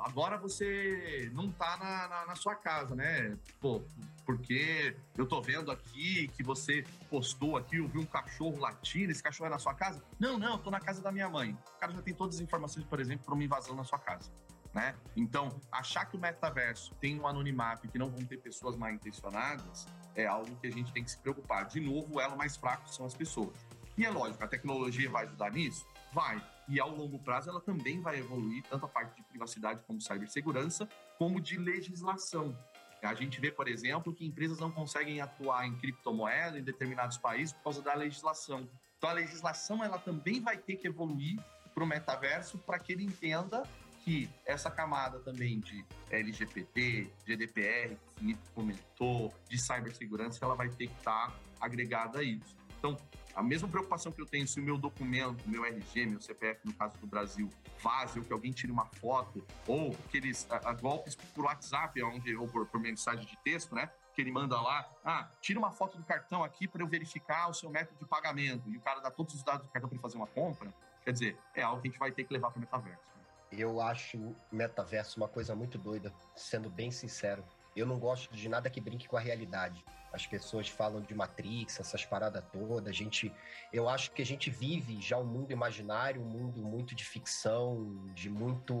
agora 0.00 0.38
você 0.38 1.30
não 1.32 1.50
tá 1.50 1.76
na, 1.76 2.08
na, 2.08 2.26
na, 2.26 2.36
sua 2.36 2.54
casa, 2.54 2.94
né? 2.94 3.36
Pô, 3.60 3.82
porque 4.24 4.96
eu 5.16 5.26
tô 5.26 5.40
vendo 5.40 5.70
aqui 5.70 6.28
que 6.28 6.42
você 6.42 6.84
postou 7.10 7.56
aqui, 7.56 7.76
eu 7.76 7.88
vi 7.88 7.98
um 7.98 8.06
cachorro 8.06 8.58
latindo, 8.58 9.10
esse 9.10 9.22
cachorro 9.22 9.48
é 9.48 9.50
na 9.50 9.58
sua 9.58 9.74
casa? 9.74 10.02
Não, 10.18 10.38
não, 10.38 10.52
eu 10.52 10.58
tô 10.58 10.70
na 10.70 10.80
casa 10.80 11.02
da 11.02 11.10
minha 11.10 11.28
mãe. 11.28 11.56
O 11.76 11.80
cara 11.80 11.92
já 11.92 12.02
tem 12.02 12.14
todas 12.14 12.36
as 12.36 12.40
informações, 12.40 12.84
por 12.86 13.00
exemplo, 13.00 13.24
para 13.24 13.34
uma 13.34 13.44
invasão 13.44 13.74
na 13.74 13.84
sua 13.84 13.98
casa. 13.98 14.30
Né? 14.74 14.94
Então, 15.16 15.60
achar 15.72 16.04
que 16.04 16.16
o 16.16 16.20
metaverso 16.20 16.94
tem 16.96 17.18
um 17.18 17.26
anonimato 17.26 17.86
e 17.86 17.88
que 17.88 17.98
não 17.98 18.10
vão 18.10 18.24
ter 18.24 18.36
pessoas 18.36 18.76
mal 18.76 18.90
intencionadas 18.90 19.86
é 20.14 20.26
algo 20.26 20.54
que 20.56 20.66
a 20.66 20.70
gente 20.70 20.92
tem 20.92 21.02
que 21.02 21.10
se 21.10 21.18
preocupar. 21.18 21.66
De 21.66 21.80
novo, 21.80 22.16
o 22.16 22.20
elo 22.20 22.36
mais 22.36 22.56
fraco 22.56 22.88
são 22.88 23.06
as 23.06 23.14
pessoas. 23.14 23.56
E 23.96 24.04
é 24.04 24.10
lógico, 24.10 24.44
a 24.44 24.48
tecnologia 24.48 25.10
vai 25.10 25.24
ajudar 25.24 25.50
nisso? 25.50 25.86
Vai. 26.12 26.40
E 26.68 26.78
ao 26.78 26.90
longo 26.90 27.18
prazo 27.18 27.50
ela 27.50 27.60
também 27.60 28.00
vai 28.00 28.18
evoluir, 28.18 28.62
tanto 28.68 28.84
a 28.84 28.88
parte 28.88 29.16
de 29.16 29.22
privacidade 29.24 29.80
como 29.86 30.00
cibersegurança, 30.00 30.88
como 31.18 31.40
de 31.40 31.56
legislação. 31.56 32.56
A 33.02 33.14
gente 33.14 33.40
vê, 33.40 33.50
por 33.50 33.68
exemplo, 33.68 34.12
que 34.12 34.26
empresas 34.26 34.58
não 34.58 34.70
conseguem 34.70 35.20
atuar 35.20 35.66
em 35.66 35.76
criptomoeda 35.76 36.58
em 36.58 36.62
determinados 36.62 37.16
países 37.16 37.52
por 37.52 37.64
causa 37.64 37.82
da 37.82 37.94
legislação. 37.94 38.68
Então 38.96 39.10
a 39.10 39.12
legislação 39.12 39.82
ela 39.82 39.98
também 39.98 40.40
vai 40.40 40.56
ter 40.56 40.76
que 40.76 40.88
evoluir 40.88 41.38
para 41.72 41.84
o 41.84 41.86
metaverso 41.86 42.58
para 42.58 42.78
que 42.78 42.92
ele 42.92 43.04
entenda 43.04 43.62
que 44.08 44.30
essa 44.46 44.70
camada 44.70 45.18
também 45.18 45.60
de 45.60 45.84
LGPD, 46.10 47.10
GDPR, 47.26 47.88
que 47.88 47.94
o 47.94 48.18
Felipe 48.18 48.40
comentou, 48.54 49.34
de 49.46 49.60
cibersegurança, 49.60 50.42
ela 50.42 50.54
vai 50.54 50.70
ter 50.70 50.86
que 50.86 50.94
estar 50.94 51.28
tá 51.28 51.36
agregada 51.60 52.20
a 52.20 52.22
isso. 52.22 52.56
Então, 52.78 52.96
a 53.34 53.42
mesma 53.42 53.68
preocupação 53.68 54.10
que 54.10 54.22
eu 54.22 54.24
tenho 54.24 54.48
se 54.48 54.58
o 54.60 54.62
meu 54.62 54.78
documento, 54.78 55.46
meu 55.46 55.62
RG, 55.62 56.06
meu 56.06 56.22
CPF, 56.22 56.60
no 56.64 56.72
caso 56.72 56.96
do 56.96 57.06
Brasil, 57.06 57.50
vaze 57.82 58.18
ou 58.18 58.24
que 58.24 58.32
alguém 58.32 58.50
tire 58.50 58.72
uma 58.72 58.86
foto, 58.86 59.44
ou 59.66 59.94
aqueles 60.06 60.50
a, 60.50 60.70
a 60.70 60.72
golpes 60.72 61.14
por 61.14 61.44
WhatsApp, 61.44 62.02
onde, 62.02 62.34
ou 62.34 62.48
por, 62.48 62.64
por 62.64 62.80
mensagem 62.80 63.26
de 63.26 63.36
texto, 63.44 63.74
né? 63.74 63.90
que 64.14 64.22
ele 64.22 64.32
manda 64.32 64.58
lá, 64.58 64.90
ah, 65.04 65.28
tira 65.40 65.58
uma 65.58 65.70
foto 65.70 65.98
do 65.98 66.04
cartão 66.04 66.42
aqui 66.42 66.66
para 66.66 66.82
eu 66.82 66.88
verificar 66.88 67.50
o 67.50 67.54
seu 67.54 67.68
método 67.68 67.98
de 68.00 68.06
pagamento, 68.06 68.70
e 68.70 68.76
o 68.78 68.80
cara 68.80 69.00
dá 69.00 69.10
todos 69.10 69.34
os 69.34 69.42
dados 69.42 69.66
do 69.66 69.70
cartão 69.70 69.88
para 69.88 69.98
fazer 69.98 70.16
uma 70.16 70.26
compra, 70.26 70.72
quer 71.04 71.12
dizer, 71.12 71.38
é 71.54 71.62
algo 71.62 71.82
que 71.82 71.88
a 71.88 71.90
gente 71.90 72.00
vai 72.00 72.10
ter 72.10 72.24
que 72.24 72.32
levar 72.32 72.50
para 72.50 72.58
o 72.58 72.60
metaverso. 72.60 73.07
Eu 73.50 73.80
acho 73.80 74.34
metaverso 74.52 75.18
uma 75.18 75.28
coisa 75.28 75.54
muito 75.54 75.78
doida, 75.78 76.12
sendo 76.36 76.68
bem 76.68 76.90
sincero. 76.90 77.44
Eu 77.74 77.86
não 77.86 77.98
gosto 77.98 78.34
de 78.34 78.48
nada 78.48 78.68
que 78.68 78.80
brinque 78.80 79.08
com 79.08 79.16
a 79.16 79.20
realidade. 79.20 79.84
As 80.12 80.26
pessoas 80.26 80.68
falam 80.68 81.00
de 81.00 81.14
Matrix, 81.14 81.80
essas 81.80 82.04
paradas 82.04 82.42
todas. 82.52 82.88
A 82.88 82.92
gente, 82.92 83.32
eu 83.72 83.88
acho 83.88 84.10
que 84.12 84.22
a 84.22 84.26
gente 84.26 84.50
vive 84.50 85.00
já 85.00 85.18
um 85.18 85.24
mundo 85.24 85.52
imaginário, 85.52 86.20
um 86.20 86.28
mundo 86.28 86.62
muito 86.62 86.94
de 86.94 87.04
ficção, 87.04 88.06
de 88.14 88.28
muito, 88.28 88.74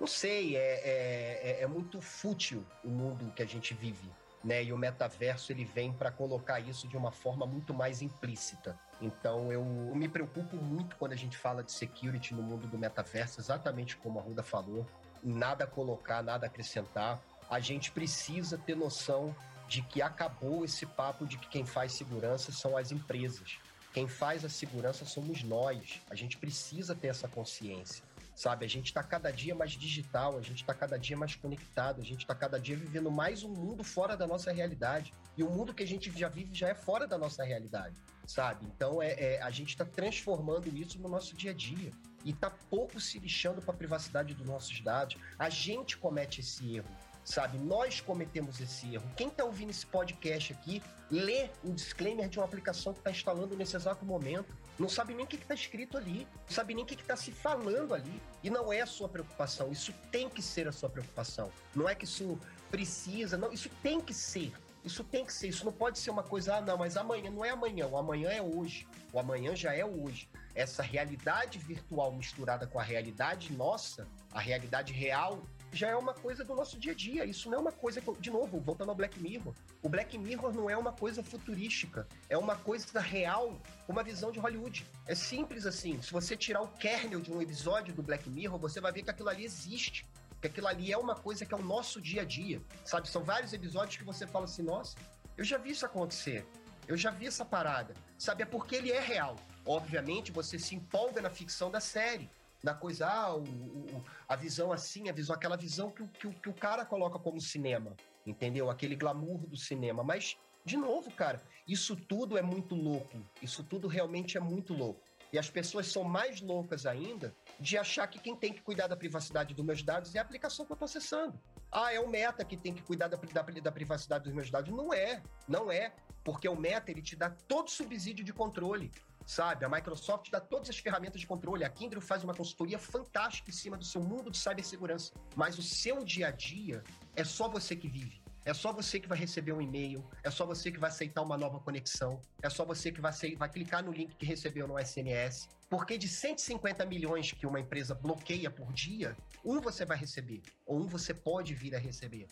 não 0.00 0.06
sei, 0.06 0.56
é, 0.56 0.60
é, 0.60 1.40
é, 1.42 1.62
é 1.62 1.66
muito 1.66 2.00
fútil 2.00 2.64
o 2.84 2.88
mundo 2.88 3.32
que 3.32 3.42
a 3.42 3.46
gente 3.46 3.74
vive 3.74 4.10
né? 4.44 4.62
E 4.62 4.72
o 4.72 4.78
metaverso 4.78 5.52
ele 5.52 5.64
vem 5.64 5.92
para 5.92 6.10
colocar 6.10 6.60
isso 6.60 6.86
de 6.88 6.96
uma 6.96 7.10
forma 7.10 7.46
muito 7.46 7.74
mais 7.74 8.02
implícita. 8.02 8.78
Então 9.00 9.52
eu 9.52 9.64
me 9.64 10.08
preocupo 10.08 10.56
muito 10.56 10.96
quando 10.96 11.12
a 11.12 11.16
gente 11.16 11.36
fala 11.36 11.62
de 11.62 11.72
security 11.72 12.34
no 12.34 12.42
mundo 12.42 12.66
do 12.66 12.78
metaverso, 12.78 13.40
exatamente 13.40 13.96
como 13.96 14.18
a 14.18 14.22
Ruda 14.22 14.42
falou. 14.42 14.86
Nada 15.22 15.64
a 15.64 15.66
colocar, 15.66 16.22
nada 16.22 16.46
a 16.46 16.48
acrescentar. 16.48 17.20
A 17.50 17.60
gente 17.60 17.90
precisa 17.90 18.56
ter 18.58 18.76
noção 18.76 19.34
de 19.68 19.82
que 19.82 20.00
acabou 20.00 20.64
esse 20.64 20.86
papo 20.86 21.26
de 21.26 21.36
que 21.36 21.48
quem 21.48 21.66
faz 21.66 21.92
segurança 21.92 22.52
são 22.52 22.76
as 22.76 22.92
empresas. 22.92 23.58
Quem 23.92 24.06
faz 24.06 24.44
a 24.44 24.48
segurança 24.48 25.04
somos 25.04 25.42
nós. 25.42 26.00
A 26.08 26.14
gente 26.14 26.36
precisa 26.36 26.94
ter 26.94 27.08
essa 27.08 27.26
consciência 27.26 28.04
sabe? 28.36 28.66
A 28.66 28.68
gente 28.68 28.86
está 28.86 29.02
cada 29.02 29.32
dia 29.32 29.54
mais 29.54 29.72
digital, 29.72 30.36
a 30.36 30.42
gente 30.42 30.60
está 30.60 30.74
cada 30.74 30.98
dia 30.98 31.16
mais 31.16 31.34
conectado, 31.34 32.02
a 32.02 32.04
gente 32.04 32.20
está 32.20 32.34
cada 32.34 32.60
dia 32.60 32.76
vivendo 32.76 33.10
mais 33.10 33.42
um 33.42 33.48
mundo 33.48 33.82
fora 33.82 34.14
da 34.14 34.26
nossa 34.26 34.52
realidade. 34.52 35.12
E 35.38 35.42
o 35.42 35.48
mundo 35.48 35.72
que 35.72 35.82
a 35.82 35.86
gente 35.86 36.12
já 36.16 36.28
vive 36.28 36.54
já 36.54 36.68
é 36.68 36.74
fora 36.74 37.06
da 37.06 37.16
nossa 37.16 37.42
realidade, 37.42 37.96
sabe? 38.26 38.66
Então 38.66 39.02
é, 39.02 39.12
é 39.12 39.42
a 39.42 39.50
gente 39.50 39.70
está 39.70 39.86
transformando 39.86 40.68
isso 40.68 40.98
no 40.98 41.08
nosso 41.08 41.34
dia 41.34 41.52
a 41.52 41.54
dia 41.54 41.90
e 42.26 42.30
está 42.30 42.50
pouco 42.50 43.00
se 43.00 43.18
lixando 43.18 43.62
para 43.62 43.72
a 43.72 43.76
privacidade 43.76 44.34
dos 44.34 44.46
nossos 44.46 44.78
dados. 44.82 45.16
A 45.38 45.48
gente 45.48 45.96
comete 45.96 46.40
esse 46.42 46.76
erro 46.76 46.88
sabe? 47.24 47.58
Nós 47.58 48.00
cometemos 48.00 48.60
esse 48.60 48.94
erro. 48.94 49.10
Quem 49.16 49.26
está 49.26 49.44
ouvindo 49.44 49.70
esse 49.70 49.84
podcast 49.84 50.52
aqui, 50.52 50.80
lê 51.10 51.50
o 51.64 51.72
disclaimer 51.72 52.28
de 52.28 52.38
uma 52.38 52.44
aplicação 52.44 52.92
que 52.92 53.00
está 53.00 53.10
instalando 53.10 53.56
nesse 53.56 53.74
exato 53.74 54.06
momento. 54.06 54.54
Não 54.78 54.88
sabe 54.88 55.14
nem 55.14 55.24
o 55.24 55.28
que 55.28 55.36
está 55.36 55.54
escrito 55.54 55.96
ali, 55.96 56.28
não 56.46 56.54
sabe 56.54 56.74
nem 56.74 56.84
o 56.84 56.86
que 56.86 56.94
está 56.94 57.16
se 57.16 57.32
falando 57.32 57.94
ali. 57.94 58.20
E 58.42 58.50
não 58.50 58.72
é 58.72 58.82
a 58.82 58.86
sua 58.86 59.08
preocupação, 59.08 59.72
isso 59.72 59.92
tem 60.10 60.28
que 60.28 60.42
ser 60.42 60.68
a 60.68 60.72
sua 60.72 60.90
preocupação. 60.90 61.50
Não 61.74 61.88
é 61.88 61.94
que 61.94 62.04
isso 62.04 62.38
precisa, 62.70 63.36
não, 63.36 63.52
isso 63.52 63.70
tem 63.82 64.00
que 64.00 64.12
ser. 64.12 64.52
Isso 64.84 65.02
tem 65.02 65.24
que 65.24 65.32
ser, 65.32 65.48
isso 65.48 65.64
não 65.64 65.72
pode 65.72 65.98
ser 65.98 66.10
uma 66.10 66.22
coisa, 66.22 66.56
ah, 66.56 66.60
não, 66.60 66.76
mas 66.76 66.96
amanhã 66.96 67.28
não 67.28 67.44
é 67.44 67.50
amanhã, 67.50 67.88
o 67.88 67.96
amanhã 67.96 68.30
é 68.30 68.40
hoje. 68.40 68.86
O 69.12 69.18
amanhã 69.18 69.56
já 69.56 69.74
é 69.74 69.84
hoje. 69.84 70.28
Essa 70.54 70.82
realidade 70.82 71.58
virtual 71.58 72.12
misturada 72.12 72.66
com 72.68 72.78
a 72.78 72.82
realidade 72.82 73.52
nossa, 73.52 74.06
a 74.30 74.38
realidade 74.38 74.92
real 74.92 75.42
já 75.72 75.88
é 75.88 75.96
uma 75.96 76.14
coisa 76.14 76.44
do 76.44 76.54
nosso 76.54 76.78
dia 76.78 76.92
a 76.92 76.94
dia. 76.94 77.24
Isso 77.24 77.50
não 77.50 77.58
é 77.58 77.60
uma 77.60 77.72
coisa, 77.72 78.02
de 78.18 78.30
novo, 78.30 78.60
voltando 78.60 78.90
ao 78.90 78.94
Black 78.94 79.20
Mirror. 79.20 79.54
O 79.82 79.88
Black 79.88 80.16
Mirror 80.16 80.52
não 80.52 80.70
é 80.70 80.76
uma 80.76 80.92
coisa 80.92 81.22
futurística, 81.22 82.06
é 82.28 82.36
uma 82.36 82.56
coisa 82.56 83.00
real, 83.00 83.60
uma 83.88 84.02
visão 84.02 84.30
de 84.30 84.38
Hollywood. 84.38 84.86
É 85.06 85.14
simples 85.14 85.66
assim. 85.66 86.00
Se 86.00 86.12
você 86.12 86.36
tirar 86.36 86.62
o 86.62 86.68
kernel 86.68 87.20
de 87.20 87.32
um 87.32 87.42
episódio 87.42 87.94
do 87.94 88.02
Black 88.02 88.28
Mirror, 88.28 88.58
você 88.58 88.80
vai 88.80 88.92
ver 88.92 89.02
que 89.02 89.10
aquilo 89.10 89.28
ali 89.28 89.44
existe. 89.44 90.08
Que 90.40 90.48
aquilo 90.48 90.66
ali 90.66 90.92
é 90.92 90.98
uma 90.98 91.14
coisa 91.14 91.44
que 91.46 91.54
é 91.54 91.56
o 91.56 91.62
nosso 91.62 92.00
dia 92.00 92.22
a 92.22 92.24
dia. 92.24 92.60
Sabe? 92.84 93.08
São 93.08 93.22
vários 93.22 93.52
episódios 93.52 93.96
que 93.96 94.04
você 94.04 94.26
fala 94.26 94.44
assim, 94.44 94.62
nossa, 94.62 94.96
eu 95.36 95.44
já 95.44 95.58
vi 95.58 95.70
isso 95.70 95.84
acontecer. 95.84 96.46
Eu 96.86 96.96
já 96.96 97.10
vi 97.10 97.26
essa 97.26 97.44
parada. 97.44 97.94
Sabe? 98.18 98.42
É 98.42 98.46
porque 98.46 98.76
ele 98.76 98.92
é 98.92 99.00
real. 99.00 99.36
Obviamente, 99.64 100.30
você 100.30 100.58
se 100.58 100.74
empolga 100.74 101.20
na 101.20 101.30
ficção 101.30 101.70
da 101.70 101.80
série 101.80 102.30
da 102.66 102.74
coisa, 102.74 103.06
ah, 103.06 103.36
o, 103.36 103.44
o, 103.44 104.04
a 104.28 104.34
visão 104.34 104.72
assim, 104.72 105.08
a 105.08 105.12
visão, 105.12 105.36
aquela 105.36 105.56
visão 105.56 105.88
que, 105.88 106.04
que, 106.08 106.28
que 106.28 106.48
o 106.48 106.52
cara 106.52 106.84
coloca 106.84 107.16
como 107.16 107.40
cinema, 107.40 107.94
entendeu? 108.26 108.68
Aquele 108.68 108.96
glamour 108.96 109.46
do 109.46 109.56
cinema. 109.56 110.02
Mas, 110.02 110.36
de 110.64 110.76
novo, 110.76 111.08
cara, 111.12 111.40
isso 111.66 111.94
tudo 111.94 112.36
é 112.36 112.42
muito 112.42 112.74
louco. 112.74 113.24
Isso 113.40 113.62
tudo 113.62 113.86
realmente 113.86 114.36
é 114.36 114.40
muito 114.40 114.74
louco. 114.74 115.00
E 115.32 115.38
as 115.38 115.48
pessoas 115.48 115.86
são 115.86 116.02
mais 116.02 116.40
loucas 116.40 116.86
ainda 116.86 117.32
de 117.60 117.78
achar 117.78 118.08
que 118.08 118.18
quem 118.18 118.34
tem 118.34 118.52
que 118.52 118.62
cuidar 118.62 118.88
da 118.88 118.96
privacidade 118.96 119.54
dos 119.54 119.64
meus 119.64 119.82
dados 119.84 120.12
é 120.16 120.18
a 120.18 120.22
aplicação 120.22 120.66
que 120.66 120.72
eu 120.72 120.74
estou 120.74 120.86
acessando. 120.86 121.40
Ah, 121.70 121.92
é 121.92 122.00
o 122.00 122.08
Meta 122.08 122.44
que 122.44 122.56
tem 122.56 122.74
que 122.74 122.82
cuidar 122.82 123.06
da, 123.06 123.16
da, 123.16 123.42
da 123.42 123.72
privacidade 123.72 124.24
dos 124.24 124.34
meus 124.34 124.50
dados. 124.50 124.72
Não 124.72 124.92
é, 124.92 125.22
não 125.46 125.70
é. 125.70 125.92
Porque 126.24 126.48
o 126.48 126.56
Meta 126.56 126.90
ele 126.90 127.02
te 127.02 127.14
dá 127.14 127.30
todo 127.30 127.70
subsídio 127.70 128.24
de 128.24 128.32
controle 128.32 128.90
sabe? 129.26 129.64
A 129.64 129.68
Microsoft 129.68 130.30
dá 130.30 130.40
todas 130.40 130.70
as 130.70 130.78
ferramentas 130.78 131.20
de 131.20 131.26
controle. 131.26 131.64
A 131.64 131.68
Kindle 131.68 132.00
faz 132.00 132.22
uma 132.22 132.32
consultoria 132.32 132.78
fantástica 132.78 133.50
em 133.50 133.52
cima 133.52 133.76
do 133.76 133.84
seu 133.84 134.00
mundo 134.00 134.30
de 134.30 134.38
cibersegurança. 134.38 135.12
Mas 135.34 135.58
o 135.58 135.62
seu 135.62 136.04
dia 136.04 136.28
a 136.28 136.30
dia 136.30 136.84
é 137.16 137.24
só 137.24 137.48
você 137.48 137.74
que 137.74 137.88
vive. 137.88 138.22
É 138.44 138.54
só 138.54 138.72
você 138.72 139.00
que 139.00 139.08
vai 139.08 139.18
receber 139.18 139.52
um 139.52 139.60
e-mail, 139.60 140.08
é 140.22 140.30
só 140.30 140.46
você 140.46 140.70
que 140.70 140.78
vai 140.78 140.88
aceitar 140.88 141.20
uma 141.20 141.36
nova 141.36 141.58
conexão, 141.58 142.22
é 142.40 142.48
só 142.48 142.64
você 142.64 142.92
que 142.92 143.00
vai, 143.00 143.12
vai 143.36 143.48
clicar 143.48 143.82
no 143.82 143.90
link 143.90 144.14
que 144.14 144.24
recebeu 144.24 144.68
no 144.68 144.78
SMS. 144.78 145.48
Porque 145.68 145.98
de 145.98 146.06
150 146.06 146.86
milhões 146.86 147.32
que 147.32 147.44
uma 147.44 147.58
empresa 147.58 147.92
bloqueia 147.92 148.48
por 148.48 148.72
dia, 148.72 149.16
um 149.44 149.60
você 149.60 149.84
vai 149.84 149.98
receber, 149.98 150.42
ou 150.64 150.78
um 150.78 150.86
você 150.86 151.12
pode 151.12 151.54
vir 151.54 151.74
a 151.74 151.78
receber. 151.80 152.28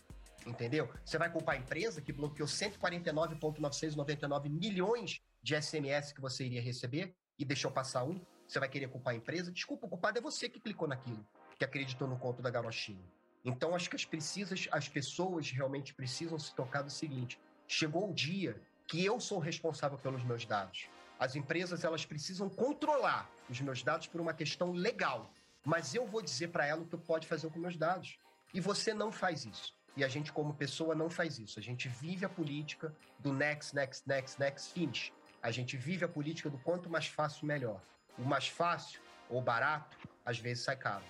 Entendeu? 0.47 0.88
Você 1.05 1.18
vai 1.18 1.28
culpar 1.28 1.57
a 1.57 1.59
empresa 1.59 2.01
que 2.01 2.12
bloqueou 2.12 2.47
149,999 2.47 4.49
milhões 4.49 5.20
de 5.45 5.55
SMS 5.61 6.11
que 6.11 6.22
você 6.22 6.47
iria 6.47 6.62
receber 6.62 7.14
e 7.38 7.45
deixou 7.45 7.70
passar 7.70 8.03
um? 8.03 8.18
Você 8.49 8.59
vai 8.59 8.68
querer 8.68 8.88
culpar 8.88 9.12
a 9.12 9.16
empresa? 9.16 9.53
Desculpa, 9.53 9.84
o 9.84 9.88
culpado 9.90 10.18
é 10.18 10.22
você 10.22 10.49
que 10.49 10.59
clicou 10.59 10.88
naquilo, 10.88 11.24
que 11.59 11.64
acreditou 11.64 12.09
no 12.09 12.18
conto 12.18 12.40
da 12.40 12.49
garochinha. 12.49 13.05
Então, 13.45 13.74
acho 13.74 13.90
que 13.90 13.97
as, 13.97 14.07
precisas, 14.07 14.66
as 14.72 14.88
pessoas 14.88 15.51
realmente 15.51 15.92
precisam 15.92 16.38
se 16.38 16.55
tocar 16.55 16.80
do 16.80 16.90
seguinte: 16.90 17.38
chegou 17.68 18.09
o 18.11 18.14
dia 18.14 18.59
que 18.86 19.05
eu 19.05 19.20
sou 19.20 19.38
responsável 19.38 19.99
pelos 19.99 20.24
meus 20.24 20.47
dados. 20.47 20.88
As 21.18 21.36
empresas 21.36 21.84
elas 21.84 22.07
precisam 22.07 22.49
controlar 22.49 23.30
os 23.51 23.61
meus 23.61 23.82
dados 23.82 24.07
por 24.07 24.22
uma 24.22 24.32
questão 24.32 24.72
legal, 24.72 25.30
mas 25.62 25.95
eu 25.95 26.07
vou 26.07 26.22
dizer 26.22 26.49
para 26.49 26.66
ela 26.66 26.82
o 26.82 26.86
que 26.86 26.97
pode 26.97 27.26
fazer 27.26 27.51
com 27.51 27.59
meus 27.59 27.76
dados. 27.76 28.18
E 28.55 28.61
você 28.61 28.95
não 28.95 29.12
faz 29.12 29.45
isso. 29.45 29.74
E 29.95 30.03
a 30.03 30.09
gente, 30.09 30.32
como 30.32 30.55
pessoa, 30.55 30.95
não 30.95 31.11
faz 31.11 31.38
isso. 31.38 31.59
A 31.59 31.62
gente 31.62 31.86
vive 31.88 32.24
a 32.24 32.28
política 32.28 32.95
do 33.18 33.32
next, 33.32 33.74
next, 33.74 34.09
next, 34.09 34.40
next, 34.40 34.72
finish. 34.72 35.12
A 35.45 35.53
gente 35.53 35.76
vive 35.76 36.05
a 36.05 36.09
política 36.09 36.51
do 36.51 36.59
quanto 36.59 36.90
mais 36.90 37.07
fácil, 37.07 37.47
melhor. 37.47 37.80
O 38.18 38.22
mais 38.22 38.49
fácil 38.49 39.01
ou 39.30 39.40
barato, 39.40 39.97
às 40.24 40.38
vezes 40.38 40.64
sai 40.64 40.76
caro 40.76 41.05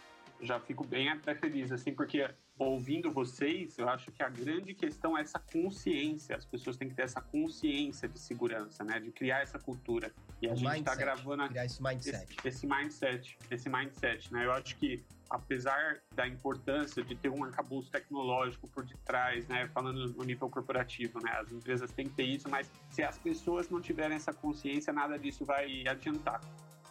já 0.44 0.60
fico 0.60 0.84
bem 0.84 1.08
até 1.08 1.34
feliz, 1.34 1.72
assim, 1.72 1.92
porque 1.92 2.28
ouvindo 2.58 3.10
vocês, 3.10 3.76
eu 3.78 3.88
acho 3.88 4.12
que 4.12 4.22
a 4.22 4.28
grande 4.28 4.74
questão 4.74 5.18
é 5.18 5.22
essa 5.22 5.38
consciência. 5.38 6.36
As 6.36 6.44
pessoas 6.44 6.76
têm 6.76 6.88
que 6.88 6.94
ter 6.94 7.02
essa 7.02 7.20
consciência 7.20 8.08
de 8.08 8.18
segurança, 8.18 8.84
né? 8.84 9.00
De 9.00 9.10
criar 9.10 9.40
essa 9.40 9.58
cultura. 9.58 10.12
E 10.40 10.48
a 10.48 10.52
o 10.52 10.56
gente 10.56 10.78
está 10.78 10.94
gravando 10.94 11.48
criar 11.48 11.64
esse 11.64 11.82
mindset. 11.82 12.36
Esse, 12.38 12.48
esse, 12.48 12.66
mindset, 12.66 13.38
esse 13.50 13.68
mindset, 13.68 14.32
né? 14.32 14.46
Eu 14.46 14.52
acho 14.52 14.76
que 14.76 15.04
apesar 15.28 16.00
da 16.14 16.28
importância 16.28 17.02
de 17.02 17.16
ter 17.16 17.28
um 17.28 17.42
arcabouço 17.42 17.90
tecnológico 17.90 18.68
por 18.68 18.84
detrás, 18.84 19.48
né? 19.48 19.66
Falando 19.68 20.12
no 20.12 20.24
nível 20.24 20.48
corporativo, 20.48 21.20
né? 21.20 21.32
As 21.32 21.50
empresas 21.50 21.90
têm 21.90 22.06
que 22.06 22.14
ter 22.14 22.24
isso, 22.24 22.48
mas 22.48 22.70
se 22.88 23.02
as 23.02 23.18
pessoas 23.18 23.68
não 23.68 23.80
tiverem 23.80 24.16
essa 24.16 24.32
consciência, 24.32 24.92
nada 24.92 25.18
disso 25.18 25.44
vai 25.44 25.86
adiantar. 25.88 26.40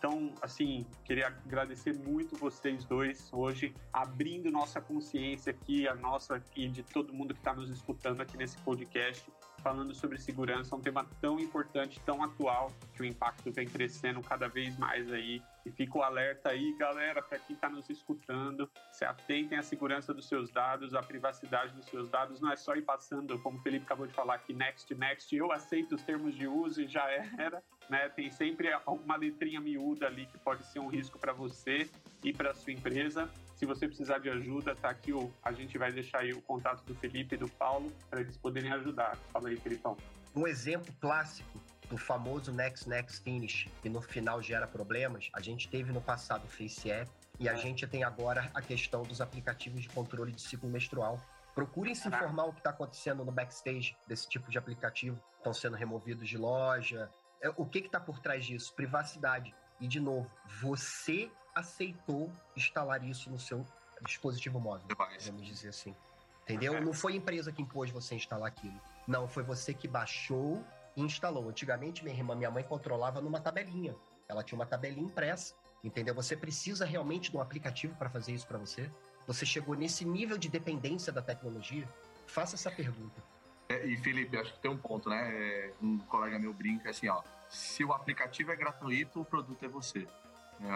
Então, 0.06 0.34
assim, 0.42 0.86
queria 1.06 1.28
agradecer 1.28 1.94
muito 1.94 2.36
vocês 2.36 2.84
dois 2.84 3.32
hoje, 3.32 3.74
abrindo 3.94 4.52
nossa 4.52 4.82
consciência 4.82 5.52
aqui, 5.52 5.88
a 5.88 5.96
nossa 5.96 6.44
e 6.58 6.68
de 6.68 6.84
todo 6.84 7.14
mundo 7.14 7.34
que 7.34 7.40
está 7.40 7.54
nos 7.54 7.70
escutando 7.70 8.20
aqui 8.20 8.36
nesse 8.36 8.58
podcast, 8.58 9.32
falando 9.64 9.96
sobre 9.96 10.20
segurança, 10.20 10.76
um 10.76 10.82
tema 10.82 11.08
tão 11.22 11.40
importante, 11.40 12.00
tão 12.02 12.22
atual, 12.22 12.72
que 12.94 13.02
o 13.02 13.06
impacto 13.06 13.50
vem 13.52 13.66
crescendo 13.66 14.22
cada 14.22 14.48
vez 14.50 14.78
mais 14.78 15.12
aí. 15.12 15.42
E 15.66 15.72
fica 15.72 15.98
o 15.98 16.04
alerta 16.04 16.50
aí, 16.50 16.76
galera, 16.78 17.22
para 17.22 17.40
quem 17.40 17.56
está 17.56 17.70
nos 17.70 17.90
escutando, 17.90 18.70
se 18.92 19.06
atentem 19.06 19.58
à 19.58 19.64
segurança 19.64 20.14
dos 20.14 20.28
seus 20.28 20.50
dados, 20.50 20.94
à 20.94 21.02
privacidade 21.02 21.72
dos 21.74 21.86
seus 21.86 22.10
dados. 22.10 22.42
Não 22.42 22.52
é 22.52 22.58
só 22.58 22.76
ir 22.76 22.82
passando, 22.82 23.40
como 23.40 23.58
o 23.58 23.62
Felipe 23.62 23.86
acabou 23.86 24.06
de 24.06 24.14
falar 24.14 24.36
aqui, 24.36 24.54
next, 24.54 24.94
next, 24.94 25.34
eu 25.34 25.54
aceito 25.54 25.96
os 25.96 26.04
termos 26.04 26.36
de 26.36 26.46
uso 26.46 26.82
e 26.82 26.88
já 26.88 27.10
era. 27.10 27.64
Né? 27.90 28.10
Tem 28.10 28.30
sempre 28.30 28.70
uma 28.86 29.16
letrinha 29.16 29.62
miúda 29.62 30.08
ali 30.08 30.26
que 30.26 30.38
pode 30.38 30.66
ser 30.66 30.80
um 30.80 30.88
risco 30.88 31.18
para 31.18 31.32
você 31.32 31.90
e 32.22 32.34
para 32.34 32.54
sua 32.54 32.74
empresa. 32.74 33.30
Se 33.64 33.68
você 33.68 33.88
precisar 33.88 34.18
de 34.18 34.30
ajuda, 34.30 34.76
tá 34.76 34.90
aqui 34.90 35.14
o, 35.14 35.32
a 35.42 35.54
gente 35.54 35.78
vai 35.78 35.90
deixar 35.90 36.20
aí 36.20 36.34
o 36.34 36.42
contato 36.42 36.84
do 36.84 36.94
Felipe 36.94 37.36
e 37.36 37.38
do 37.38 37.48
Paulo 37.48 37.90
para 38.10 38.20
eles 38.20 38.36
poderem 38.36 38.70
ajudar. 38.74 39.16
Fala 39.32 39.48
aí, 39.48 39.56
Felipão. 39.56 39.96
Um 40.36 40.46
exemplo 40.46 40.94
clássico 41.00 41.62
do 41.90 41.98
famoso 41.98 42.52
Next 42.52 42.90
Next 42.90 43.24
Finish, 43.24 43.70
que 43.82 43.88
no 43.88 44.02
final 44.02 44.42
gera 44.42 44.68
problemas, 44.68 45.30
a 45.32 45.40
gente 45.40 45.70
teve 45.70 45.94
no 45.94 46.02
passado 46.02 46.44
o 46.44 46.50
Face 46.50 46.92
App 46.92 47.10
e 47.40 47.48
a 47.48 47.54
é. 47.54 47.56
gente 47.56 47.88
tem 47.88 48.04
agora 48.04 48.52
a 48.54 48.62
questão 48.62 49.04
dos 49.04 49.22
aplicativos 49.22 49.84
de 49.84 49.88
controle 49.88 50.34
de 50.34 50.42
ciclo 50.42 50.68
menstrual. 50.68 51.18
Procurem 51.56 51.96
se 51.96 52.06
informar 52.06 52.48
o 52.48 52.52
que 52.52 52.60
está 52.60 52.72
acontecendo 52.72 53.24
no 53.24 53.32
backstage 53.32 53.96
desse 54.06 54.28
tipo 54.28 54.52
de 54.52 54.58
aplicativo. 54.58 55.18
Estão 55.38 55.54
sendo 55.54 55.78
removidos 55.78 56.28
de 56.28 56.38
loja, 56.38 57.10
é, 57.42 57.50
o 57.56 57.66
que 57.66 57.80
está 57.80 58.02
por 58.02 58.20
trás 58.20 58.46
disso? 58.46 58.74
Privacidade. 58.76 59.56
E, 59.80 59.88
de 59.88 60.02
novo, 60.02 60.30
você 60.62 61.32
aceitou 61.56 62.32
instalar 62.56 63.04
isso 63.04 63.30
no 63.30 63.40
seu 63.40 63.66
dispositivo 64.02 64.60
móvel, 64.60 64.88
vamos 65.26 65.46
dizer 65.46 65.70
assim. 65.70 65.96
Entendeu? 66.44 66.82
Não 66.82 66.94
foi 66.94 67.14
a 67.14 67.16
empresa 67.16 67.52
que 67.52 67.62
impôs 67.62 67.90
você 67.90 68.16
instalar 68.16 68.48
aquilo. 68.48 68.80
Não, 69.08 69.28
foi 69.28 69.44
você 69.44 69.74
que 69.74 69.88
baixou 69.88 70.64
e 70.96 71.02
instalou. 71.02 71.50
Antigamente, 71.50 72.04
minha 72.04 72.16
irmã, 72.16 72.36
minha 72.36 72.52
mãe 72.52 72.64
controlava 72.64 73.22
numa 73.22 73.40
tabelinha. 73.40 73.96
Ela 74.28 74.44
tinha 74.44 74.58
uma 74.58 74.66
tabelinha 74.66 75.06
impressa. 75.06 75.56
Entendeu? 75.84 76.14
Você 76.16 76.36
precisa 76.36 76.86
realmente 76.86 77.32
de 77.32 77.38
um 77.38 77.42
aplicativo 77.42 77.96
para 77.96 78.10
fazer 78.10 78.34
isso 78.34 78.48
para 78.48 78.58
você? 78.58 78.90
Você 79.28 79.46
chegou 79.46 79.76
nesse 79.76 80.04
nível 80.06 80.38
de 80.38 80.50
dependência 80.50 81.12
da 81.12 81.22
tecnologia? 81.22 81.88
Faça 82.28 82.56
essa 82.56 82.72
pergunta. 82.72 83.22
É, 83.70 83.86
e 83.86 83.98
Felipe, 83.98 84.38
acho 84.38 84.54
que 84.54 84.60
tem 84.60 84.72
um 84.72 84.78
ponto, 84.78 85.10
né? 85.10 85.32
É, 85.34 85.74
um 85.82 85.98
colega 86.00 86.38
meu 86.38 86.54
brinca 86.54 86.90
assim, 86.90 87.08
ó. 87.08 87.22
Se 87.50 87.84
o 87.84 87.94
aplicativo 87.94 88.52
é 88.52 88.56
gratuito, 88.56 89.22
o 89.22 89.26
produto 89.26 89.64
é 89.64 89.68
você. 89.68 90.08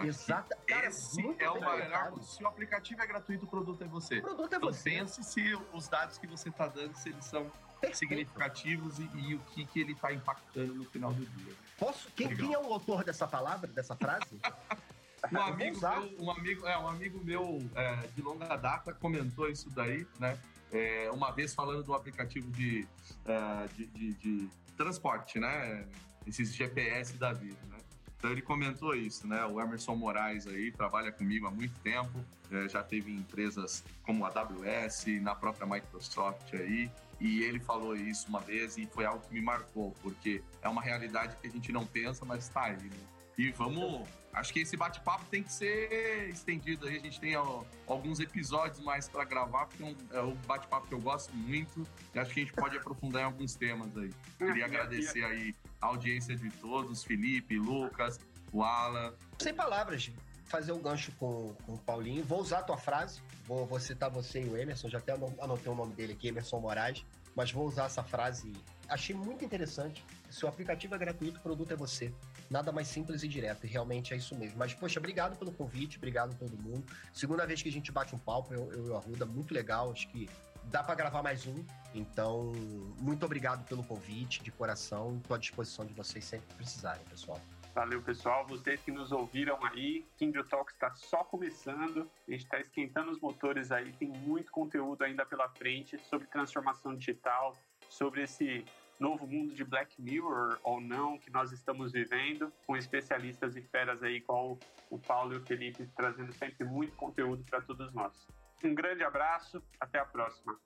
Exato. 0.04 0.56
Cara, 0.66 0.86
esse 0.86 1.20
é 1.38 1.50
o 1.50 1.60
melhor. 1.60 2.22
Se 2.22 2.42
o 2.42 2.46
aplicativo 2.46 3.00
é 3.00 3.06
gratuito, 3.06 3.44
o 3.44 3.48
produto 3.48 3.82
é 3.82 3.86
você. 3.86 4.18
O 4.18 4.22
produto 4.22 4.52
é 4.52 4.56
então, 4.56 4.72
você. 4.72 4.90
pense 4.90 5.22
se 5.24 5.58
os 5.72 5.88
dados 5.88 6.18
que 6.18 6.26
você 6.26 6.48
está 6.48 6.66
dando, 6.66 6.94
se 6.96 7.08
eles 7.08 7.24
são 7.24 7.50
Perfeito. 7.80 7.96
significativos 7.98 8.98
e, 8.98 9.08
e, 9.14 9.34
o 9.34 9.38
que, 9.40 9.64
que 9.64 9.80
ele 9.80 9.92
está 9.92 10.12
impactando 10.12 10.74
no 10.74 10.84
final 10.84 11.12
do 11.12 11.24
dia. 11.24 11.54
Posso? 11.78 12.08
Quem, 12.14 12.34
quem, 12.34 12.52
é 12.52 12.58
o 12.58 12.72
autor 12.72 13.04
dessa 13.04 13.26
palavra, 13.26 13.68
dessa 13.68 13.94
frase? 13.94 14.40
um 15.32 15.40
amigo 15.40 15.80
meu, 15.80 16.24
um 16.24 16.30
amigo, 16.30 16.66
é, 16.66 16.78
um 16.78 16.88
amigo 16.88 17.24
meu 17.24 17.70
é, 17.74 18.06
de 18.14 18.22
longa 18.22 18.56
data 18.56 18.92
comentou 18.94 19.48
isso 19.48 19.70
daí, 19.70 20.06
né? 20.18 20.38
É, 20.70 21.10
uma 21.12 21.30
vez 21.30 21.54
falando 21.54 21.82
do 21.82 21.94
aplicativo 21.94 22.50
de, 22.50 22.86
uh, 23.24 23.74
de, 23.74 23.86
de, 23.86 24.14
de, 24.14 24.50
transporte, 24.76 25.38
né? 25.40 25.86
Esses 26.26 26.54
GPS 26.54 27.16
da 27.16 27.32
vida, 27.32 27.58
né? 27.68 27.78
Então 28.18 28.32
ele 28.32 28.42
comentou 28.42 28.94
isso, 28.94 29.26
né? 29.26 29.44
O 29.46 29.60
Emerson 29.60 29.94
Moraes 29.94 30.46
aí 30.46 30.72
trabalha 30.72 31.12
comigo 31.12 31.46
há 31.46 31.50
muito 31.50 31.78
tempo, 31.80 32.18
é, 32.50 32.68
já 32.68 32.82
teve 32.82 33.12
empresas 33.12 33.84
como 34.02 34.24
a 34.24 34.28
AWS, 34.28 35.06
na 35.22 35.36
própria 35.36 35.66
Microsoft 35.66 36.52
aí, 36.52 36.90
e 37.20 37.42
ele 37.42 37.60
falou 37.60 37.94
isso 37.94 38.28
uma 38.28 38.40
vez 38.40 38.76
e 38.76 38.86
foi 38.86 39.04
algo 39.04 39.24
que 39.26 39.32
me 39.32 39.40
marcou, 39.40 39.94
porque 40.02 40.42
é 40.62 40.68
uma 40.68 40.82
realidade 40.82 41.36
que 41.40 41.46
a 41.46 41.50
gente 41.50 41.70
não 41.70 41.86
pensa, 41.86 42.24
mas 42.24 42.44
está 42.44 42.64
aí, 42.64 42.76
né? 42.76 43.17
E 43.38 43.50
vamos 43.52 44.06
Acho 44.38 44.52
que 44.52 44.60
esse 44.60 44.76
bate-papo 44.76 45.24
tem 45.30 45.42
que 45.42 45.52
ser 45.52 46.28
estendido 46.28 46.86
aí. 46.86 46.96
A 46.96 47.00
gente 47.00 47.18
tem 47.18 47.36
ó, 47.36 47.64
alguns 47.88 48.20
episódios 48.20 48.78
mais 48.80 49.08
para 49.08 49.24
gravar, 49.24 49.66
porque 49.66 49.82
é 49.82 49.86
um, 49.86 49.96
é 50.12 50.22
um 50.22 50.34
bate-papo 50.46 50.86
que 50.86 50.94
eu 50.94 51.00
gosto 51.00 51.34
muito. 51.34 51.84
E 52.14 52.18
acho 52.18 52.32
que 52.32 52.40
a 52.40 52.44
gente 52.44 52.54
pode 52.54 52.76
aprofundar 52.78 53.22
em 53.22 53.24
alguns 53.24 53.56
temas 53.56 53.96
aí. 53.96 54.12
Queria 54.38 54.66
agradecer 54.66 55.24
aí 55.24 55.56
a 55.80 55.86
audiência 55.86 56.36
de 56.36 56.50
todos, 56.50 57.02
Felipe, 57.02 57.58
Lucas, 57.58 58.20
o 58.52 58.62
Alan. 58.62 59.12
Sem 59.40 59.52
palavras, 59.52 60.12
fazer 60.44 60.70
um 60.70 60.80
gancho 60.80 61.10
com, 61.18 61.54
com 61.66 61.74
o 61.74 61.78
Paulinho. 61.78 62.22
Vou 62.22 62.40
usar 62.40 62.60
a 62.60 62.62
tua 62.62 62.78
frase, 62.78 63.20
vou, 63.44 63.66
vou 63.66 63.80
citar 63.80 64.08
você 64.08 64.40
e 64.40 64.48
o 64.48 64.56
Emerson, 64.56 64.88
já 64.88 64.98
até 64.98 65.12
anotei 65.12 65.72
o 65.72 65.74
nome 65.74 65.94
dele 65.94 66.12
aqui, 66.12 66.28
Emerson 66.28 66.60
Moraes, 66.60 67.04
mas 67.34 67.50
vou 67.50 67.66
usar 67.66 67.86
essa 67.86 68.04
frase. 68.04 68.52
Achei 68.88 69.16
muito 69.16 69.44
interessante. 69.44 70.04
Se 70.30 70.44
o 70.44 70.48
aplicativo 70.48 70.94
é 70.94 70.98
gratuito, 70.98 71.38
o 71.38 71.42
produto 71.42 71.72
é 71.72 71.76
você 71.76 72.12
nada 72.50 72.72
mais 72.72 72.88
simples 72.88 73.22
e 73.22 73.28
direto. 73.28 73.64
E 73.64 73.68
realmente 73.68 74.14
é 74.14 74.16
isso 74.16 74.34
mesmo. 74.36 74.58
Mas, 74.58 74.74
poxa, 74.74 74.98
obrigado 74.98 75.36
pelo 75.38 75.52
convite, 75.52 75.96
obrigado 75.96 76.32
a 76.32 76.34
todo 76.34 76.56
mundo. 76.62 76.84
Segunda 77.12 77.46
vez 77.46 77.62
que 77.62 77.68
a 77.68 77.72
gente 77.72 77.92
bate 77.92 78.14
um 78.14 78.18
papo, 78.18 78.52
eu, 78.52 78.72
eu 78.72 78.86
e 78.86 78.88
o 78.90 78.96
Arruda, 78.96 79.26
muito 79.26 79.52
legal. 79.54 79.90
Acho 79.90 80.08
que 80.08 80.28
dá 80.64 80.82
para 80.82 80.94
gravar 80.94 81.22
mais 81.22 81.46
um. 81.46 81.64
Então, 81.94 82.52
muito 83.00 83.24
obrigado 83.24 83.66
pelo 83.66 83.82
convite, 83.82 84.42
de 84.42 84.50
coração. 84.50 85.16
Estou 85.16 85.34
à 85.34 85.38
disposição 85.38 85.84
de 85.84 85.94
vocês 85.94 86.24
sempre 86.24 86.46
que 86.46 86.54
precisarem, 86.54 87.04
pessoal. 87.04 87.40
Valeu, 87.74 88.02
pessoal. 88.02 88.46
Vocês 88.46 88.80
que 88.82 88.90
nos 88.90 89.12
ouviram 89.12 89.64
aí, 89.66 90.04
Kindle 90.16 90.44
Talks 90.44 90.74
está 90.74 90.92
só 90.94 91.22
começando. 91.22 92.10
A 92.26 92.30
gente 92.30 92.44
está 92.44 92.58
esquentando 92.58 93.10
os 93.10 93.20
motores 93.20 93.70
aí. 93.70 93.92
Tem 93.92 94.08
muito 94.08 94.50
conteúdo 94.50 95.02
ainda 95.04 95.24
pela 95.24 95.48
frente 95.50 95.96
sobre 96.10 96.26
transformação 96.26 96.96
digital, 96.96 97.56
sobre 97.88 98.24
esse 98.24 98.64
novo 98.98 99.26
mundo 99.26 99.54
de 99.54 99.64
Black 99.64 100.00
Mirror 100.00 100.58
ou 100.62 100.80
não 100.80 101.18
que 101.18 101.30
nós 101.30 101.52
estamos 101.52 101.92
vivendo, 101.92 102.52
com 102.66 102.76
especialistas 102.76 103.56
e 103.56 103.62
feras 103.62 104.02
aí 104.02 104.16
igual 104.16 104.58
o 104.90 104.98
Paulo 104.98 105.34
e 105.34 105.36
o 105.36 105.46
Felipe 105.46 105.88
trazendo 105.96 106.32
sempre 106.32 106.64
muito 106.64 106.96
conteúdo 106.96 107.44
para 107.44 107.60
todos 107.60 107.92
nós. 107.92 108.26
Um 108.64 108.74
grande 108.74 109.04
abraço, 109.04 109.62
até 109.78 109.98
a 109.98 110.04
próxima. 110.04 110.58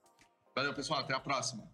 Valeu, 0.55 0.75
pessoal, 0.75 1.01
até 1.01 1.15
a 1.15 1.21
próxima. 1.21 1.71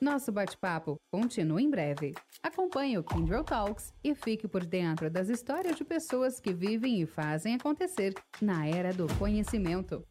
Nosso 0.00 0.32
bate-papo 0.32 0.98
continua 1.10 1.60
em 1.60 1.68
breve. 1.68 2.14
Acompanhe 2.42 2.96
o 2.96 3.04
Kindle 3.04 3.44
Talks 3.44 3.92
e 4.02 4.14
fique 4.14 4.48
por 4.48 4.64
dentro 4.64 5.10
das 5.10 5.28
histórias 5.28 5.76
de 5.76 5.84
pessoas 5.84 6.40
que 6.40 6.54
vivem 6.54 7.02
e 7.02 7.06
fazem 7.06 7.54
acontecer 7.54 8.14
na 8.40 8.66
era 8.66 8.94
do 8.94 9.06
conhecimento. 9.18 10.02